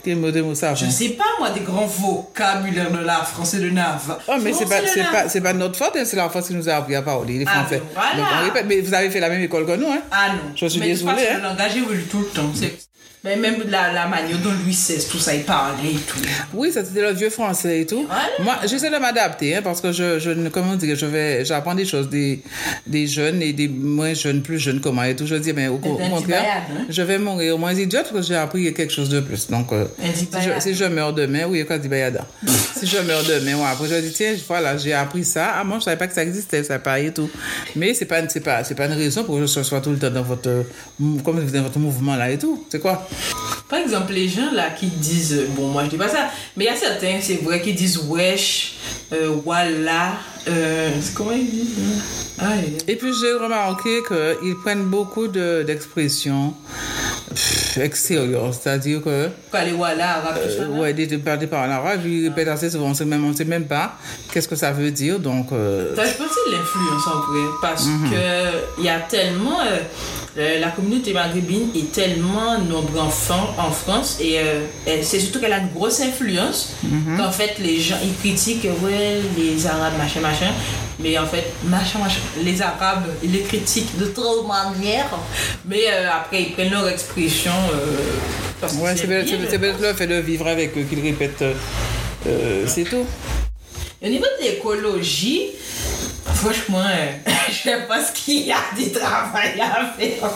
Quel 0.04 0.18
mot 0.18 0.32
de 0.32 0.42
mot 0.42 0.56
savon 0.56 0.76
Je 0.76 0.90
sais 0.90 1.10
pas, 1.10 1.24
moi, 1.40 1.50
des 1.52 1.60
grands 1.62 1.86
vocabulaires 1.86 2.92
de 2.92 3.00
la 3.06 3.24
français 3.24 3.58
de 3.60 3.70
Nava. 3.70 4.20
Oh, 4.28 4.34
mais 4.42 4.54
c'est 4.54 4.66
pas, 4.66 4.82
pas, 5.12 5.40
pas 5.42 5.54
notre 5.54 5.78
faute, 5.78 5.92
hein, 5.96 6.04
c'est 6.06 6.18
la 6.18 6.30
France 6.30 6.48
qui 6.48 6.54
nous 6.56 6.70
a 6.70 6.74
appris 6.74 6.96
à 6.96 7.02
parler, 7.02 7.38
les 7.40 7.46
Ah, 7.48 7.62
Français. 7.64 7.80
ben 7.80 7.86
voilà. 7.94 8.16
Donc, 8.18 8.26
on 8.40 8.46
répète, 8.46 8.66
mais 8.68 8.82
vous 8.82 8.94
avez 8.94 9.10
fait 9.10 9.20
la 9.20 9.30
même 9.30 9.42
école 9.42 9.66
que 9.66 9.76
nous, 9.76 9.88
hein? 9.92 10.02
Ah 10.12 10.30
non. 10.34 10.52
Je 10.56 10.66
suis 10.68 10.80
mais 10.80 10.88
désolée, 10.88 11.28
hein. 11.32 11.38
Le 11.38 11.44
langage 11.44 11.76
évolue 11.78 12.04
tout 12.10 12.20
le 12.20 12.26
temps. 12.26 12.52
Mais 13.22 13.36
même 13.36 13.56
la, 13.68 13.92
la 13.92 14.08
manière 14.08 14.38
dont 14.38 14.52
Louis 14.64 14.72
XVI, 14.72 15.06
tout 15.10 15.20
ça, 15.20 15.36
il 15.36 15.44
parlait 15.44 15.92
et 15.92 15.98
tout. 15.98 16.20
Oui, 16.54 16.72
c'était 16.74 17.02
le 17.02 17.12
vieux 17.12 17.30
français 17.30 17.82
et 17.82 17.86
tout. 17.86 18.06
Voilà. 18.08 18.30
Moi, 18.40 18.56
j'essaie 18.66 18.90
de 18.90 18.98
m'adapter, 18.98 19.58
hein, 19.58 19.62
parce 19.62 19.82
que 19.82 19.92
je, 19.92 20.20
je, 20.20 20.32
comment 20.48 20.76
dire, 20.76 20.96
je 20.96 21.06
vais, 21.06 21.44
j'apprends 21.44 21.76
des 21.76 21.84
choses 21.86 22.08
des, 22.10 22.42
des 22.88 23.08
jeunes 23.08 23.42
et 23.42 23.52
des 23.52 23.68
moins 23.68 24.14
jeunes, 24.14 24.42
plus 24.42 24.58
jeunes 24.58 24.80
moi 24.94 25.10
et 25.10 25.18
tout. 25.18 25.28
Je 25.28 25.36
dis, 25.36 25.52
mais 25.52 25.68
au, 25.68 25.82
Eh 25.84 25.90
au 25.90 25.98
ben, 25.98 26.10
contraire, 26.10 26.64
hein. 26.72 26.86
je 26.88 27.02
vais 27.02 27.18
mourir 27.18 27.58
moins 27.58 27.74
idiote 27.74 28.08
parce 28.14 28.22
que 28.26 28.34
j'ai 28.34 28.36
appris 28.40 28.74
quelque 28.74 28.94
chose 28.94 29.10
de 29.10 29.20
plus. 29.20 29.50
Donc, 29.50 29.74
euh, 29.74 29.86
Un 30.02 30.14
si, 30.14 30.30
je, 30.42 30.62
si 30.62 30.74
je 30.74 30.86
meurs 30.86 31.12
demain, 31.12 31.44
oui, 31.46 31.66
quand 31.68 31.78
dit 31.78 31.90
bayada. 31.90 32.26
si 32.48 32.88
je 32.88 33.00
meurs 33.00 33.24
demain, 33.24 33.56
ouais, 33.56 33.70
après 33.70 33.88
je 33.90 33.96
dis, 33.96 34.14
tiens, 34.14 34.34
voilà, 34.48 34.78
j'ai 34.78 34.94
appris 34.94 35.26
ça. 35.26 35.56
Ah, 35.60 35.64
moi, 35.66 35.80
je 35.80 35.84
savais 35.84 35.98
pas 35.98 36.08
que 36.08 36.14
ça 36.14 36.24
existait, 36.24 36.64
ça 36.64 36.80
pas 36.80 37.00
et 37.02 37.14
tout. 37.14 37.30
Mais 37.76 37.94
c'est 37.94 38.06
pas, 38.06 38.26
c'est 38.30 38.40
pas, 38.40 38.64
c'est 38.64 38.76
pas 38.76 38.86
une 38.86 38.94
raison 38.94 39.26
pour 39.26 39.36
que 39.36 39.42
je 39.46 39.62
sois 39.62 39.82
tout 39.82 39.92
le 39.92 39.98
temps 40.00 40.10
dans 40.10 40.24
votre, 40.24 40.66
comme 41.26 41.46
dans 41.46 41.64
votre 41.64 41.80
mouvement 41.80 42.16
là 42.16 42.32
et 42.32 42.38
tout. 42.38 42.66
C'est 42.72 42.80
quoi? 42.80 43.09
Par 43.68 43.80
exemple, 43.80 44.14
les 44.14 44.28
gens 44.28 44.52
là 44.52 44.72
qui 44.72 44.88
disent, 44.88 45.44
bon, 45.56 45.68
moi 45.68 45.84
je 45.86 45.90
dis 45.92 45.98
pas 45.98 46.10
ça, 46.10 46.30
mais 46.58 46.64
il 46.66 46.68
y 46.68 46.72
a 46.72 46.76
certains, 46.76 47.20
c'est 47.22 47.36
vrai, 47.44 47.62
qui 47.62 47.74
disent 47.74 48.00
wesh, 48.08 48.74
euh, 49.14 49.36
voilà, 49.46 50.14
euh, 50.48 50.90
c'est 51.00 51.14
comment 51.14 51.32
ils 51.34 51.50
disent? 51.50 51.76
Ah, 52.40 52.54
Et 52.88 52.96
puis 52.96 53.12
j'ai 53.22 53.34
remarqué 53.34 54.00
qu'ils 54.08 54.56
prennent 54.64 54.86
beaucoup 54.86 55.28
de- 55.28 55.64
d'expressions 55.68 56.54
extérieures, 57.78 58.54
c'est-à-dire 58.54 59.02
que 59.02 59.30
les 59.66 59.72
voilà, 59.72 60.18
arabe, 60.18 60.38
euh, 60.46 60.68
ouais, 60.80 60.94
des, 60.94 61.08
des, 61.08 61.18
des 61.18 61.48
paroles 61.48 61.72
arabes, 61.72 62.02
ils 62.06 62.28
répètent 62.30 62.48
assez 62.48 62.70
souvent, 62.70 62.88
on 62.88 62.94
sait 62.94 63.06
même, 63.06 63.26
on 63.26 63.34
sait 63.36 63.46
même 63.46 63.66
pas 63.66 63.94
qu'est-ce 64.34 64.48
que 64.48 64.56
ça 64.56 64.72
veut 64.72 64.92
dire, 64.92 65.20
donc 65.20 65.52
euh, 65.52 65.96
Ça, 65.96 66.04
je 66.06 66.14
pense 66.14 66.28
que 66.28 66.34
c'est 66.46 66.52
l'influence 66.52 67.08
en 67.08 67.20
vrai, 67.32 67.42
parce 67.62 67.86
Mhm. 67.86 68.10
que 68.10 68.80
il 68.80 68.84
y 68.86 68.90
a 68.90 69.00
tellement. 69.00 69.60
euh, 69.62 69.78
euh, 70.38 70.60
la 70.60 70.70
communauté 70.70 71.12
maghrébine 71.12 71.70
est 71.76 71.92
tellement 71.92 72.58
nombreux 72.60 73.00
en, 73.00 73.08
en 73.68 73.72
France 73.72 74.20
et 74.22 74.38
c'est 75.02 75.20
surtout 75.20 75.40
qu'elle 75.40 75.52
a 75.52 75.58
une 75.58 75.72
grosse 75.74 76.00
influence 76.02 76.74
Mhm. 76.84 77.18
qu'en 77.18 77.32
fait 77.32 77.56
les 77.60 77.80
gens 77.80 77.98
ils 78.04 78.16
critiquent 78.16 78.68
ouais 78.84 79.22
les 79.38 79.66
arabes 79.66 79.98
machin 79.98 80.20
machin 80.22 80.52
mais 81.00 81.18
en 81.18 81.26
fait 81.26 81.54
machin 81.64 82.00
machin 82.00 82.20
les 82.44 82.62
arabes 82.62 83.08
ils 83.24 83.32
les 83.32 83.42
critiquent 83.42 83.98
de 83.98 84.06
trop 84.06 84.44
manière 84.44 85.10
mais 85.66 85.86
euh, 85.90 86.10
après 86.12 86.44
ils 86.44 86.52
prennent 86.54 86.72
leur 86.72 86.88
expression 86.88 87.52
euh, 87.74 87.98
parce 88.60 88.74
ouais, 88.74 88.96
c'est 88.96 89.08
bien 89.08 89.20
le 89.20 89.94
fait 89.94 90.08
de 90.08 90.16
vivre 90.16 90.48
avec 90.48 90.78
eux 90.78 90.84
qu'ils 90.84 91.02
répètent, 91.02 91.44
euh, 92.28 92.66
c'est 92.68 92.84
tout. 92.84 93.06
Au 94.02 94.08
niveau 94.08 94.26
de 94.40 94.46
l'écologie, 94.46 95.52
franchement, 96.34 96.82
euh, 96.86 97.08
je 97.50 97.54
sais 97.54 97.82
pas 97.88 98.04
ce 98.04 98.12
qu'il 98.12 98.48
y 98.48 98.52
a 98.52 98.62
du 98.78 98.92
travail 98.92 99.60
à 99.62 99.94
faire. 99.98 100.30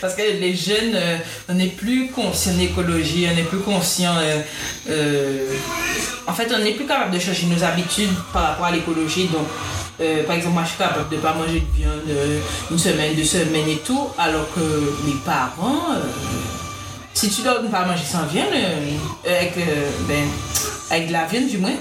Parce 0.00 0.14
que 0.14 0.22
les 0.22 0.54
jeunes, 0.54 0.94
euh, 0.94 1.16
on 1.48 1.54
n'est 1.54 1.68
plus 1.68 2.08
conscient 2.08 2.54
d'écologie, 2.54 3.26
on 3.30 3.34
n'est 3.34 3.42
plus 3.42 3.60
conscient. 3.60 4.14
euh, 4.88 5.46
en 6.26 6.32
fait, 6.32 6.48
on 6.54 6.58
n'est 6.58 6.72
plus 6.72 6.86
capable 6.86 7.14
de 7.14 7.18
changer 7.18 7.46
nos 7.46 7.62
habitudes 7.64 8.12
par 8.32 8.48
rapport 8.48 8.66
à 8.66 8.70
l'écologie. 8.72 9.28
Donc, 9.28 9.46
euh, 10.02 10.22
par 10.24 10.36
exemple, 10.36 10.54
moi, 10.54 10.62
je 10.64 10.68
suis 10.70 10.78
capable 10.78 11.08
de 11.08 11.16
ne 11.16 11.20
pas 11.20 11.34
manger 11.34 11.60
de 11.60 11.76
viande 11.76 12.00
euh, 12.08 12.38
une 12.70 12.78
semaine, 12.78 13.14
deux 13.14 13.24
semaines 13.24 13.68
et 13.68 13.78
tout, 13.86 14.08
alors 14.18 14.46
que 14.54 14.60
les 15.06 15.14
parents. 15.24 15.92
euh, 15.94 16.00
si 17.14 17.28
tu 17.28 17.42
dois 17.42 17.60
ne 17.62 17.68
pas 17.68 17.84
manger 17.84 18.04
sans 18.04 18.24
viande, 18.24 18.48
avec, 19.26 19.54
ben, 20.08 20.24
avec 20.90 21.08
de 21.08 21.12
la 21.12 21.24
viande 21.26 21.46
du 21.48 21.58
moins, 21.58 21.74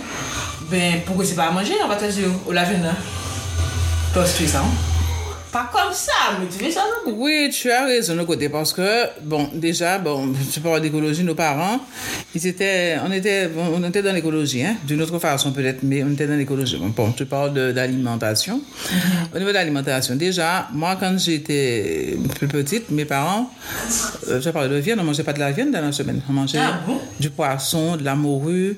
ben 0.69 1.01
pourquoi 1.05 1.25
c'est 1.25 1.35
pas 1.35 1.45
à 1.47 1.51
manger 1.51 1.73
On 1.83 1.87
va 1.87 1.95
te 1.95 2.05
dire 2.05 2.27
au 2.45 2.51
la 2.51 2.63
viande. 2.65 2.85
hein? 2.85 2.95
Tu 4.13 4.19
fais 4.43 4.47
ça. 4.47 4.59
hein? 4.59 4.90
Pas 5.51 5.69
comme 5.69 5.91
ça, 5.91 6.37
mais 6.39 6.47
tu 6.47 6.63
fais 6.63 6.71
ça 6.71 6.81
non 7.05 7.13
Oui, 7.17 7.49
tu 7.51 7.69
as 7.69 7.83
raison 7.85 8.15
de 8.15 8.23
côté 8.23 8.47
parce 8.47 8.71
que, 8.71 9.07
bon, 9.21 9.49
déjà, 9.53 9.97
bon, 9.97 10.31
tu 10.53 10.61
parles 10.61 10.79
d'écologie, 10.79 11.25
nos 11.25 11.35
parents, 11.35 11.81
ils 12.33 12.47
étaient, 12.47 12.97
on 13.05 13.11
était, 13.11 13.49
on 13.57 13.83
était 13.83 14.01
dans 14.01 14.13
l'écologie, 14.13 14.63
hein, 14.63 14.77
d'une 14.85 15.01
autre 15.01 15.19
façon 15.19 15.51
peut-être, 15.51 15.79
mais 15.83 16.03
on 16.03 16.11
était 16.11 16.25
dans 16.25 16.37
l'écologie. 16.37 16.77
Bon, 16.77 16.87
bon, 16.87 17.11
tu 17.11 17.25
parles 17.25 17.73
d'alimentation. 17.73 18.61
Au 19.35 19.37
niveau 19.37 19.49
de 19.49 19.55
l'alimentation, 19.55 20.15
déjà, 20.15 20.69
moi, 20.71 20.95
quand 20.97 21.17
j'étais 21.17 22.17
plus 22.35 22.47
petite, 22.47 22.89
mes 22.89 23.03
parents, 23.03 23.51
euh, 24.29 24.39
je 24.39 24.49
parle 24.51 24.69
de 24.69 24.77
viande, 24.77 24.99
on 25.01 25.03
mangeait 25.03 25.23
pas 25.23 25.33
de 25.33 25.39
la 25.39 25.51
viande 25.51 25.71
dans 25.71 25.81
la 25.81 25.91
semaine. 25.91 26.21
On 26.29 26.33
mangeait 26.33 26.59
Ah 26.61 26.79
bon? 26.87 27.00
Du 27.21 27.29
poisson, 27.29 27.95
de 27.95 28.03
la 28.03 28.15
morue, 28.15 28.75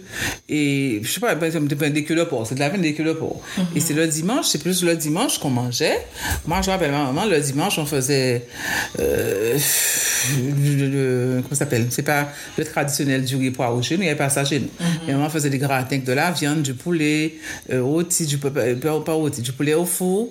et 0.50 1.00
je 1.02 1.12
sais 1.12 1.20
pas, 1.20 1.36
par 1.36 1.46
exemple, 1.46 1.68
des, 1.68 2.04
queues 2.04 2.16
de 2.16 2.24
porc, 2.24 2.46
c'est 2.48 2.56
de 2.56 2.60
la 2.60 2.70
viande 2.70 2.82
des 2.84 2.94
queues 2.94 3.04
de 3.06 3.14
porc. 3.14 3.42
Et 3.76 3.80
c'est 3.80 3.94
le 3.94 4.06
dimanche, 4.08 4.46
c'est 4.48 4.62
plus 4.62 4.84
le 4.84 4.96
dimanche 4.96 5.40
qu'on 5.40 5.50
mangeait. 5.50 5.98
Moi, 6.46 6.62
je 6.62 6.70
rappelle, 6.70 6.92
ma 6.92 7.06
maman, 7.06 7.26
le 7.26 7.40
dimanche, 7.40 7.80
on 7.80 7.86
faisait, 7.86 8.46
euh, 9.00 9.58
le, 10.38 10.88
le- 10.88 11.36
comment 11.38 11.50
ça 11.52 11.56
s'appelle? 11.60 11.88
C'est 11.90 12.04
pas 12.04 12.30
le 12.58 12.64
traditionnel 12.66 13.24
du 13.26 13.36
riz 13.36 13.52
poireau 13.52 13.82
chez 13.82 13.96
nous, 13.96 14.02
il 14.04 14.06
n'y 14.06 14.10
avait 14.10 14.18
pas 14.18 14.30
ça 14.30 14.46
chez 14.46 14.60
nous. 14.60 14.70
Et 15.08 15.12
maman 15.14 15.30
faisait 15.30 15.50
des 15.50 15.58
gratins 15.58 15.86
avec 15.96 16.04
de 16.04 16.14
la 16.14 16.32
viande, 16.32 16.62
du 16.62 16.74
poulet, 16.74 17.36
euh, 17.72 17.82
rôti, 17.82 18.26
du, 18.26 18.38
peu- 18.38 18.52
euh, 18.58 18.76
pas 18.76 19.14
rôti, 19.14 19.42
du 19.42 19.52
poulet 19.54 19.74
au 19.74 19.86
four. 19.86 20.30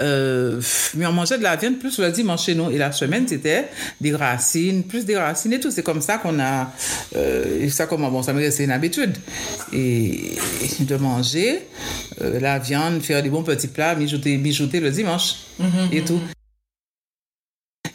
Euh, 0.00 0.60
mais 0.94 1.06
on 1.06 1.12
mangeait 1.12 1.38
de 1.38 1.42
la 1.42 1.56
viande 1.56 1.78
plus 1.78 1.98
le 1.98 2.10
dimanche 2.10 2.44
chez 2.44 2.54
nous. 2.54 2.70
Et 2.70 2.78
la 2.78 2.92
semaine, 2.92 3.26
c'était 3.26 3.66
des 4.00 4.14
racines, 4.14 4.84
plus 4.84 5.04
des 5.04 5.16
racines 5.16 5.52
et 5.52 5.60
tout. 5.60 5.70
C'est 5.70 5.82
comme 5.82 6.02
ça 6.02 6.18
qu'on 6.18 6.38
a, 6.40 6.70
euh, 7.16 7.44
et 7.60 7.68
ça 7.68 7.86
comment, 7.86 8.10
bon, 8.10 8.22
ça 8.22 8.32
me 8.32 8.40
restait 8.40 8.64
une 8.64 8.70
habitude. 8.70 9.16
Et, 9.72 10.32
et 10.80 10.84
de 10.84 10.96
manger 10.96 11.60
euh, 12.20 12.40
la 12.40 12.58
viande, 12.58 13.00
faire 13.02 13.22
des 13.22 13.30
bons 13.30 13.42
petits 13.42 13.68
plats, 13.68 13.94
mijoter, 13.94 14.36
mijoter 14.36 14.80
le 14.80 14.90
dimanche 14.90 15.36
et 15.92 16.02
tout. 16.02 16.20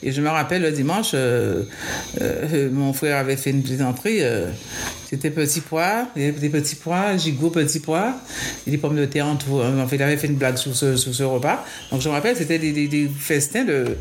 Et 0.03 0.11
je 0.11 0.21
me 0.21 0.29
rappelle 0.29 0.61
le 0.61 0.71
dimanche, 0.71 1.11
euh, 1.13 1.63
euh, 2.21 2.69
mon 2.71 2.93
frère 2.93 3.17
avait 3.17 3.37
fait 3.37 3.51
une 3.51 3.61
plaisanterie. 3.63 4.21
Euh, 4.21 4.47
C'était 5.11 5.29
petits 5.29 5.59
pois, 5.59 6.07
des 6.15 6.31
petits 6.31 6.75
pois, 6.75 7.17
gigots 7.17 7.49
petits 7.49 7.81
pois, 7.81 8.15
et 8.65 8.71
des 8.71 8.77
pommes 8.77 8.95
de 8.95 9.05
terre 9.05 9.27
en 9.27 9.35
tout. 9.35 9.59
En 9.59 9.85
fait, 9.85 9.97
il 9.97 10.01
avait 10.01 10.15
fait 10.15 10.27
une 10.27 10.35
blague 10.35 10.55
sur 10.55 10.73
ce, 10.73 10.95
sur 10.95 11.13
ce 11.13 11.23
repas. 11.23 11.65
Donc 11.91 11.99
je 12.01 12.07
me 12.07 12.13
rappelle, 12.13 12.35
c'était 12.37 12.57
des, 12.59 12.71
des, 12.71 12.87
des 12.87 13.09
festins 13.19 13.65
de. 13.65 13.97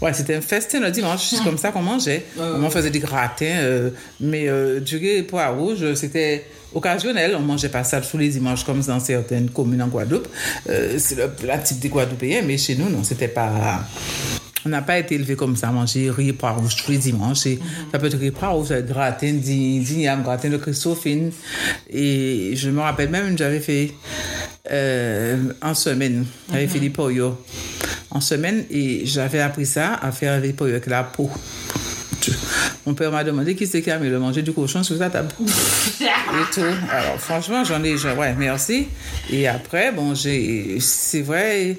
Ouais, 0.00 0.14
c'était 0.14 0.34
un 0.34 0.40
festin 0.40 0.80
le 0.80 0.90
dimanche. 0.90 1.26
C'est 1.28 1.44
comme 1.44 1.58
ça 1.58 1.70
qu'on 1.70 1.82
mangeait. 1.82 2.24
On 2.38 2.70
faisait 2.70 2.90
des 2.90 3.00
gratins, 3.00 3.44
euh, 3.44 3.90
mais 4.20 4.48
euh, 4.48 4.80
du 4.80 4.96
riz 4.96 5.18
et 5.18 5.22
pois 5.22 5.48
rouges, 5.48 5.94
c'était 5.94 6.46
occasionnel. 6.72 7.36
On 7.36 7.40
mangeait 7.40 7.68
pas 7.68 7.84
ça 7.84 8.00
tous 8.00 8.16
les 8.16 8.30
dimanches 8.30 8.64
comme 8.64 8.80
dans 8.80 9.00
certaines 9.00 9.50
communes 9.50 9.82
en 9.82 9.88
Guadeloupe. 9.88 10.28
Euh, 10.70 10.94
c'est 10.98 11.16
le 11.16 11.28
plat 11.28 11.58
type 11.58 11.78
des 11.78 11.90
Guadeloupéens, 11.90 12.40
mais 12.42 12.56
chez 12.56 12.74
nous, 12.74 12.88
non, 12.88 13.04
c'était 13.04 13.28
pas. 13.28 13.84
On 14.66 14.70
n'a 14.70 14.82
pas 14.82 14.98
été 14.98 15.16
élevé 15.16 15.36
comme 15.36 15.56
ça, 15.56 15.68
manger 15.68 16.10
riz 16.10 16.32
pois 16.32 16.52
rouge 16.52 16.76
tous 16.76 16.90
les 16.90 16.98
dimanches. 16.98 17.46
Et 17.46 17.58
Ça 17.92 17.98
peut 17.98 18.06
être 18.06 18.18
riz 18.18 18.30
pois 18.30 18.48
rouge, 18.48 18.68
ça 18.68 18.74
peut 18.74 18.80
être 18.80 18.88
gratin 18.88 19.32
d'igname, 19.32 20.22
gratin 20.22 20.48
de 20.48 20.56
Christophine. 20.56 21.30
Et 21.90 22.52
je 22.56 22.70
me 22.70 22.80
rappelle 22.80 23.10
même, 23.10 23.36
j'avais 23.36 23.60
fait 23.60 23.92
euh, 24.70 25.52
en 25.60 25.74
semaine, 25.74 26.24
j'avais 26.50 26.66
fait 26.66 26.80
des 26.80 26.90
poyos 26.90 27.36
en 28.10 28.20
semaine 28.20 28.64
et 28.70 29.04
j'avais 29.04 29.40
appris 29.40 29.66
ça 29.66 29.94
à 29.94 30.12
faire 30.12 30.40
des 30.40 30.52
poyos 30.52 30.72
avec 30.72 30.86
la 30.86 31.04
peau. 31.04 31.30
Mon 32.86 32.94
père 32.94 33.10
m'a 33.10 33.24
demandé 33.24 33.54
qui 33.54 33.66
c'est 33.66 33.82
qui 33.82 33.90
a 33.90 33.98
mis 33.98 34.08
le 34.08 34.18
manger 34.18 34.42
du 34.42 34.52
cochon 34.52 34.82
sur 34.82 34.96
sa 34.96 35.10
table 35.10 35.28
et 36.40 36.54
tout. 36.54 36.60
Alors, 36.90 37.18
franchement, 37.18 37.64
j'en 37.64 37.82
ai, 37.82 37.94
ouais, 37.94 38.34
merci. 38.38 38.88
Et 39.30 39.48
après, 39.48 39.92
bon, 39.92 40.14
j'ai, 40.14 40.76
c'est 40.80 41.22
vrai, 41.22 41.76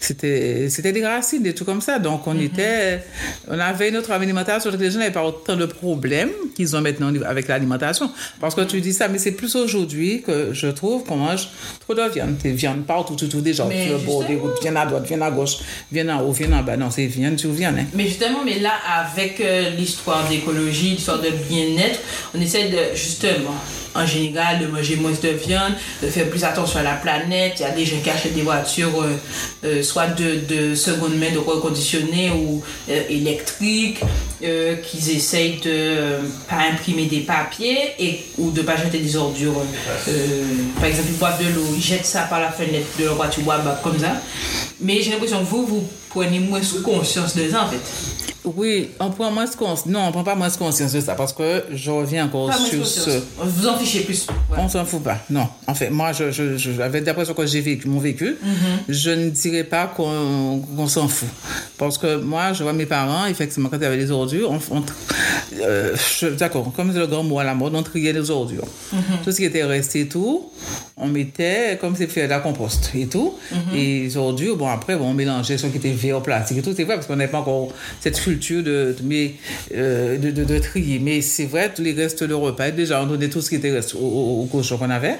c'était, 0.00 0.68
c'était 0.70 0.92
des 0.92 1.04
racines, 1.04 1.42
des 1.42 1.54
trucs 1.54 1.66
comme 1.66 1.80
ça. 1.80 1.98
Donc, 1.98 2.26
on 2.26 2.38
était, 2.40 3.02
on 3.48 3.58
avait 3.58 3.88
une 3.88 3.96
autre 3.96 4.10
alimentation. 4.10 4.70
Les 4.78 4.90
gens 4.90 4.98
n'avaient 4.98 5.10
pas 5.10 5.24
autant 5.24 5.56
de 5.56 5.66
problèmes 5.66 6.30
qu'ils 6.54 6.74
ont 6.76 6.80
maintenant 6.80 7.12
avec 7.26 7.48
l'alimentation. 7.48 8.10
Parce 8.40 8.54
que 8.54 8.62
tu 8.62 8.80
dis 8.80 8.92
ça, 8.92 9.08
mais 9.08 9.18
c'est 9.18 9.32
plus 9.32 9.54
aujourd'hui 9.56 10.22
que 10.26 10.52
je 10.52 10.68
trouve 10.68 11.04
qu'on 11.04 11.16
mange 11.16 11.48
trop 11.80 11.94
de 11.94 12.02
viande. 12.12 12.36
Des 12.38 12.52
viandes 12.52 12.84
partout, 12.86 13.16
tout, 13.16 13.26
tout. 13.26 13.42
Mais 13.44 13.52
Sur 13.52 13.68
le 13.68 13.98
bord 14.04 14.24
des 14.24 14.36
routes, 14.36 14.60
viande 14.62 14.76
à 14.76 14.86
droite, 14.86 15.06
viande 15.06 15.22
à 15.22 15.30
gauche, 15.30 15.58
viande 15.92 16.10
en 16.10 16.20
haut, 16.22 16.32
viande 16.32 16.54
en 16.54 16.62
bas. 16.62 16.76
Non, 16.76 16.90
c'est 16.90 17.06
viande 17.06 17.38
sur 17.38 17.50
viande, 17.50 17.76
hein. 17.78 17.86
Mais 17.94 18.04
justement, 18.04 18.44
mais 18.44 18.58
là, 18.58 18.72
avec 18.98 19.40
euh, 19.40 19.70
l'histoire 19.70 20.28
d'écologie, 20.28 20.90
l'histoire 20.90 21.20
de 21.20 21.30
bien-être, 21.48 22.00
on 22.34 22.40
essaie 22.40 22.68
de, 22.68 22.94
justement, 22.94 23.54
en 23.96 24.06
général, 24.06 24.60
de 24.60 24.66
manger 24.66 24.96
moins 24.96 25.10
de 25.10 25.28
viande, 25.28 25.72
de 26.02 26.08
faire 26.08 26.28
plus 26.28 26.44
attention 26.44 26.80
à 26.80 26.82
la 26.82 26.94
planète. 26.94 27.54
Il 27.58 27.62
y 27.62 27.64
a 27.64 27.70
des 27.70 27.84
gens 27.84 27.96
qui 28.02 28.10
achètent 28.10 28.34
des 28.34 28.42
voitures, 28.42 29.02
euh, 29.02 29.16
euh, 29.64 29.82
soit 29.82 30.08
de, 30.08 30.40
de 30.48 30.74
seconde 30.74 31.16
main, 31.16 31.32
de 31.32 31.38
reconditionnées 31.38 32.30
ou 32.30 32.62
euh, 32.88 33.02
électriques, 33.08 34.00
euh, 34.42 34.76
qu'ils 34.76 35.10
essayent 35.16 35.58
de 35.60 35.70
euh, 35.70 36.20
pas 36.48 36.56
imprimer 36.72 37.06
des 37.06 37.20
papiers 37.20 37.78
et, 37.98 38.20
ou 38.38 38.50
de 38.50 38.62
pas 38.62 38.76
jeter 38.76 38.98
des 38.98 39.16
ordures. 39.16 39.62
euh, 40.08 40.44
par 40.76 40.84
exemple, 40.84 41.08
ils 41.10 41.18
boivent 41.18 41.42
de 41.42 41.54
l'eau, 41.54 41.66
ils 41.76 41.82
jettent 41.82 42.04
ça 42.06 42.22
par 42.22 42.40
la 42.40 42.50
fenêtre 42.50 42.86
de 42.98 43.04
leur 43.04 43.14
voiture, 43.14 43.42
bah, 43.44 43.80
comme 43.82 43.98
ça. 43.98 44.12
Mais 44.80 45.00
j'ai 45.00 45.10
l'impression 45.12 45.38
que 45.40 45.44
vous, 45.44 45.66
vous 45.66 45.84
prenez 46.10 46.38
moins 46.40 46.60
conscience 46.84 47.34
de 47.36 47.48
ça, 47.50 47.64
en 47.64 47.68
fait. 47.68 47.80
Oui, 48.54 48.90
on 49.00 49.10
prend 49.10 49.32
moins 49.32 49.46
conscience. 49.46 49.86
Non, 49.86 50.04
on 50.06 50.12
prend 50.12 50.22
pas 50.22 50.36
moins 50.36 50.48
conscience 50.50 50.92
de 50.92 51.00
ça 51.00 51.16
parce 51.16 51.32
que 51.32 51.64
je 51.72 51.90
reviens 51.90 52.26
encore 52.26 52.46
Pas 52.46 52.56
sur 52.56 52.86
ce. 52.86 53.10
Vous 53.40 53.66
en 53.66 53.76
fichez 53.76 54.00
plus. 54.00 54.24
Ouais. 54.48 54.56
On 54.58 54.68
s'en 54.68 54.84
fout 54.84 55.02
pas. 55.02 55.18
Non. 55.28 55.48
En 55.66 55.74
fait, 55.74 55.90
moi, 55.90 56.12
je, 56.12 56.30
je, 56.30 56.56
je 56.56 56.80
avec 56.80 57.02
d'après 57.02 57.24
ce 57.24 57.32
que 57.32 57.44
j'ai 57.44 57.60
vécu, 57.60 57.88
mon 57.88 57.98
vécu, 57.98 58.36
je 58.88 59.10
ne 59.10 59.30
dirais 59.30 59.64
pas 59.64 59.86
qu'on 59.88 60.60
qu'on 60.76 60.86
s'en 60.86 61.08
fout. 61.08 61.28
Parce 61.76 61.98
que 61.98 62.20
moi, 62.20 62.52
je 62.52 62.62
vois 62.62 62.72
mes 62.72 62.86
parents, 62.86 63.26
effectivement, 63.26 63.68
quand 63.68 63.78
il 63.78 63.82
y 63.82 63.86
avait 63.86 63.96
les 63.96 64.12
ordures, 64.12 64.25
on, 64.34 64.58
on- 64.70 64.82
euh, 65.60 65.94
d'accord, 66.38 66.72
comme 66.74 66.92
c'est 66.92 66.98
le 66.98 67.06
grand 67.06 67.22
mot 67.22 67.38
à 67.38 67.44
la 67.44 67.54
mode, 67.54 67.74
on 67.74 67.82
triait 67.82 68.12
les 68.12 68.30
ordures. 68.30 68.66
Tout 69.24 69.30
ce 69.32 69.36
qui 69.36 69.44
était 69.44 69.64
resté 69.64 70.08
tout, 70.08 70.50
on 70.98 71.08
mettait, 71.08 71.76
comme 71.78 71.94
c'est 71.94 72.06
fait 72.06 72.26
la 72.26 72.38
compost 72.38 72.90
et 72.94 73.06
tout. 73.06 73.34
Et 73.74 74.00
les 74.04 74.16
ordures, 74.16 74.56
bon, 74.56 74.66
après, 74.68 74.96
bon, 74.96 75.10
on 75.10 75.12
mélangeait 75.14 75.58
ce 75.58 75.66
qui 75.66 75.76
était 75.76 75.90
vert, 75.90 76.22
plastique 76.22 76.56
et 76.58 76.62
tout. 76.62 76.72
C'est 76.74 76.84
vrai, 76.84 76.94
parce 76.94 77.06
qu'on 77.06 77.16
n'avait 77.16 77.30
pas 77.30 77.40
encore 77.40 77.68
cette 78.00 78.18
culture 78.18 78.62
de, 78.62 78.96
mais, 79.04 79.32
euh, 79.74 80.16
de, 80.16 80.30
de, 80.30 80.44
de 80.44 80.58
trier. 80.58 80.98
Mais 80.98 81.20
c'est 81.20 81.44
vrai, 81.44 81.70
tous 81.74 81.82
les 81.82 81.92
restes 81.92 82.24
de 82.24 82.32
repas, 82.32 82.70
déjà, 82.70 83.02
on 83.02 83.06
donnait 83.06 83.28
tout 83.28 83.42
ce 83.42 83.50
qui 83.50 83.56
était 83.56 83.72
resté 83.72 83.94
au, 83.96 84.00
au, 84.00 84.42
au 84.42 84.48
cochon 84.50 84.78
qu'on 84.78 84.88
avait 84.88 85.16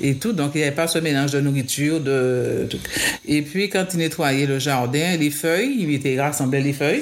et 0.00 0.14
tout. 0.14 0.32
Donc, 0.32 0.52
il 0.54 0.58
n'y 0.58 0.64
avait 0.64 0.76
pas 0.76 0.86
ce 0.86 0.98
mélange 1.00 1.32
de 1.32 1.40
nourriture. 1.40 1.98
De, 1.98 2.68
de- 2.70 2.78
Et 3.26 3.42
puis, 3.42 3.68
quand 3.68 3.84
ils 3.94 3.98
nettoyaient 3.98 4.46
le 4.46 4.60
jardin, 4.60 5.16
les 5.18 5.30
feuilles, 5.30 5.74
ils 5.80 5.88
mettaient, 5.88 6.12
ils 6.14 6.20
rassemblaient 6.20 6.60
les 6.60 6.72
feuilles. 6.72 7.00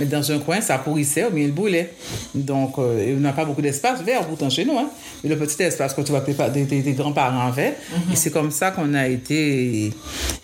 Mais 0.00 0.06
dans 0.06 0.32
un 0.32 0.38
coin, 0.40 0.60
ça 0.60 0.76
pourrissait 0.78 1.24
ou 1.26 1.30
bien 1.30 1.44
il 1.44 1.52
brûlait. 1.52 1.92
Donc, 2.34 2.78
euh, 2.78 3.04
il 3.10 3.16
n'y 3.18 3.26
a 3.28 3.32
pas 3.32 3.44
beaucoup 3.44 3.62
d'espace 3.62 4.02
vert 4.02 4.26
pourtant 4.26 4.50
chez 4.50 4.64
nous. 4.64 4.76
Hein. 4.76 4.88
Mais 5.22 5.30
le 5.30 5.36
petit 5.36 5.62
espace 5.62 5.94
que 5.94 6.00
tu 6.00 6.10
vois 6.10 6.20
tes, 6.22 6.34
tes- 6.34 6.66
tes- 6.82 6.94
Et 8.12 8.16
c'est 8.16 8.30
comme 8.30 8.50
ça 8.50 8.70
qu'on 8.70 8.94
a 8.94 9.06
été 9.08 9.92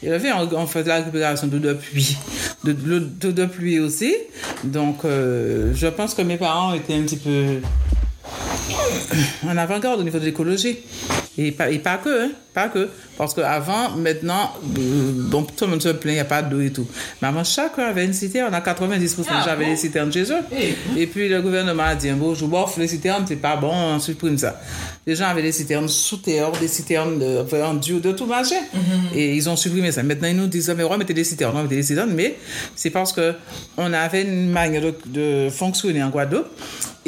élevé. 0.03 0.31
On, 0.33 0.49
on 0.57 0.67
faisait 0.67 0.89
la 0.89 0.97
récupération 0.97 1.47
d'eau 1.47 1.59
de 1.59 1.73
pluie. 1.73 2.17
De, 2.65 2.73
de, 2.73 3.31
de 3.31 3.47
pluie 3.47 3.79
aussi. 3.79 4.15
Donc, 4.65 5.05
euh, 5.05 5.73
je 5.75 5.87
pense 5.87 6.15
que 6.15 6.23
mes 6.23 6.37
parents 6.37 6.75
étaient 6.75 6.95
un 6.95 7.03
petit 7.03 7.17
peu 7.17 7.61
en 9.47 9.57
avant-garde 9.57 10.01
au 10.01 10.05
niveau 10.05 10.19
de 10.19 10.25
l'écologie. 10.25 10.79
Et 11.39 11.53
pas, 11.53 11.71
et 11.71 11.79
pas 11.79 11.99
que, 11.99 12.25
hein, 12.25 12.31
pas 12.55 12.69
que. 12.69 12.89
Parce 13.19 13.35
qu'avant, 13.35 13.91
maintenant, 13.91 14.53
euh, 14.79 15.13
bon, 15.31 15.43
tout 15.43 15.65
le 15.65 15.73
monde 15.73 15.83
se 15.83 15.91
plaint, 15.91 16.13
il 16.13 16.15
n'y 16.15 16.21
a 16.21 16.25
pas 16.25 16.41
d'eau 16.41 16.61
et 16.61 16.71
tout. 16.71 16.87
Mais 17.21 17.29
avant, 17.29 17.45
chacun 17.45 17.85
avait 17.85 18.07
une 18.07 18.15
citerne. 18.15 18.49
On 18.51 18.55
a 18.55 18.61
90% 18.61 19.17
des 19.17 19.25
Ah, 19.29 19.43
avaient 19.51 19.65
bon 19.67 19.71
des 19.71 19.77
citernes 19.77 20.11
chez 20.11 20.33
eux. 20.33 20.43
Eh. 20.53 20.75
Et 20.99 21.07
puis 21.07 21.29
le 21.29 21.43
gouvernement 21.43 21.83
a 21.83 21.95
dit, 21.95 22.11
bon, 22.13 22.35
je 22.35 22.47
bouffe 22.47 22.79
les 22.79 22.89
citernes, 22.89 23.25
c'est 23.29 23.37
pas 23.37 23.57
bon, 23.57 23.71
on 23.71 24.01
supprime 24.01 24.39
ça. 24.39 24.59
Les 25.07 25.15
gens 25.15 25.27
avaient 25.27 25.43
des 25.43 25.53
citernes 25.53 25.89
sous 25.89 26.17
terre, 26.17 26.51
des 26.53 26.69
citernes 26.69 27.19
de, 27.19 27.63
en 27.63 27.75
dur, 27.75 28.01
de 28.01 28.13
tout 28.13 28.27
machin. 28.27 28.57
Et 29.15 29.35
ils 29.35 29.49
ont 29.49 29.57
supprimé 29.57 29.93
ça. 29.93 30.03
Maintenant, 30.03 30.29
ils 30.29 30.37
nous 30.37 30.47
disent, 30.47 30.73
mais 30.75 30.85
ouais, 30.85 30.97
mettez 30.97 31.15
des 31.15 31.25
citernes, 31.25 31.55
on 31.55 31.63
mettez 31.63 31.77
des 31.77 31.83
citernes. 31.83 32.13
Mais 32.15 32.37
c'est 32.75 32.91
parce 32.91 33.13
que 33.13 33.35
on 33.77 33.93
avait 33.93 34.23
une 34.23 34.49
manière 34.51 34.83
de, 34.83 34.95
de 35.07 35.51
fonctionner 35.51 36.03
en 36.03 36.09
Guadeloupe. 36.09 36.49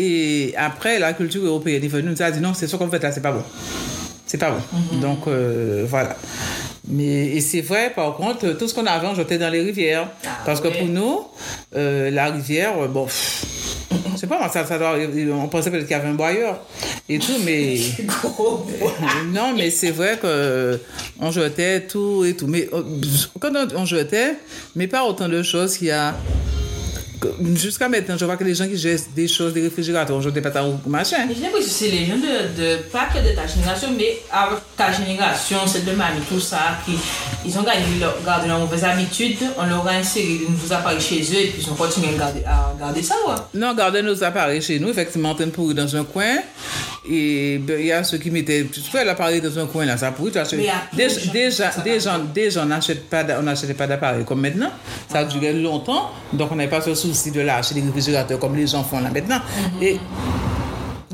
Et 0.01 0.55
après, 0.57 0.99
la 1.01 1.13
culture 1.13 1.45
européenne 1.45 1.83
est 1.85 1.89
venue 1.89 2.11
nous 2.11 2.23
a 2.23 2.31
dit, 2.31 2.41
non, 2.41 2.55
c'est 2.55 2.69
ce 2.69 2.77
qu'on 2.77 2.89
fait 2.89 3.03
là, 3.03 3.11
c'est 3.13 3.21
pas 3.21 3.33
bon. 3.33 3.43
C'est 4.27 4.39
pas 4.39 4.51
bon. 4.53 4.99
Donc, 5.01 5.27
euh, 5.27 5.85
voilà. 5.89 6.17
Mais, 6.87 7.27
et 7.37 7.41
c'est 7.41 7.61
vrai, 7.63 7.93
par 7.95 8.15
contre, 8.15 8.49
tout 8.57 8.69
ce 8.69 8.75
qu'on 8.75 8.87
avait, 8.87 9.07
on 9.09 9.15
jetait 9.15 9.39
dans 9.39 9.51
les 9.51 9.61
rivières. 9.61 10.09
Parce 10.47 10.61
que 10.61 10.69
pour 10.69 10.87
nous, 10.87 11.21
euh, 11.77 12.11
la 12.11 12.27
rivière, 12.27 12.75
euh, 12.81 12.87
bon, 12.87 13.07
pff, 13.07 13.45
je 14.15 14.19
sais 14.21 14.27
pas, 14.27 14.49
ça, 14.49 14.65
ça 14.65 14.79
doit- 14.79 14.97
on 15.35 15.49
pensait 15.49 15.71
peut-être 15.71 15.87
qu'il 15.87 15.97
y 15.97 16.01
avait 16.01 16.09
un 16.09 16.15
boyeur 16.15 16.61
et 17.09 17.19
tout, 17.19 17.33
mais 17.45 17.77
Gros. 18.05 18.67
non, 19.35 19.55
mais 19.57 19.71
c'est 19.71 19.91
vrai 19.91 20.19
que 20.21 20.79
on 21.21 21.31
jetait 21.31 21.83
tout 21.87 22.25
et 22.25 22.35
tout. 22.35 22.47
Mais 22.47 22.69
quand 23.41 23.51
on 23.75 23.85
jetait, 23.85 24.35
mais 24.77 24.87
pas 24.87 25.05
autant 25.05 25.29
de 25.29 25.43
choses 25.43 25.77
qu'il 25.77 25.89
y 25.89 25.91
a. 25.91 26.15
Jusqu'à 27.55 27.89
maintenant, 27.89 28.17
je 28.17 28.25
vois 28.25 28.37
que 28.37 28.45
les 28.45 28.55
gens 28.55 28.67
qui 28.67 28.77
jettent 28.77 29.15
des 29.15 29.29
choses, 29.29 29.53
des 29.53 29.63
réfrigérateurs, 29.63 30.17
on 30.17 30.21
jetait 30.21 30.41
pas 30.41 30.51
ta 30.51 30.63
machin. 30.87 31.17
J'ai 31.29 31.43
l'impression 31.43 31.59
que 31.59 31.65
c'est 31.65 31.89
les 31.89 32.07
gens 32.07 32.17
de, 32.17 32.61
de, 32.61 32.77
pas 32.93 33.07
que 33.07 33.19
de 33.19 33.35
ta 33.35 33.47
génération, 33.47 33.89
mais 33.97 34.21
avec 34.31 34.59
ta 34.77 34.93
génération, 34.93 35.67
celle 35.67 35.85
de 35.85 35.93
mamie, 35.93 36.21
tout 36.29 36.41
ça, 36.41 36.79
qui, 36.85 36.93
ils 37.49 37.59
ont 37.59 37.63
gardé 37.63 37.83
leur, 37.99 38.15
gardé 38.25 38.49
leurs 38.49 38.59
mauvaises 38.59 38.85
habitudes, 38.85 39.39
on 39.57 39.65
leur 39.67 39.87
a 39.87 39.93
inséré 39.93 40.39
de 40.39 40.51
nouveaux 40.51 40.73
appareils 40.73 41.01
chez 41.01 41.23
eux, 41.23 41.41
et 41.41 41.47
puis 41.47 41.63
ils 41.63 41.71
ont 41.71 41.75
continué 41.75 42.09
à 42.15 42.19
garder, 42.19 42.45
à 42.45 42.75
garder 42.79 43.03
ça, 43.03 43.15
ouais. 43.27 43.35
Non, 43.55 43.75
garder 43.75 44.03
nos 44.03 44.23
appareils 44.23 44.61
chez 44.61 44.79
nous, 44.79 44.91
effectivement, 44.91 45.31
en 45.31 45.35
train 45.35 45.47
de 45.47 45.51
pourrir 45.51 45.75
dans 45.75 45.97
un 45.97 46.05
coin. 46.05 46.37
Et 47.11 47.59
ben, 47.59 47.81
il 47.81 47.87
y 47.87 47.93
a 47.93 48.05
ceux 48.05 48.19
qui 48.19 48.31
mettaient. 48.31 48.67
Fais 48.93 49.05
l'appareil 49.05 49.41
dans 49.41 49.59
un 49.59 49.67
coin, 49.67 49.87
là, 49.87 49.97
ça 49.97 50.11
pourrit. 50.11 50.31
Déjà, 50.31 51.21
déjà, 51.33 51.71
déjà, 51.83 52.19
déjà, 52.19 52.63
on 52.63 52.67
n'achetait 52.67 53.75
pas 53.75 53.87
d'appareil 53.87 54.25
comme 54.27 54.43
maintenant. 54.43 54.71
Ça 55.11 55.21
a 55.21 55.25
duré 55.25 55.55
longtemps. 55.55 56.11
Donc, 56.35 56.53
on 56.53 56.57
n'avait 56.57 56.69
pas 56.69 56.83
ce 56.83 56.95
souci 56.95 57.31
de 57.31 57.41
lâcher 57.41 57.75
des 57.75 57.81
réfrigérateurs 57.81 58.39
comme 58.39 58.57
les 58.57 58.67
gens 58.67 58.85
font 58.85 59.01
là 59.01 59.11
maintenant. 59.11 59.41
Et 59.81 59.99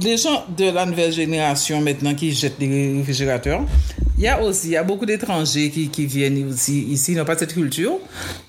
les 0.00 0.16
gens 0.16 0.44
de 0.56 0.70
la 0.70 0.86
nouvelle 0.86 1.12
génération 1.12 1.80
maintenant 1.80 2.14
qui 2.14 2.32
jettent 2.32 2.58
des 2.58 2.94
réfrigérateurs, 2.98 3.62
il 4.16 4.24
y 4.24 4.28
a 4.28 4.40
aussi, 4.42 4.68
il 4.68 4.72
y 4.72 4.76
a 4.76 4.82
beaucoup 4.84 5.06
d'étrangers 5.06 5.70
qui, 5.70 5.88
qui 5.88 6.06
viennent 6.06 6.48
aussi 6.50 6.82
ici, 6.84 7.12
ils 7.12 7.18
n'ont 7.18 7.24
pas 7.24 7.36
cette 7.36 7.52
culture, 7.52 7.98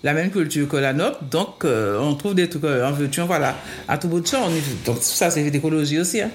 la 0.04 0.14
même 0.14 0.30
culture 0.32 0.68
que 0.68 0.78
la 0.78 0.93
nôtre, 0.93 1.24
donc 1.30 1.64
euh, 1.66 2.00
on 2.00 2.14
trouve 2.16 2.36
des 2.36 2.48
trucs 2.50 2.64
euh, 2.66 2.88
en 2.88 2.91
veux-tu, 2.91 3.22
voilà, 3.22 3.56
à 3.88 3.98
tout 3.98 4.08
bout 4.08 4.20
de 4.22 4.28
champ. 4.28 4.43
on 4.48 4.50
y- 4.52 4.62
Donc 4.86 4.98
ça, 5.02 5.30
c'est 5.32 5.50
d'écologie 5.50 6.00
aussi. 6.00 6.22
Hein. 6.22 6.30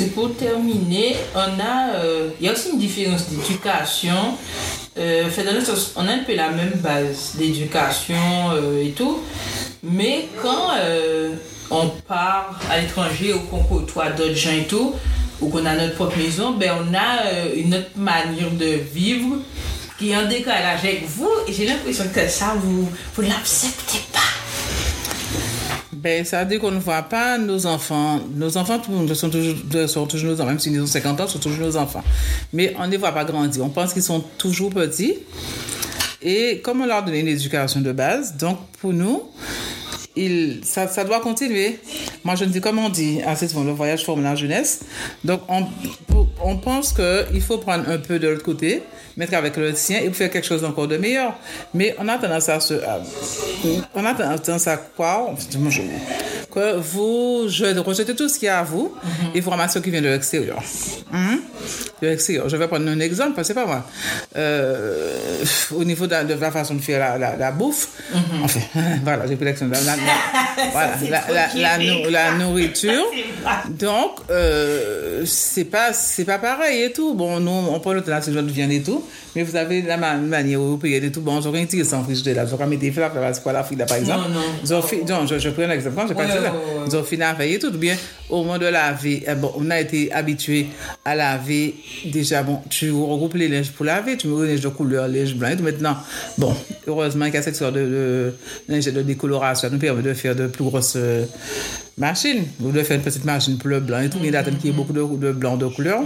Et 0.00 0.06
pour 0.06 0.34
terminer, 0.36 1.16
on 1.34 1.38
a, 1.38 1.94
euh, 1.96 2.28
il 2.40 2.46
y 2.46 2.48
a 2.48 2.52
aussi 2.52 2.70
une 2.70 2.78
différence 2.78 3.28
d'éducation. 3.28 4.36
Euh, 4.98 5.28
on 5.96 6.06
a 6.06 6.12
un 6.12 6.24
peu 6.24 6.34
la 6.36 6.50
même 6.50 6.72
base 6.82 7.34
d'éducation 7.36 8.14
et 8.80 8.90
tout, 8.90 9.20
mais 9.82 10.26
quand 10.40 10.70
on 11.70 11.88
part 12.06 12.58
à 12.70 12.80
l'étranger 12.80 13.34
ou 13.34 13.40
qu'on 13.40 13.62
côtoie 13.62 14.10
d'autres 14.10 14.34
gens 14.34 14.52
et 14.52 14.66
tout, 14.66 14.94
ou 15.40 15.48
qu'on 15.48 15.64
a 15.64 15.74
notre 15.74 15.94
propre 15.94 16.16
maison, 16.16 16.52
ben 16.52 16.72
on 16.80 16.94
a 16.94 17.26
euh, 17.26 17.54
une 17.56 17.74
autre 17.74 17.90
manière 17.96 18.50
de 18.50 18.78
vivre 18.92 19.36
qui 19.98 20.10
est 20.10 20.16
en 20.16 20.28
décalage 20.28 20.80
avec 20.80 21.06
vous. 21.06 21.30
Et 21.48 21.52
j'ai 21.52 21.66
l'impression 21.66 22.04
que 22.12 22.28
ça, 22.28 22.54
vous 22.60 22.88
vous 23.14 23.22
l'acceptez 23.22 24.00
pas. 24.12 24.20
Ben, 25.92 26.22
ça 26.24 26.44
veut 26.44 26.50
dire 26.50 26.60
qu'on 26.60 26.70
ne 26.70 26.78
voit 26.78 27.02
pas 27.02 27.38
nos 27.38 27.64
enfants. 27.64 28.20
Nos 28.34 28.58
enfants 28.58 28.78
sont 29.14 29.30
toujours, 29.30 29.88
sont 29.88 30.06
toujours 30.06 30.32
nos 30.32 30.40
enfants, 30.40 30.50
même 30.50 30.58
s'ils 30.58 30.78
ont 30.78 30.86
50 30.86 31.20
ans, 31.20 31.26
sont 31.26 31.38
toujours 31.38 31.66
nos 31.66 31.76
enfants. 31.76 32.04
Mais 32.52 32.74
on 32.78 32.86
ne 32.86 32.90
les 32.90 32.98
voit 32.98 33.12
pas 33.12 33.24
grandir. 33.24 33.64
On 33.64 33.70
pense 33.70 33.94
qu'ils 33.94 34.02
sont 34.02 34.22
toujours 34.36 34.70
petits. 34.70 35.14
Et 36.20 36.60
comme 36.62 36.82
on 36.82 36.86
leur 36.86 37.04
donne 37.04 37.14
une 37.14 37.28
éducation 37.28 37.80
de 37.80 37.92
base, 37.92 38.36
donc 38.36 38.58
pour 38.80 38.92
nous, 38.92 39.22
il, 40.16 40.60
ça, 40.64 40.88
ça 40.88 41.04
doit 41.04 41.20
continuer. 41.20 41.78
Moi, 42.24 42.34
je 42.36 42.44
ne 42.44 42.50
dis 42.50 42.60
comme 42.60 42.78
on 42.78 42.88
dit 42.88 43.20
assez 43.22 43.48
souvent, 43.48 43.64
le 43.64 43.72
voyage 43.72 44.04
forme 44.04 44.22
la 44.22 44.34
jeunesse. 44.34 44.80
Donc, 45.24 45.40
on, 45.48 45.66
on 46.42 46.56
pense 46.56 46.92
qu'il 46.92 47.42
faut 47.42 47.58
prendre 47.58 47.88
un 47.88 47.98
peu 47.98 48.18
de 48.18 48.28
l'autre 48.28 48.42
côté, 48.42 48.82
mettre 49.16 49.34
avec 49.34 49.56
le 49.56 49.74
sien 49.74 50.00
et 50.00 50.10
faire 50.12 50.30
quelque 50.30 50.46
chose 50.46 50.62
d'encore 50.62 50.88
de 50.88 50.96
meilleur. 50.96 51.34
Mais 51.72 51.94
on 51.98 52.08
a 52.08 52.18
tendance 52.18 52.48
à 52.48 52.60
se. 52.60 52.74
on 53.94 54.04
a 54.04 54.14
tendance 54.14 54.66
à 54.68 54.76
croire 54.76 55.30
que 56.54 56.76
vous 56.78 57.46
je, 57.48 57.78
rejetez 57.78 58.14
tout 58.14 58.28
ce 58.28 58.38
qu'il 58.38 58.46
y 58.46 58.48
a 58.48 58.60
à 58.60 58.62
vous 58.62 58.94
et 59.34 59.40
vous 59.40 59.50
ramassez 59.50 59.78
ce 59.78 59.84
qui 59.84 59.90
vient 59.90 60.02
de 60.02 60.08
l'extérieur. 60.08 60.62
Mhm. 61.12 61.40
De 62.00 62.08
l'extérieur. 62.08 62.48
Je 62.48 62.56
vais 62.56 62.68
prendre 62.68 62.88
un 62.88 63.00
exemple, 63.00 63.44
c'est 63.44 63.54
pas 63.54 63.66
moi. 63.66 63.84
Euh, 64.36 65.44
au 65.74 65.84
niveau 65.84 66.06
de 66.06 66.12
la, 66.12 66.24
de 66.24 66.34
la 66.34 66.50
façon 66.50 66.74
de 66.74 66.80
faire 66.80 67.00
la, 67.00 67.18
la, 67.18 67.36
la 67.36 67.50
bouffe, 67.50 67.88
enfin, 68.42 68.60
voilà, 69.04 69.26
j'ai 69.26 69.36
pris 69.36 69.44
l'exemple. 69.46 69.76
Voilà, 70.72 70.92
la, 71.56 72.10
la, 72.10 72.32
nourriture. 72.38 73.04
Donc, 73.70 74.12
euh, 74.30 75.22
c'est 75.26 75.64
pas, 75.64 75.92
c'est 75.92 76.24
pas 76.24 76.38
pareil 76.38 76.82
et 76.84 76.92
tout. 76.92 77.14
Bon, 77.14 77.40
nous, 77.40 77.50
on 77.50 77.78
prend 77.80 77.92
l'alternative 77.92 78.34
de 78.34 78.50
viande 78.50 78.72
et 78.72 78.82
tout, 78.82 79.04
mais 79.34 79.42
vous 79.42 79.56
avez 79.56 79.82
la 79.82 79.96
ma- 79.96 80.14
manière 80.16 80.60
européenne 80.60 81.04
et 81.04 81.12
tout. 81.12 81.20
Bon, 81.20 81.40
j'aurais 81.40 81.66
tiré 81.66 81.84
sans 81.84 82.02
frigidaire 82.04 82.36
là. 82.36 82.46
J'aurais 82.46 82.66
mis 82.66 82.76
des 82.76 82.90
flaques 82.92 83.14
là, 83.14 83.32
c'est 83.32 83.42
quoi 83.42 83.52
la 83.52 83.62
frite 83.64 83.78
là, 83.78 83.86
par 83.86 83.96
exemple. 83.98 84.28
non. 84.32 84.40
Non, 85.08 85.26
je, 85.26 85.38
je 85.38 85.48
prends 85.50 85.62
un 85.62 85.70
exemple. 85.70 85.96
Quand 85.96 86.08
j'ai 86.08 86.14
pas 86.14 86.20
Ouais, 86.20 86.26
dit 86.26 86.32
ça. 86.44 86.52
ouais, 86.52 86.98
ouais. 86.98 87.04
Fini 87.04 87.22
à 87.22 87.32
veiller 87.34 87.58
tout. 87.58 87.68
ou 87.74 87.78
Bien, 87.78 87.96
au 88.30 88.42
moment 88.42 88.58
de 88.58 88.66
laver, 88.66 89.22
eh 89.26 89.34
bon, 89.34 89.52
on 89.56 89.70
a 89.70 89.80
été 89.80 90.12
habitué 90.12 90.66
à 91.04 91.14
laver. 91.14 91.74
Déjà, 92.06 92.42
bon, 92.42 92.60
tu 92.70 92.90
regroupes 92.90 93.34
les 93.34 93.48
linges 93.48 93.70
pour 93.72 93.84
laver, 93.84 94.16
tu 94.16 94.28
mets 94.28 94.46
les 94.46 94.52
linges 94.52 94.60
de 94.62 94.68
couleur, 94.68 95.08
les 95.08 95.20
linges 95.20 95.34
blancs 95.34 95.52
et 95.52 95.56
tout. 95.56 95.62
Maintenant, 95.62 95.96
bon, 96.38 96.54
heureusement 96.86 97.26
qu'il 97.26 97.34
y 97.34 97.38
a 97.38 97.42
cette 97.42 97.56
sorte 97.56 97.74
de, 97.74 97.80
de, 97.80 98.32
linge 98.68 98.84
de 98.86 99.02
décoloration. 99.02 99.68
Ça 99.68 99.70
nous 99.72 99.78
permet 99.78 100.02
de 100.02 100.14
faire 100.14 100.34
de 100.34 100.43
plus 100.48 100.64
grosses 100.64 100.94
euh, 100.96 101.24
machines. 101.98 102.44
Ou 102.62 102.72
de 102.72 102.82
faire 102.82 102.96
une 102.96 103.02
petite 103.02 103.24
machine 103.24 103.58
pour 103.58 103.68
le 103.68 103.80
blanc 103.80 104.00
et 104.00 104.10
tout. 104.10 104.18
Il 104.22 104.32
y 104.32 104.36
a 104.36 104.42
qu'il 104.42 104.66
y 104.66 104.68
ait 104.68 104.72
beaucoup 104.72 104.92
de, 104.92 105.02
de 105.02 105.32
blanc 105.32 105.56
de 105.56 105.66
couleur. 105.66 106.00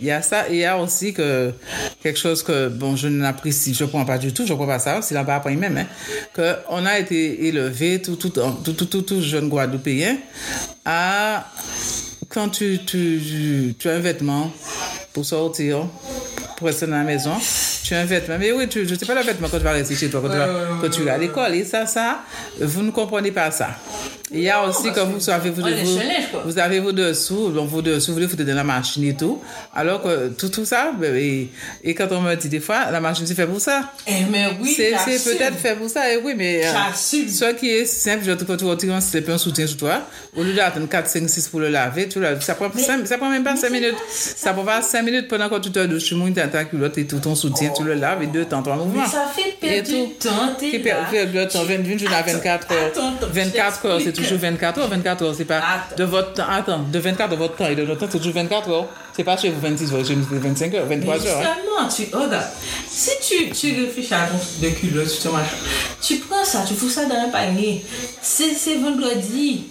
Il 0.00 0.06
y 0.06 0.10
a 0.10 0.22
ça. 0.22 0.48
Et 0.48 0.54
il 0.54 0.58
y 0.58 0.64
a 0.64 0.78
aussi 0.78 1.12
que 1.12 1.52
quelque 2.02 2.18
chose 2.18 2.42
que, 2.42 2.68
bon, 2.68 2.96
je 2.96 3.08
n'apprécie, 3.08 3.74
je 3.74 3.84
ne 3.84 3.88
prends 3.88 4.04
pas 4.04 4.18
du 4.18 4.32
tout, 4.32 4.44
je 4.46 4.52
ne 4.52 4.54
crois 4.54 4.66
pas 4.66 4.78
ça. 4.78 5.00
C'est 5.02 5.14
là-bas 5.14 5.36
après 5.36 5.54
même, 5.56 5.76
hein, 5.76 5.86
que 6.34 6.54
on 6.68 6.84
a 6.86 6.98
été 6.98 7.46
élevé, 7.46 8.00
tout, 8.02 8.16
tout, 8.16 8.30
tout, 8.30 8.72
tout, 8.72 8.86
tout, 8.86 9.02
tout 9.02 9.20
jeune 9.20 9.48
Guadeloupéen, 9.48 10.16
à 10.84 11.46
quand 12.28 12.48
tu, 12.48 12.80
tu, 12.84 13.74
tu 13.78 13.88
as 13.88 13.94
un 13.94 13.98
vêtement 14.00 14.50
pour 15.12 15.24
sortir, 15.24 15.86
pour 16.56 16.66
rester 16.66 16.86
dans 16.86 16.96
la 16.96 17.04
maison, 17.04 17.34
Tu 17.82 17.94
as 17.94 18.00
un 18.00 18.04
vêtement. 18.04 18.36
Mais 18.38 18.52
oui, 18.52 18.68
tu, 18.68 18.86
je 18.86 18.94
sais 18.94 19.06
pas 19.06 19.14
le 19.14 19.22
vêtement 19.22 19.48
quand 19.48 19.58
tu 19.58 19.64
vas 19.64 19.72
rester 19.72 19.94
chez 19.96 20.08
toi, 20.08 20.20
quand, 20.22 20.30
tu, 20.30 20.36
vas, 20.36 20.46
Ouais, 20.46 20.52
ouais, 20.52 20.60
ouais, 20.60 20.66
quand 20.80 20.90
tu 20.90 21.02
vas 21.02 21.14
à 21.14 21.18
l'école. 21.18 21.54
Et 21.54 21.64
ça, 21.64 21.86
ça, 21.86 22.20
vous 22.60 22.82
ne 22.82 22.90
comprenez 22.90 23.32
pas 23.32 23.50
ça. 23.50 23.70
Il 24.34 24.40
y 24.40 24.50
a 24.50 24.66
aussi, 24.66 24.90
que 24.92 25.00
vous 25.00 25.30
avez 25.30 25.50
vos, 25.50 25.66
est 25.66 25.84
vous, 26.44 26.58
avez 26.58 26.80
vos 26.80 26.92
dessous, 26.92 27.50
donc 27.50 27.68
vos 27.68 27.82
dessous, 27.82 28.12
vous 28.14 28.18
les 28.18 28.28
foutez 28.28 28.44
dans 28.44 28.54
la 28.54 28.64
machine 28.64 29.04
et 29.04 29.14
tout. 29.14 29.40
Alors 29.74 30.02
que 30.02 30.28
tout, 30.28 30.48
tout 30.48 30.64
ça, 30.64 30.92
ben, 30.98 31.14
et, 31.16 31.48
et 31.84 31.94
quand 31.94 32.08
on 32.12 32.20
me 32.20 32.34
dit 32.34 32.48
des 32.48 32.60
fois, 32.60 32.90
la 32.90 33.00
machine, 33.00 33.26
c'est 33.26 33.34
fait 33.34 33.46
pour 33.46 33.60
ça. 33.60 33.92
Eh, 34.06 34.24
mais 34.30 34.46
oui, 34.60 34.72
C'est 34.76 34.92
c'est 35.04 35.36
peut-être 35.36 35.56
fait 35.58 35.74
pour 35.76 35.88
ça, 35.90 36.12
et 36.12 36.16
oui, 36.16 36.34
mais. 36.36 36.64
euh. 36.64 36.72
Ce 36.94 37.52
qui 37.54 37.70
est 37.70 37.84
simple, 37.84 38.24
je 38.24 38.32
te 38.32 38.44
quand 38.44 38.56
tu 38.56 38.90
un 38.90 39.00
slip, 39.00 39.28
un 39.28 39.38
soutien 39.38 39.66
sur 39.66 39.76
toi, 39.76 40.02
au 40.36 40.42
lieu 40.42 40.52
d'attendre 40.54 40.88
4, 40.88 41.08
5, 41.08 41.28
6 41.28 41.48
pour 41.48 41.60
le 41.60 41.68
laver, 41.68 42.08
tu 42.08 42.20
le, 42.20 42.40
ça, 42.40 42.54
prend 42.54 42.70
cinq- 42.76 43.06
ça 43.06 43.18
prend 43.18 43.28
même 43.30 43.44
pas 43.44 43.56
5 43.56 43.70
minutes. 43.70 43.94
Ça 44.10 44.52
prend 44.52 44.64
pas 44.64 44.82
5 44.82 45.02
minutes 45.02 45.28
pendant 45.28 45.48
que 45.48 45.58
tu 45.58 45.70
te 45.70 45.84
douches, 45.86 46.04
tu 46.04 46.14
mouilles 46.14 46.32
ta 46.32 46.64
culotte 46.64 46.96
et 46.98 47.06
tout 47.06 47.18
ton 47.18 47.34
soutien, 47.34 47.70
tu 47.76 47.84
le 47.84 47.94
laves 47.94 48.22
et 48.22 48.26
deux 48.26 48.44
temps, 48.44 48.62
trois 48.62 48.76
mouvements. 48.76 49.02
Mais 49.02 49.08
ça 49.08 49.26
fait 49.34 49.50
Et 49.66 49.82
perdre 49.82 49.88
tout. 49.88 50.06
du 50.06 50.12
temps, 50.14 50.54
t'es 50.58 50.70
Qui 50.70 50.78
là. 50.78 50.84
perd 50.84 51.10
perd 51.10 51.34
le 51.34 51.48
temps, 51.48 51.64
20 51.64 51.98
journées 51.98 52.14
à 52.16 52.22
24 52.22 52.72
heures. 52.72 52.86
Attends, 52.86 53.08
attends, 53.16 53.26
24 53.32 53.86
heures, 53.86 53.98
c'est 53.98 54.04
j'explique. 54.06 54.21
Toujours 54.22 54.38
24 54.38 54.78
heures. 54.80 54.88
24 54.88 55.22
heures, 55.24 55.34
c'est 55.36 55.44
pas 55.44 55.58
Attends. 55.58 55.96
de 55.96 56.04
votre 56.04 56.32
temps. 56.34 56.44
Attends, 56.50 56.80
de 56.90 56.98
24 56.98 57.30
de 57.30 57.36
votre 57.36 57.56
temps 57.56 57.66
et 57.68 57.74
de 57.74 57.84
notre 57.84 58.00
temps, 58.00 58.06
c'est 58.10 58.18
toujours 58.18 58.34
24 58.34 58.68
heures. 58.70 58.86
C'est 59.14 59.24
pas 59.24 59.36
chez 59.36 59.50
vous 59.50 59.60
26 59.60 59.92
heures, 59.94 60.04
chez 60.06 60.16
nous 60.16 60.26
c'est 60.30 60.38
25 60.38 60.74
heures, 60.74 60.86
23 60.86 61.16
Mais 61.18 61.26
heures. 61.28 61.38
hein. 61.38 61.88
justement, 61.90 62.10
tu, 62.10 62.16
regarde, 62.16 62.46
si 62.88 63.10
tu, 63.20 63.50
tu 63.50 63.80
réfléchis 63.84 64.14
à 64.14 64.26
ton 64.26 64.38
de 64.66 64.70
culotte, 64.70 65.08
tu, 65.14 65.18
te 65.18 65.28
machin, 65.28 65.44
tu 66.00 66.16
prends 66.18 66.44
ça, 66.44 66.64
tu 66.66 66.72
fous 66.74 66.88
ça 66.88 67.04
dans 67.04 67.16
un 67.16 67.28
panier, 67.28 67.84
c'est 68.22 68.76
vendredi, 68.76 69.64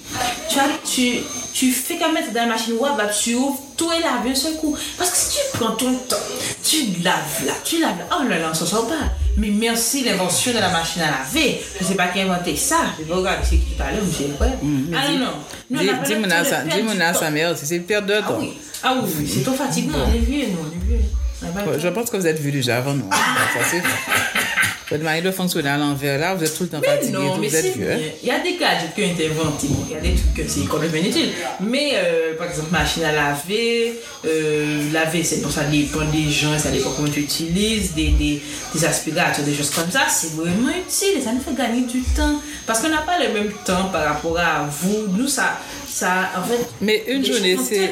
tu, 0.48 0.60
as, 0.60 0.64
tu, 0.88 1.20
tu 1.54 1.72
fais 1.72 1.98
qu'à 1.98 2.10
mettre 2.12 2.32
dans 2.34 2.42
la 2.42 2.46
machine 2.48 2.74
web, 2.80 2.92
bah, 2.98 3.08
tu 3.08 3.34
ouvres 3.34 3.60
tout 3.76 3.90
et 3.92 4.00
laves 4.00 4.28
d'un 4.28 4.36
seul 4.36 4.54
coup. 4.58 4.78
Parce 4.98 5.10
que 5.10 5.18
si 5.18 5.38
tu 5.38 5.58
prends 5.58 5.72
ton 5.72 5.92
temps, 5.96 6.16
tu 6.64 6.78
laves 7.04 7.46
là, 7.48 7.54
tu 7.64 7.80
laves 7.82 7.98
là, 7.98 8.06
oh 8.20 8.28
là 8.30 8.38
là, 8.38 8.50
on 8.52 8.54
s'en 8.54 8.66
sort 8.68 8.88
pas. 8.88 8.94
Mais 9.38 9.50
merci 9.50 10.04
l'invention 10.04 10.52
de 10.54 10.60
la 10.60 10.70
machine 10.70 11.02
à 11.04 11.12
laver. 11.12 11.62
Je 11.80 11.86
sais 11.86 11.96
pas 11.96 12.08
qui 12.08 12.20
a 12.20 12.24
inventé 12.24 12.56
ça. 12.56 12.78
Je 13.00 13.06
vais 13.06 13.14
regarder 13.14 13.44
c'est 13.50 13.58
qui 13.58 13.74
parlait, 13.78 13.98
mais 14.04 14.12
c'est 14.16 14.28
vrai. 14.38 14.52
ah 14.96 15.12
non, 15.12 15.20
non. 15.20 15.78
Pas 15.78 16.04
Dis-moi 16.06 16.28
à 17.06 17.14
sa- 17.14 17.30
mère 17.32 17.56
c'est 17.58 17.80
perdre 17.80 18.08
de 18.08 18.14
Ah 18.14 18.22
temps. 18.28 18.38
oui, 18.40 18.54
ah 18.84 18.96
oui, 19.02 19.30
c'est 19.34 19.44
trop 19.44 19.56
fatigant, 19.56 19.94
on 20.08 20.14
est 20.14 20.18
vieux, 20.20 20.48
nous, 20.52 20.58
on 20.60 20.68
est 20.72 20.86
vieux. 20.86 21.06
Pas. 21.54 21.78
Je 21.80 21.88
pense 21.88 22.10
que 22.10 22.18
vous 22.18 22.28
êtes 22.28 22.40
vu 22.40 22.52
déjà 22.52 22.78
avant 22.78 22.94
nous. 22.94 23.10
Ça, 23.12 23.60
c'est 23.70 23.82
Votre 24.92 25.04
manière 25.04 25.24
de 25.24 25.32
fonctionner 25.32 25.70
à 25.70 25.78
l'envers, 25.78 26.20
là, 26.20 26.36
vous 26.36 26.44
êtes 26.44 26.56
tout 26.58 26.64
le 26.64 26.70
temps 26.70 26.80
Mais 26.82 26.88
fatigué, 26.88 27.14
non, 27.14 27.38
mais 27.38 27.48
vous 27.48 27.56
êtes 27.56 27.78
vieux. 27.78 27.92
Il 28.22 28.28
y 28.28 28.32
a 28.32 28.40
des 28.40 28.58
gadgets. 28.58 28.92
Bon, 29.36 29.54
il 29.88 29.94
y 29.94 29.96
a 29.98 30.02
des 30.02 30.14
trucs 30.16 30.34
que 30.36 30.42
c'est 30.48 30.68
complètement 30.68 31.00
inutile. 31.00 31.30
Mais 31.62 31.94
euh, 31.96 32.36
par 32.38 32.50
exemple, 32.50 32.72
machine 32.72 33.04
à 33.04 33.12
laver, 33.14 34.00
euh, 34.26 34.92
laver, 34.92 35.24
c'est 35.24 35.42
pour 35.42 35.52
ça 35.52 35.64
dépend 35.64 36.04
des 36.12 36.30
gens, 36.30 36.58
ça 36.60 36.72
dépend 36.72 36.90
comment 36.92 37.08
tu 37.10 37.22
utilises, 37.22 37.94
des, 37.94 38.10
des, 38.10 38.42
des 38.76 38.86
aspirateurs, 38.86 39.46
des 39.46 39.56
choses 39.56 39.70
comme 39.70 39.90
ça. 39.90 40.02
C'est 40.10 40.34
vraiment 40.34 40.70
utile 40.70 41.18
et 41.20 41.22
ça 41.22 41.32
nous 41.32 41.42
fait 41.42 41.56
gagner 41.56 41.86
du 41.86 42.02
temps. 42.02 42.42
Parce 42.68 42.82
qu'on 42.82 42.90
n'a 42.90 43.02
pas 43.02 43.18
le 43.18 43.34
même 43.34 43.52
temps 43.66 43.86
par 43.92 44.04
rapport 44.06 44.38
à 44.38 44.68
vous. 44.70 45.08
Nous, 45.18 45.28
ça, 45.28 45.58
ça 45.92 46.30
en 46.38 46.44
fait. 46.44 46.68
Mais 46.82 47.04
une 47.08 47.24
journée, 47.26 47.58
c'est. 47.58 47.92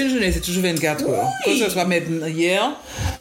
Une 0.00 0.10
journée, 0.10 0.32
c'est 0.32 0.40
toujours 0.40 0.62
24 0.62 1.08
heures. 1.08 1.28
Oui. 1.46 1.58
Que 1.58 1.64
ce 1.64 1.70
soit 1.70 1.84
maintenant, 1.84 2.26
hier, 2.26 2.72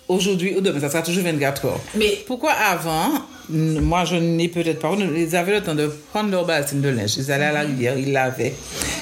aujourd'hui 0.08 0.56
ou 0.56 0.62
demain, 0.62 0.80
ça 0.80 0.90
sera 0.90 1.02
toujours 1.02 1.24
24 1.24 1.66
heures. 1.66 1.80
Mais 1.96 2.24
Pourquoi 2.28 2.52
avant, 2.52 3.12
moi 3.50 4.06
je 4.06 4.16
n'ai 4.16 4.48
peut-être 4.48 4.80
pas, 4.80 4.92
ils 5.16 5.36
avaient 5.36 5.54
le 5.54 5.62
temps 5.62 5.76
de 5.76 5.88
prendre 6.12 6.32
leur 6.32 6.46
bassine 6.46 6.82
de 6.82 6.90
linge, 6.90 7.18
ils 7.18 7.32
allaient 7.32 7.46
à 7.46 7.52
la 7.52 7.62
rivière, 7.62 7.98
ils 7.98 8.12
lavaient, 8.12 8.54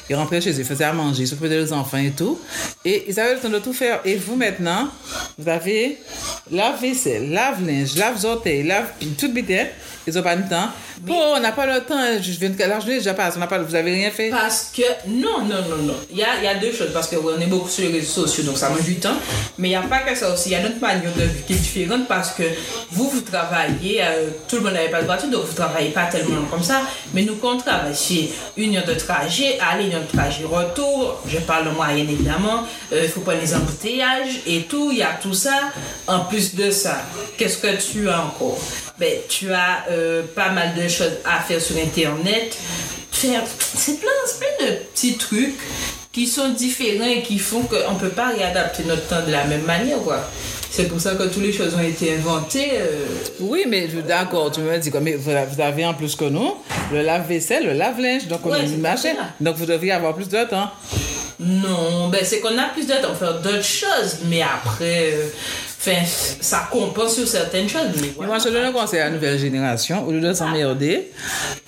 ils 0.10 0.16
rentraient 0.16 0.42
chez 0.42 0.52
eux, 0.52 0.60
ils 0.60 0.66
faisaient 0.66 0.84
à 0.84 0.94
manger, 0.94 1.24
ils 1.24 1.28
s'occupaient 1.28 1.50
de 1.50 1.56
leurs 1.56 1.74
enfants 1.74 1.98
et 1.98 2.12
tout, 2.12 2.40
et 2.86 3.06
ils 3.08 3.20
avaient 3.20 3.36
le 3.36 3.40
temps 3.40 3.50
de 3.50 3.60
tout 3.60 3.74
faire. 3.74 4.00
Et 4.06 4.16
vous 4.16 4.36
maintenant, 4.36 4.90
vous 5.38 5.50
avez 5.50 5.98
lave-vaisselle, 6.52 7.32
lave-linge, 7.32 7.96
lave-orteils, 7.98 8.64
lave 8.64 8.88
tout 9.18 9.32
bité, 9.32 9.68
ils 10.08 10.14
n'ont 10.14 10.22
pas 10.22 10.36
le 10.36 10.44
temps. 10.44 10.70
Bon, 11.02 11.36
on 11.36 11.40
n'a 11.40 11.52
pas 11.52 11.66
le 11.66 11.82
temps, 11.82 12.00
je 12.22 12.32
viens 12.32 12.50
de 12.50 12.60
la 12.60 12.80
journée 12.80 12.98
déjà 12.98 13.14
passe, 13.14 13.36
on 13.38 13.40
n'a 13.40 13.48
pas, 13.48 13.60
vous 13.60 13.76
avez 13.76 13.94
rien 13.94 14.12
fait. 14.12 14.30
Parce 14.30 14.72
que, 14.76 14.84
non, 15.08 15.40
non, 15.40 15.62
non, 15.70 15.78
non. 15.84 15.96
Il 16.12 16.18
y 16.18 16.24
a, 16.24 16.42
y 16.42 16.48
a 16.48 16.56
deux 16.56 16.72
choses. 16.72 16.92
Parce 16.94 17.08
que 17.08 17.16
ouais, 17.16 17.34
on 17.38 17.42
est 17.42 17.48
beaucoup 17.48 17.70
sur 17.70 17.84
les 17.84 17.92
réseaux 18.00 18.26
sociaux, 18.26 18.44
donc 18.44 18.58
ça 18.58 18.70
mange 18.70 18.84
du 18.84 18.96
temps. 18.96 19.16
Mais 19.58 19.70
il 19.70 19.72
n'y 19.72 19.76
a 19.78 19.82
pas 19.82 20.00
que 20.00 20.16
ça 20.16 20.34
aussi. 20.34 20.50
Il 20.50 20.52
y 20.54 20.56
a 20.56 20.62
notre 20.62 20.80
manière 20.80 21.14
de 21.14 21.24
vie 21.24 21.42
qui 21.48 21.54
est 21.54 21.58
différente 21.58 22.08
parce 22.08 22.32
que 22.32 22.44
vous, 22.92 23.10
vous 23.10 23.22
travaillez, 23.22 24.02
euh, 24.04 24.30
tout 24.48 24.58
le 24.58 24.62
monde 24.64 24.74
n'avait 24.74 24.90
pas 24.90 25.02
de 25.02 25.06
voiture, 25.06 25.30
donc 25.30 25.44
vous 25.44 25.52
ne 25.52 25.56
travaillez 25.58 25.90
pas 25.92 26.06
tellement 26.06 26.46
comme 26.50 26.64
ça. 26.64 26.82
Mais 27.14 27.24
nous, 27.24 27.36
quand 27.36 27.56
on 27.56 27.58
travaille, 27.58 27.96
c'est 27.96 28.30
une 28.58 28.76
heure 28.76 28.86
de 28.86 28.94
trajet, 28.94 29.58
aller, 29.60 29.86
une 29.86 29.94
heure 29.96 30.02
de 30.02 30.18
trajet, 30.18 30.44
retour. 30.44 31.22
Je 31.28 31.40
parle 31.40 31.66
de 31.66 31.72
moyenne 31.72 32.10
évidemment. 32.10 32.64
Euh, 32.92 33.02
Il 33.04 33.10
faut 33.10 33.22
prendre 33.22 33.42
les 33.42 33.54
embouteillages 33.54 34.42
et 34.46 34.62
tout. 34.64 34.90
Il 34.92 35.00
y 35.00 35.04
a 35.04 35.18
tout 35.22 35.34
ça. 35.34 35.72
En 36.08 36.22
plus 36.22 36.56
de 36.56 36.70
ça, 36.72 36.98
qu'est-ce 37.38 37.58
que 37.58 37.68
tu 37.92 38.10
as 38.10 38.22
encore? 38.22 38.60
Ben, 39.04 39.20
Tu 39.30 39.52
as 39.52 39.86
euh, 39.92 40.24
pas 40.36 40.50
mal 40.50 40.74
de 40.76 40.88
choses 40.88 41.18
à 41.26 41.40
faire 41.42 41.62
sur 41.62 41.76
Internet 41.78 42.58
c'est 43.12 43.30
plein, 44.00 44.10
plein 44.40 44.68
de 44.68 44.72
petits 44.94 45.18
trucs 45.18 45.56
qui 46.12 46.28
sont 46.28 46.50
différents 46.50 47.06
et 47.08 47.22
qui 47.22 47.40
font 47.40 47.62
qu'on 47.62 47.94
ne 47.94 48.00
peut 48.00 48.10
pas 48.10 48.30
réadapter 48.30 48.84
notre 48.84 49.08
temps 49.08 49.22
de 49.26 49.32
la 49.32 49.46
même 49.46 49.64
manière 49.64 50.00
quoi. 50.00 50.20
C'est 50.70 50.86
pour 50.90 51.00
ça 51.00 51.14
que 51.14 51.24
toutes 51.24 51.44
les 51.44 51.54
choses 51.54 51.74
ont 51.76 51.84
été 51.84 52.16
inventées. 52.16 52.72
euh, 52.74 53.06
Oui, 53.40 53.66
mais 53.68 53.88
d'accord, 54.08 54.52
tu 54.52 54.62
me 54.62 54.76
dis, 54.80 54.90
quoi, 54.90 55.00
mais 55.02 55.14
vous 55.16 55.30
avez 55.62 55.86
en 55.86 55.94
plus 55.94 56.16
que 56.16 56.26
nous 56.26 56.56
le 56.92 57.04
lave-vaisselle, 57.04 57.66
le 57.68 57.74
lave-linge, 57.74 58.26
donc 58.28 58.40
on 58.46 58.50
Ouais, 58.50 58.58
a 58.58 58.62
c'est 58.68 58.74
une 58.74 58.82
machine. 58.82 59.12
pour 59.12 59.20
ça. 59.24 59.30
Donc 59.40 59.56
vous 59.58 59.66
devriez 59.68 59.92
avoir 59.92 60.16
plus 60.16 60.28
de 60.28 60.44
temps. 60.46 60.70
Non, 61.40 62.10
ben 62.10 62.22
c'est 62.24 62.40
qu'on 62.40 62.58
a 62.58 62.70
plus 62.74 62.88
de 62.88 62.94
temps 62.94 63.10
pour 63.10 63.18
faire 63.18 63.40
d'autres 63.40 63.64
choses, 63.64 64.18
mais 64.26 64.42
après, 64.42 65.12
euh, 65.14 65.28
enfin, 65.86 66.02
ça 66.42 66.68
compense 66.72 67.16
sur 67.16 67.28
certaines 67.28 67.68
choses. 67.70 67.82
Mais 68.02 68.08
Et 68.08 68.14
voilà. 68.16 68.32
moi, 68.32 68.40
je 68.40 68.50
donne 68.50 68.66
un 68.66 68.72
conseil 68.72 69.00
à 69.02 69.06
la 69.06 69.12
nouvelle 69.12 69.38
génération. 69.38 70.06
Au 70.08 70.12
lieu 70.12 70.22
de 70.22 70.34
s'emmerder 70.34 71.12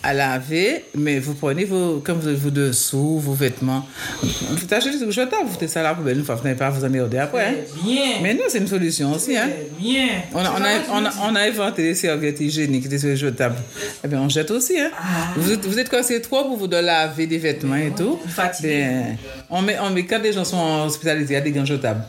à 0.03 0.13
laver, 0.13 0.85
mais 0.95 1.19
vous 1.19 1.33
prenez 1.33 1.65
vos, 1.65 1.97
comme 2.05 2.19
vous, 2.19 2.35
vos 2.37 2.49
dessous, 2.51 3.19
vos 3.19 3.33
vêtements. 3.33 3.85
Vous 4.21 4.65
tâchez 4.67 4.91
les 4.91 5.11
jetables, 5.11 5.45
vous 5.45 5.53
foutez 5.53 5.67
ça 5.67 5.79
à 5.81 5.83
la 5.83 5.93
poubelle 5.95 6.21
vous 6.21 6.33
n'avez 6.43 6.55
pas 6.55 6.69
vous 6.69 6.85
emmerder 6.85 7.17
après. 7.17 7.45
hein. 7.47 7.53
Bien. 7.83 8.19
Mais 8.21 8.33
nous, 8.33 8.41
c'est 8.47 8.59
une 8.59 8.67
solution 8.67 9.11
aussi. 9.13 9.35
Hein. 9.35 9.49
Bien. 9.79 10.07
On 10.33 10.39
a, 10.39 10.51
on, 10.51 10.63
a, 10.63 11.01
on, 11.01 11.05
a, 11.05 11.11
on 11.31 11.35
a 11.35 11.41
inventé 11.41 11.83
des 11.83 11.95
serviettes 11.95 12.39
hygiéniques, 12.39 12.87
des 12.87 12.97
serviettes 12.99 13.19
jetables. 13.19 13.55
Eh 14.03 14.07
bien, 14.07 14.19
on 14.21 14.29
jette 14.29 14.51
aussi. 14.51 14.79
Hein. 14.79 14.91
Vous, 15.35 15.51
êtes, 15.51 15.65
vous 15.65 15.79
êtes 15.79 15.89
c'est 16.03 16.21
trop 16.21 16.43
pour 16.43 16.57
vous 16.57 16.67
de 16.67 16.77
laver 16.77 17.25
des 17.25 17.37
vêtements 17.37 17.75
et 17.75 17.91
tout. 17.95 18.19
Fatigué. 18.27 18.85
Ben, 18.85 19.17
on 19.49 19.61
met, 19.61 19.77
on 19.79 19.89
met, 19.89 20.05
quand 20.05 20.21
les 20.21 20.33
gens 20.33 20.43
sont 20.45 20.83
hospitalisés, 20.85 21.33
il 21.33 21.37
y 21.37 21.39
a 21.39 21.41
des 21.41 21.51
gants 21.51 21.65
jetables. 21.65 22.03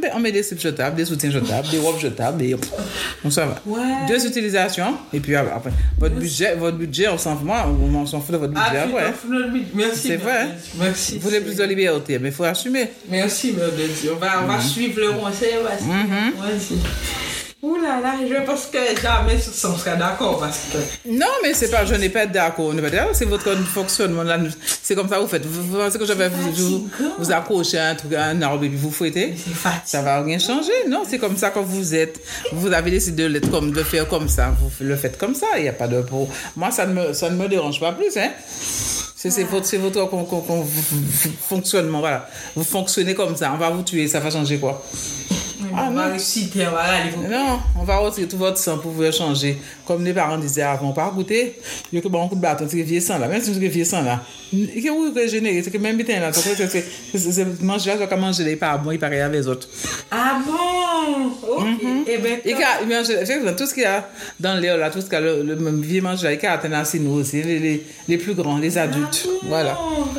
Ben, 0.00 0.10
on 0.14 0.20
met 0.20 0.30
des 0.32 0.42
slips 0.42 0.60
jetables, 0.60 0.96
des 0.96 1.04
soutiens 1.04 1.30
jetables, 1.30 1.68
des 1.68 1.78
robes 1.78 1.98
jetables 1.98 2.42
et 2.42 2.54
on 3.24 3.30
s'en 3.30 3.46
va. 3.46 3.56
Ouais. 3.66 4.06
Deux 4.08 4.24
utilisations 4.24 4.96
et 5.12 5.18
puis 5.20 5.34
après, 5.34 5.70
votre 5.98 6.14
budget, 6.14 6.54
votre 6.54 6.76
budget, 6.76 7.08
on 7.08 7.18
s'en 7.18 7.36
fout, 7.36 7.44
moi, 7.44 7.66
on 7.66 8.06
s'en 8.06 8.20
fout 8.20 8.32
de 8.32 8.36
votre 8.38 8.52
budget 8.52 8.66
Ah, 8.78 8.84
après. 8.84 9.12
putain, 9.12 9.64
Merci. 9.74 10.08
C'est 10.08 10.16
vrai. 10.16 10.48
Merci. 10.78 11.14
Vous 11.18 11.28
voulez 11.28 11.40
plus 11.40 11.56
de 11.56 11.64
liberté, 11.64 12.18
mais 12.18 12.28
il 12.28 12.34
faut 12.34 12.44
assumer. 12.44 12.88
Merci, 13.08 13.52
Dieu. 13.52 14.12
On 14.14 14.18
va, 14.18 14.42
on 14.44 14.46
va 14.46 14.60
suivre 14.60 15.00
le 15.00 15.12
conseil. 15.12 15.54
Vas-y. 15.62 15.88
Vas-y. 16.38 17.29
Ouh 17.62 17.76
là 17.76 18.00
là, 18.00 18.14
je 18.26 18.42
pense 18.46 18.66
que 18.72 18.78
jamais 19.02 19.34
on 19.36 19.76
sera 19.76 19.94
d'accord 19.94 20.38
parce 20.40 20.60
que. 20.72 20.78
Non, 21.10 21.26
mais 21.42 21.52
c'est 21.52 21.70
pas, 21.70 21.84
je 21.84 21.94
n'ai 21.94 22.08
pas 22.08 22.24
d'accord, 22.24 22.72
c'est 23.12 23.26
votre 23.26 23.54
fonctionnement 23.66 24.22
là. 24.22 24.38
C'est 24.82 24.94
comme 24.94 25.08
ça 25.10 25.16
que 25.16 25.20
vous 25.22 25.28
faites. 25.28 25.44
Vous, 25.44 25.76
pensez 25.76 25.98
que 25.98 26.06
je 26.06 26.12
vais 26.14 26.30
vous, 26.30 26.88
vous, 27.18 27.30
accrocher 27.32 27.78
à 27.78 27.88
un 27.90 27.94
truc, 27.96 28.14
à 28.14 28.24
un 28.24 28.40
arbre 28.40 28.64
et 28.64 28.68
vous 28.70 28.90
fatigant. 28.90 29.34
Ça 29.84 30.00
va 30.00 30.22
rien 30.22 30.38
changer. 30.38 30.72
Non, 30.88 31.02
c'est 31.06 31.18
comme 31.18 31.36
ça 31.36 31.50
que 31.50 31.58
vous 31.58 31.94
êtes. 31.94 32.18
Vous 32.52 32.72
avez 32.72 32.90
décidé 32.92 33.24
de, 33.24 33.28
l'être 33.28 33.50
comme, 33.50 33.72
de 33.72 33.82
faire 33.82 34.08
comme 34.08 34.30
ça. 34.30 34.54
Vous 34.58 34.70
le 34.82 34.96
faites 34.96 35.18
comme 35.18 35.34
ça. 35.34 35.46
Il 35.58 35.64
n'y 35.64 35.68
a 35.68 35.74
pas 35.74 35.86
de 35.88 36.00
pour. 36.00 36.30
Moi, 36.56 36.70
ça 36.70 36.86
ne 36.86 36.94
me, 36.94 37.12
ça 37.12 37.28
ne 37.28 37.36
me 37.36 37.46
dérange 37.46 37.78
pas 37.78 37.92
plus. 37.92 38.16
Hein. 38.16 38.30
C'est 39.16 39.44
votre, 39.44 39.76
votre 39.76 40.08
con- 40.08 40.24
con- 40.24 40.40
con- 40.40 40.66
fonctionnement. 41.46 42.00
Voilà. 42.00 42.26
Vous 42.56 42.64
fonctionnez 42.64 43.14
comme 43.14 43.36
ça. 43.36 43.52
On 43.54 43.58
va 43.58 43.68
vous 43.68 43.82
tuer. 43.82 44.08
Ça 44.08 44.18
va 44.18 44.30
changer 44.30 44.56
quoi? 44.58 44.82
Ah, 45.74 45.86
on 45.88 45.92
va 45.92 46.06
non. 46.06 46.10
réussir, 46.12 46.48
vous. 47.14 47.28
Non, 47.28 47.60
on 47.78 47.84
va 47.84 47.98
retirer 47.98 48.26
tout 48.26 48.36
votre 48.36 48.58
sang 48.58 48.78
pour 48.78 48.90
vous 48.90 49.10
changer. 49.12 49.58
Comme 49.86 50.04
les 50.04 50.12
parents 50.12 50.38
disaient 50.38 50.62
avant, 50.62 50.92
pas 50.92 51.10
goûter. 51.14 51.56
Il 51.92 52.00
y 52.00 52.04
a 52.04 52.08
bon 52.08 52.28
coup 52.28 52.34
de 52.34 52.40
bâton, 52.40 52.66
c'est 52.68 52.82
vieux 52.82 53.00
sang 53.00 53.18
là. 53.18 53.28
Même 53.28 53.40
si 53.40 53.52
que 53.52 53.66
vieux 53.66 53.84
sang 53.84 54.02
là. 54.02 54.20
Il 54.52 54.80
y 54.80 54.88
a 54.88 54.92
où 54.92 55.12
régénérer, 55.14 55.62
c'est 55.62 55.70
que 55.70 55.78
même 55.78 55.96
bien 55.96 56.20
là. 56.20 56.32
C'est- 56.32 57.62
manger 57.62 57.94
là, 57.94 58.06
quand 58.08 58.16
manger 58.16 58.44
les 58.44 58.56
pas 58.56 58.76
bon, 58.78 58.90
il 58.90 58.98
paraît 58.98 59.20
avec 59.20 59.40
les 59.40 59.48
autres. 59.48 59.68
Ah 60.10 60.40
bon? 60.44 61.30
Ok. 61.48 61.66
Eh 62.06 62.18
ben, 62.18 62.38
Et 62.44 62.52
quand 62.52 62.82
il 62.82 62.88
mange, 62.88 63.10
effectivement, 63.10 63.52
tout 63.56 63.66
ce 63.66 63.74
qu'il 63.74 63.82
y 63.84 63.86
a 63.86 64.08
dans 64.38 64.54
l'air 64.54 64.76
là, 64.76 64.90
tout 64.90 65.00
ce 65.00 65.06
qu'il 65.06 65.14
y 65.14 65.16
a, 65.16 65.20
le, 65.20 65.80
vieux 65.80 66.02
manger 66.02 66.24
là, 66.24 66.32
il 66.32 66.42
y 66.42 66.46
a 66.46 66.52
atteint 66.52 66.72
à 66.72 66.84
nous 66.98 67.20
aussi, 67.20 67.42
les, 67.42 68.18
plus 68.18 68.34
grands, 68.34 68.58
les 68.58 68.76
adultes. 68.76 69.28
Voilà. 69.44 69.78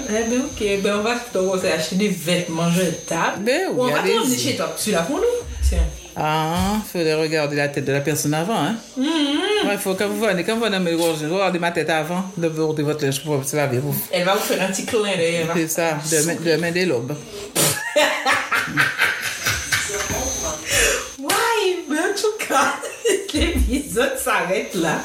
Eh 0.09 0.30
ben 0.30 0.41
ok, 0.41 0.62
Eh 0.62 0.78
ben 0.78 0.95
on 0.99 1.03
va 1.03 1.74
acheter 1.74 1.95
des 1.95 2.07
vêtements 2.09 2.72
jetables. 2.72 3.43
Ben 3.43 3.68
oui, 3.74 3.78
on 3.80 3.88
va 3.88 3.99
t'emmener 3.99 4.38
chez 4.38 4.55
toi. 4.55 4.74
Tu 4.82 4.91
l'as 4.91 5.01
pour 5.04 5.18
nous 5.18 5.24
Tiens. 5.68 5.80
Ah, 6.16 6.76
il 6.78 6.89
faudrait 6.91 7.14
regarder 7.16 7.56
la 7.56 7.70
tête 7.70 7.86
de 7.86 7.91
la 7.93 8.02
personne 8.02 8.34
avant, 8.34 8.58
hein. 8.58 8.76
Ouais, 8.97 9.74
il 9.74 9.78
faut, 9.78 9.93
quand 9.93 10.08
vous 10.08 10.20
venez, 10.20 10.43
quand 10.43 10.56
vous 10.56 10.64
venez 10.64 10.80
me 10.80 10.91
regarder, 10.91 11.28
regardez 11.28 11.60
ma 11.60 11.72
tête 11.72 11.89
avant 11.89 12.26
de 12.36 12.49
porter 12.49 12.84
votre 12.84 13.04
linge 13.06 13.24
pour 13.24 13.43
se 13.45 13.56
laver. 13.56 13.78
Vous 13.80 13.95
Elle 14.12 14.26
va 14.26 14.34
vous 14.34 14.41
faire 14.41 14.62
un 14.62 14.68
petit 14.68 14.86
clin 14.86 15.16
d'œil. 15.16 15.45
C'est 15.56 15.68
ça, 15.70 15.97
demain, 16.12 16.36
demain 16.43 16.72
des 16.72 16.86
lobes. 16.86 17.16
Ouais, 21.20 21.78
mais 21.89 21.99
en 21.99 22.14
tout 22.16 22.45
cas, 22.47 22.74
l'épisode 23.34 24.18
s'arrête 24.18 24.74
là. 24.76 24.99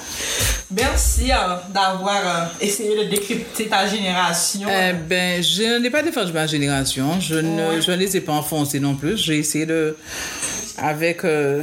Merci 0.70 1.30
hein, 1.30 1.60
d'avoir 1.72 2.16
euh, 2.26 2.46
essayé 2.60 2.96
de 3.04 3.08
décrypter 3.08 3.66
ta 3.68 3.86
génération. 3.86 4.66
Eh 4.68 4.92
ben, 4.94 5.40
je 5.42 5.78
n'ai 5.80 5.90
pas 5.90 6.02
défendu 6.02 6.32
ma 6.32 6.46
génération. 6.46 7.20
Je 7.20 7.36
ne, 7.36 7.80
je 7.80 7.90
ne 7.92 7.96
les 7.96 8.16
ai 8.16 8.20
pas 8.20 8.32
enfoncés 8.32 8.80
non 8.80 8.96
plus. 8.96 9.16
J'ai 9.16 9.38
essayé 9.38 9.64
de, 9.64 9.96
avec 10.78 11.24
euh, 11.24 11.62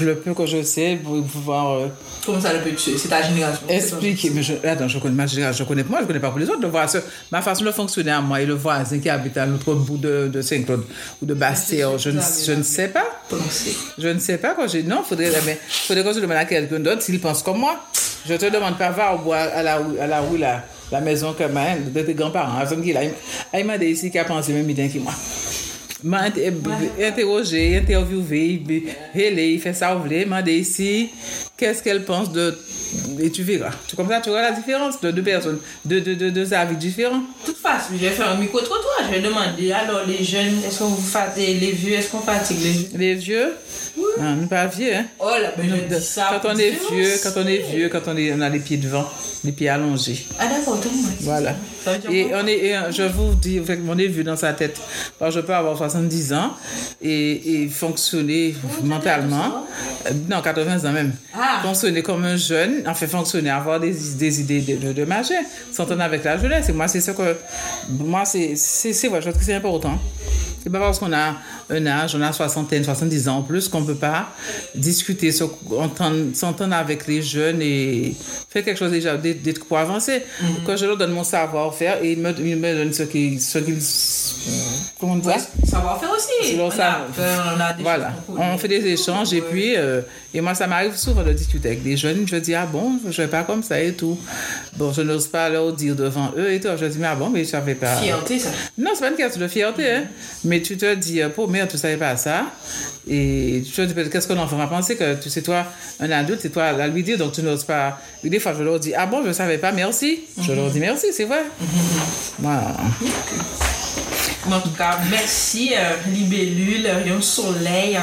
le 0.00 0.16
peu 0.16 0.34
que 0.34 0.44
je 0.44 0.62
sais, 0.62 0.98
pour 1.02 1.24
pouvoir 1.24 1.78
euh, 1.78 1.86
Comment 2.24 2.40
ça 2.40 2.52
le 2.52 2.60
peut 2.60 2.70
tuer 2.72 2.96
C'est 2.98 3.08
ta 3.08 3.22
génération. 3.22 3.66
expliquer. 3.68 4.30
Mais 4.30 4.42
je, 4.42 4.52
attends, 4.64 4.86
je 4.86 4.98
connais 4.98 5.14
ma 5.14 5.26
génération, 5.26 5.64
je 5.64 5.68
connais 5.68 5.82
moi, 5.82 5.98
je 6.02 6.06
connais 6.06 6.20
pas 6.20 6.30
pour 6.30 6.38
les 6.38 6.48
autres. 6.48 6.60
Le 6.60 6.68
voisin, 6.68 7.00
ma 7.32 7.42
façon 7.42 7.64
de 7.64 7.72
fonctionner 7.72 8.12
à 8.12 8.20
moi 8.20 8.40
et 8.40 8.46
le 8.46 8.54
voisin 8.54 8.98
qui 9.00 9.08
habite 9.08 9.36
à 9.38 9.46
l'autre 9.46 9.74
bout 9.74 9.96
de, 9.98 10.28
de 10.32 10.42
Saint-Claude 10.42 10.84
ou 11.20 11.26
de 11.26 11.34
Bastille, 11.34 11.84
je 11.98 12.10
ne, 12.10 12.20
je 12.20 12.52
ne 12.52 12.62
sais 12.62 12.88
pas. 12.88 13.06
Penser. 13.28 13.74
Je 13.98 14.08
ne 14.08 14.18
sais 14.20 14.38
pas 14.38 14.54
quand. 14.54 14.72
Non, 14.84 15.02
faudrait, 15.02 15.32
mais 15.44 15.58
faudrait 15.68 16.04
que 16.04 16.12
je 16.12 16.20
demande 16.20 16.36
à 16.36 16.44
quelqu'un 16.44 16.78
d'autre 16.78 17.02
s'il 17.02 17.18
pense 17.18 17.42
comme 17.42 17.58
moi. 17.58 17.80
Je 18.28 18.34
te 18.34 18.46
demande 18.50 18.78
pas, 18.78 18.90
va 18.90 19.14
au 19.14 19.18
bois, 19.18 19.36
à 19.38 19.62
la, 19.62 19.80
à 20.00 20.06
la 20.06 20.20
rue, 20.20 20.38
là, 20.38 20.62
la 20.92 21.00
maison 21.00 21.32
que 21.32 21.44
ma, 21.44 21.76
de 21.76 22.00
tes 22.02 22.14
grands-parents. 22.14 22.54
La 22.54 22.60
personne 22.60 22.82
qui 22.84 22.92
là, 22.92 23.02
il- 23.04 23.10
il 23.58 23.64
m'a 23.64 23.78
dit 23.78 23.86
ici 23.86 24.10
qui 24.10 24.18
a 24.18 24.24
pensé 24.24 24.52
même 24.52 24.64
bien 24.66 24.88
que 24.88 24.98
moi. 24.98 25.12
M'a 26.04 26.22
inter- 26.22 26.52
interrogé, 27.00 27.76
interviewé, 27.76 28.60
il 29.14 29.60
fait 29.60 29.72
ça, 29.72 29.94
voulez, 29.94 30.24
m'a 30.24 30.42
dit 30.42 30.52
ici, 30.54 31.10
qu'est-ce 31.56 31.82
qu'elle 31.82 32.04
pense 32.04 32.32
de. 32.32 32.58
Et 33.20 33.30
tu 33.30 33.42
verras. 33.42 33.70
Tu 33.88 33.94
comme 33.96 34.08
ça, 34.08 34.20
tu 34.20 34.28
verras 34.30 34.42
la 34.42 34.52
différence 34.52 35.00
de 35.00 35.10
deux 35.12 35.22
personnes, 35.22 35.60
de 35.84 36.00
deux, 36.00 36.14
deux, 36.16 36.30
deux 36.32 36.52
avis 36.54 36.76
différents. 36.76 37.18
De 37.18 37.46
toute 37.46 37.56
façon, 37.56 37.92
je 37.92 38.04
vais 38.04 38.10
faire 38.10 38.28
un 38.30 38.34
micro-trottoir. 38.36 38.96
Je 39.08 39.14
vais 39.14 39.20
demander 39.22 39.72
alors 39.72 40.02
les 40.06 40.22
jeunes, 40.24 40.58
est-ce 40.66 40.80
qu'on 40.80 40.88
vous 40.88 41.00
fatigue 41.02 41.60
les 41.60 41.70
vieux, 41.72 41.94
est-ce 41.94 42.10
qu'on 42.10 42.18
fatigue 42.20 42.58
les 42.62 42.70
vieux 42.72 42.88
Les 42.98 43.14
vieux, 43.14 43.52
ah, 44.20 44.22
on 44.32 44.36
n'est 44.36 44.46
pas 44.46 44.66
vieux, 44.66 44.94
hein. 44.94 45.06
Oh 45.18 45.30
là, 45.40 45.52
ben 45.56 45.66
je 45.68 45.94
dis 45.96 46.04
ça. 46.04 46.38
Quand 46.42 46.50
on 46.52 46.56
est 46.56 46.70
vieux, 46.90 47.12
quand 47.22 47.32
on 47.36 47.46
est 47.46 47.58
vieux, 47.58 47.88
quand 47.88 48.02
on, 48.06 48.16
est, 48.16 48.32
on 48.32 48.40
a 48.40 48.48
les 48.48 48.58
pieds 48.58 48.76
devant, 48.76 49.04
les 49.44 49.52
pieds 49.52 49.68
allongés. 49.68 50.26
Ah 50.38 50.46
d'accord, 50.48 50.80
tout 50.80 50.88
le 50.90 50.96
monde. 50.96 51.12
Voilà. 51.20 51.54
Ça 51.84 51.92
Et 52.10 52.26
on 52.34 52.46
est, 52.46 52.52
et, 52.58 52.76
euh, 52.76 52.92
je 52.92 53.02
vous 53.02 53.34
dis, 53.34 53.60
on 53.88 53.98
est 53.98 54.06
vu 54.06 54.22
dans 54.24 54.36
sa 54.36 54.52
tête. 54.52 54.78
Alors, 55.20 55.32
je 55.32 55.40
peux 55.40 55.54
avoir 55.54 55.76
70 55.76 56.32
ans 56.34 56.52
et, 57.00 57.62
et 57.62 57.68
fonctionner 57.68 58.54
mentalement. 58.84 59.66
euh, 60.06 60.10
Non, 60.28 60.40
80 60.42 60.88
ans 60.88 60.92
même. 60.92 61.12
Ah. 61.34 61.60
Fonctionner 61.62 62.02
comme 62.02 62.24
un 62.24 62.36
jeune, 62.36 62.86
en 62.86 62.94
fait, 62.94 63.06
fonctionner, 63.06 63.50
avoir 63.50 63.80
des, 63.80 63.92
des 64.18 64.40
idées 64.40 64.60
de, 64.60 64.88
de, 64.88 64.92
de 64.92 65.04
majeur, 65.04 65.42
s'entendre 65.72 66.02
avec 66.02 66.22
la 66.24 66.38
jeunesse. 66.38 66.68
Et 66.68 66.72
moi, 66.72 66.86
c'est 66.88 67.00
ce 67.00 67.10
que. 67.12 67.36
Moi, 67.88 68.24
c'est 68.24 68.54
c'est- 68.56 68.92
je 68.92 69.08
trouve 69.20 69.32
que 69.38 69.44
c'est 69.44 69.54
important. 69.54 69.98
C'est 70.62 70.70
pas 70.70 70.78
parce 70.78 70.98
qu'on 71.00 71.12
a 71.12 71.34
un 71.70 71.86
âge, 71.86 72.14
on 72.14 72.22
a 72.22 72.32
60, 72.32 72.84
70 72.84 73.28
ans 73.28 73.38
en 73.38 73.42
plus, 73.42 73.68
qu'on 73.68 73.82
peut 73.84 73.96
pas 73.96 74.28
discuter, 74.74 75.32
se- 75.32 75.44
entendre- 75.76 76.34
s'entendre 76.34 76.74
avec 76.76 77.06
les 77.08 77.20
jeunes 77.20 77.60
et 77.60 78.14
faire 78.48 78.64
quelque 78.64 78.78
chose 78.78 78.92
déjà, 78.92 79.18
pour 79.68 79.78
avancer. 79.78 80.22
Quand 80.64 80.76
je 80.76 80.86
leur 80.86 80.96
donne 80.96 81.10
mon 81.12 81.24
savoir-faire 81.24 82.02
et 82.04 82.12
ils 82.12 82.18
me, 82.18 82.30
ils 82.38 82.56
me 82.56 82.74
donnent 82.74 82.92
ce 82.92 83.02
qu'ils, 83.02 83.40
ce 83.40 83.58
comment 85.00 85.14
on 85.14 85.16
dit 85.16 85.28
ça? 85.28 85.36
Savoir-faire 85.68 86.10
aussi. 86.10 86.50
C'est 86.50 86.56
leur 86.56 86.66
on, 86.66 86.68
a, 86.68 86.70
savoir. 86.76 87.06
peur, 87.08 87.54
on 87.56 87.60
a 87.60 87.72
des 87.72 87.82
Voilà, 87.82 88.12
on 88.28 88.58
fait 88.58 88.68
des 88.68 88.86
échanges 88.86 89.32
et 89.32 89.40
puis, 89.40 89.74
euh, 89.76 90.00
et 90.34 90.40
moi 90.40 90.54
ça 90.54 90.66
m'arrive 90.66 90.96
souvent 90.96 91.22
de 91.22 91.32
discuter 91.32 91.68
avec 91.68 91.82
des 91.82 91.96
jeunes, 91.96 92.26
je 92.26 92.36
dis 92.36 92.54
ah 92.54 92.66
bon, 92.66 92.98
je 93.08 93.22
vais 93.22 93.28
pas 93.28 93.44
comme 93.44 93.62
ça 93.62 93.80
et 93.80 93.92
tout. 93.92 94.18
Bon, 94.76 94.92
je 94.92 95.02
n'ose 95.02 95.26
pas 95.26 95.48
leur 95.48 95.72
dire 95.72 95.94
devant 95.94 96.32
eux 96.36 96.52
et 96.52 96.60
tout, 96.60 96.68
je 96.78 96.86
dis 96.86 96.98
mais 96.98 97.08
ah 97.08 97.14
bon, 97.14 97.30
mais 97.30 97.44
je 97.44 97.50
savais 97.50 97.74
pas. 97.74 97.96
Fierté, 97.96 98.38
ça. 98.38 98.50
Non, 98.78 98.90
c'est 98.94 99.00
pas 99.00 99.10
une 99.10 99.16
question 99.16 99.40
de 99.40 99.48
fierté, 99.48 99.90
hein. 99.90 100.04
Mais 100.44 100.62
tu 100.62 100.76
te 100.76 100.94
dis, 100.94 101.20
euh, 101.20 101.28
pour 101.28 101.48
merde, 101.48 101.68
tu 101.70 101.78
savais 101.78 101.96
pas 101.96 102.16
ça. 102.16 102.46
Et 103.08 103.62
tu 103.66 103.72
te 103.72 103.82
dis, 103.82 104.10
qu'est-ce 104.10 104.26
que 104.26 104.32
l'enfant 104.32 104.56
va 104.56 104.66
penser 104.66 104.96
que 104.96 105.14
tu 105.20 105.28
sais, 105.30 105.42
toi, 105.42 105.66
un 106.00 106.10
adulte, 106.10 106.40
c'est 106.42 106.50
toi 106.50 106.64
à 106.64 106.86
lui 106.88 107.02
dire, 107.02 107.18
donc 107.18 107.32
tu 107.32 107.42
n'oses 107.42 107.64
pas. 107.64 108.00
Et 108.24 108.30
des 108.30 108.38
fois, 108.38 108.54
je 108.56 108.62
leur 108.62 108.78
dis, 108.80 108.94
ah 108.94 109.06
bon, 109.06 109.22
je 109.24 109.32
savais 109.32 109.58
pas, 109.58 109.72
merci. 109.72 110.20
Je 110.40 110.52
leur 110.52 110.70
dis 110.70 110.80
merci, 110.80 111.06
c'est 111.12 111.24
vrai. 111.24 111.42
Voilà. 112.38 112.74
En 114.50 114.60
tout 114.60 114.70
cas, 114.70 114.98
merci, 115.10 115.72
euh, 115.76 115.94
Libellule, 116.10 116.86
Rayon 116.86 117.20
Soleil, 117.20 117.98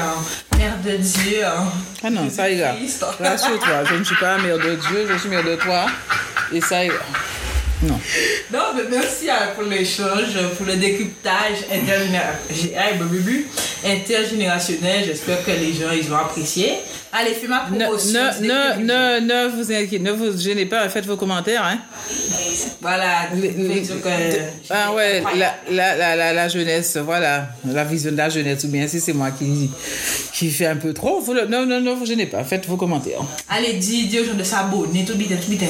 Mère 0.60 0.76
de 0.84 0.96
Dieu. 0.98 1.42
euh. 1.42 1.48
Ah 2.04 2.10
non, 2.10 2.28
ça 2.28 2.50
ira. 2.50 2.72
Rassure-toi, 3.18 3.84
je 3.88 3.94
ne 3.94 4.04
suis 4.04 4.16
pas 4.16 4.36
mère 4.36 4.58
de 4.58 4.74
Dieu, 4.74 5.06
je 5.10 5.16
suis 5.16 5.30
mère 5.30 5.42
de 5.42 5.56
toi. 5.56 5.86
Et 6.52 6.60
ça 6.60 6.84
ira. 6.84 6.96
Non. 7.82 7.98
Non, 8.52 8.60
mais 8.76 8.82
merci 8.90 9.28
euh, 9.30 9.54
pour 9.54 9.64
l'échange, 9.64 10.36
pour 10.56 10.66
le 10.66 10.76
décryptage 10.76 11.64
intergénérationnel. 11.72 13.44
intergénérationnel. 13.84 15.04
J'espère 15.06 15.44
que 15.44 15.50
les 15.52 15.72
gens 15.72 15.90
ils 15.92 16.12
ont 16.12 16.16
apprécié. 16.16 16.74
Allez, 17.12 17.32
fais 17.34 17.48
ma 17.48 17.68
Ne, 17.70 17.84
promotion. 17.86 18.20
ne, 18.40 18.46
ne, 18.46 18.84
ne, 18.84 19.20
ne 19.20 19.48
vous 19.48 19.72
inquiétez, 19.72 19.98
ne 19.98 20.12
vous 20.12 20.36
gênez 20.38 20.66
pas, 20.66 20.88
faites 20.88 21.06
vos 21.06 21.16
commentaires, 21.16 21.64
hein. 21.64 21.78
Voilà, 22.80 23.28
euh, 23.34 24.46
Ah 24.70 24.92
ouais, 24.92 25.22
la, 25.36 25.54
la, 25.70 25.96
la, 25.96 26.16
la, 26.16 26.32
la 26.32 26.48
jeunesse, 26.48 26.96
voilà, 26.98 27.48
la 27.64 27.84
vision 27.84 28.12
de 28.12 28.16
la 28.16 28.28
jeunesse, 28.28 28.62
ou 28.64 28.68
bien 28.68 28.86
si 28.86 29.00
c'est 29.00 29.12
moi 29.12 29.30
qui, 29.32 29.70
qui 30.34 30.50
fait 30.50 30.66
un 30.66 30.76
peu 30.76 30.92
trop, 30.94 31.20
vous 31.20 31.34
non, 31.34 31.66
non, 31.66 31.80
non, 31.80 31.96
vous 31.96 32.06
gênez 32.06 32.26
pas, 32.26 32.44
faites 32.44 32.66
vos 32.66 32.76
commentaires. 32.76 33.20
Allez, 33.48 33.72
dis, 33.74 34.06
dis 34.06 34.20
aux 34.20 34.24
gens 34.24 34.34
de 34.34 34.44
s'abonner, 34.44 35.04
tout 35.04 35.16
vite, 35.18 35.30
tout 35.44 35.50
vite. 35.50 35.64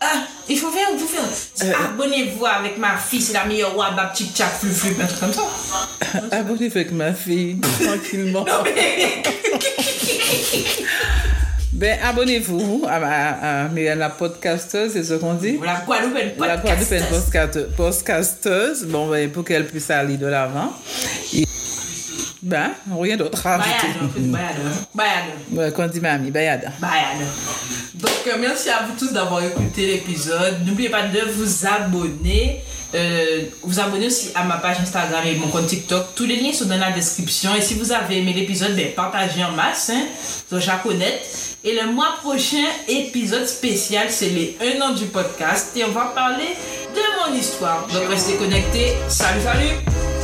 Ah, 0.00 0.22
il 0.48 0.58
faut 0.58 0.70
faire, 0.70 0.88
il 0.92 0.98
faut 0.98 1.06
faire. 1.06 1.22
Dis, 1.56 1.68
Euh, 1.70 1.72
Abonnez-vous 1.86 2.44
avec 2.46 2.78
ma 2.78 2.96
fille, 2.96 3.20
c'est 3.22 3.32
la 3.32 3.44
meilleure 3.44 3.76
wab, 3.76 3.94
petit 4.12 4.30
tchac, 4.34 4.48
flu, 4.60 4.70
flu, 4.70 4.94
un 5.02 5.06
truc 5.06 5.20
comme 5.20 5.32
ça. 5.32 5.42
Abonnez-vous 6.38 6.78
avec 6.78 6.92
ma 6.92 7.12
fille, 7.12 7.58
tranquillement. 7.84 8.44
Ben, 11.72 11.98
abonnez-vous 12.04 12.84
à, 12.88 13.68
la 13.74 14.08
podcasteuse, 14.10 14.92
c'est 14.92 15.02
ce 15.02 15.14
qu'on 15.14 15.34
dit? 15.34 15.58
La 15.62 15.82
Guadeloupe, 15.84 16.14
La 16.38 16.56
Guadeloupe 16.56 16.66
est 16.92 16.98
une 16.98 17.04
podcast. 17.06 17.10
podcaste- 17.10 17.76
podcasteuse, 17.76 18.84
bon, 18.84 19.08
ben, 19.10 19.28
pour 19.30 19.44
qu'elle 19.44 19.66
puisse 19.66 19.90
aller 19.90 20.16
de 20.16 20.26
l'avant. 20.26 20.72
Et- 21.34 21.44
Ben, 22.44 22.72
rien 23.00 23.16
d'autre 23.16 23.46
à 23.46 23.56
Bayade, 23.56 23.74
ajouter. 23.74 24.04
en 24.04 24.08
fait, 24.10 24.20
bayade. 24.20 24.56
Bayade. 24.94 25.24
Ouais, 25.50 25.72
qu'on 25.72 25.86
dit 25.86 26.00
mamie, 26.00 26.30
bayada. 26.30 26.68
Bayade. 26.78 27.26
Donc, 27.94 28.10
euh, 28.26 28.36
merci 28.38 28.68
à 28.68 28.82
vous 28.86 28.92
tous 28.98 29.14
d'avoir 29.14 29.42
écouté 29.42 29.86
l'épisode. 29.86 30.58
N'oubliez 30.66 30.90
pas 30.90 31.04
de 31.04 31.20
vous 31.32 31.66
abonner. 31.66 32.60
Euh, 32.94 33.44
vous 33.62 33.80
abonner 33.80 34.06
aussi 34.08 34.30
à 34.34 34.44
ma 34.44 34.58
page 34.58 34.76
Instagram 34.78 35.22
et 35.26 35.36
mon 35.36 35.48
compte 35.48 35.66
TikTok. 35.68 36.14
Tous 36.14 36.26
les 36.26 36.36
liens 36.36 36.52
sont 36.52 36.66
dans 36.66 36.76
la 36.76 36.92
description. 36.92 37.54
Et 37.54 37.62
si 37.62 37.74
vous 37.74 37.90
avez 37.92 38.18
aimé 38.18 38.34
l'épisode, 38.34 38.76
ben, 38.76 38.92
partagez 38.94 39.42
en 39.42 39.52
masse. 39.52 39.90
Hein, 39.90 40.04
sur. 40.46 40.60
Et 41.64 41.74
le 41.74 41.90
mois 41.92 42.16
prochain, 42.22 42.66
épisode 42.86 43.46
spécial, 43.48 44.08
c'est 44.10 44.28
les 44.28 44.58
1 44.60 44.82
an 44.82 44.92
du 44.92 45.06
podcast. 45.06 45.74
Et 45.76 45.84
on 45.84 45.92
va 45.92 46.12
parler 46.14 46.54
de 46.94 47.30
mon 47.30 47.34
histoire. 47.34 47.86
Donc, 47.90 48.02
restez 48.10 48.34
connectés. 48.34 48.92
Salut, 49.08 49.40
salut! 49.42 50.23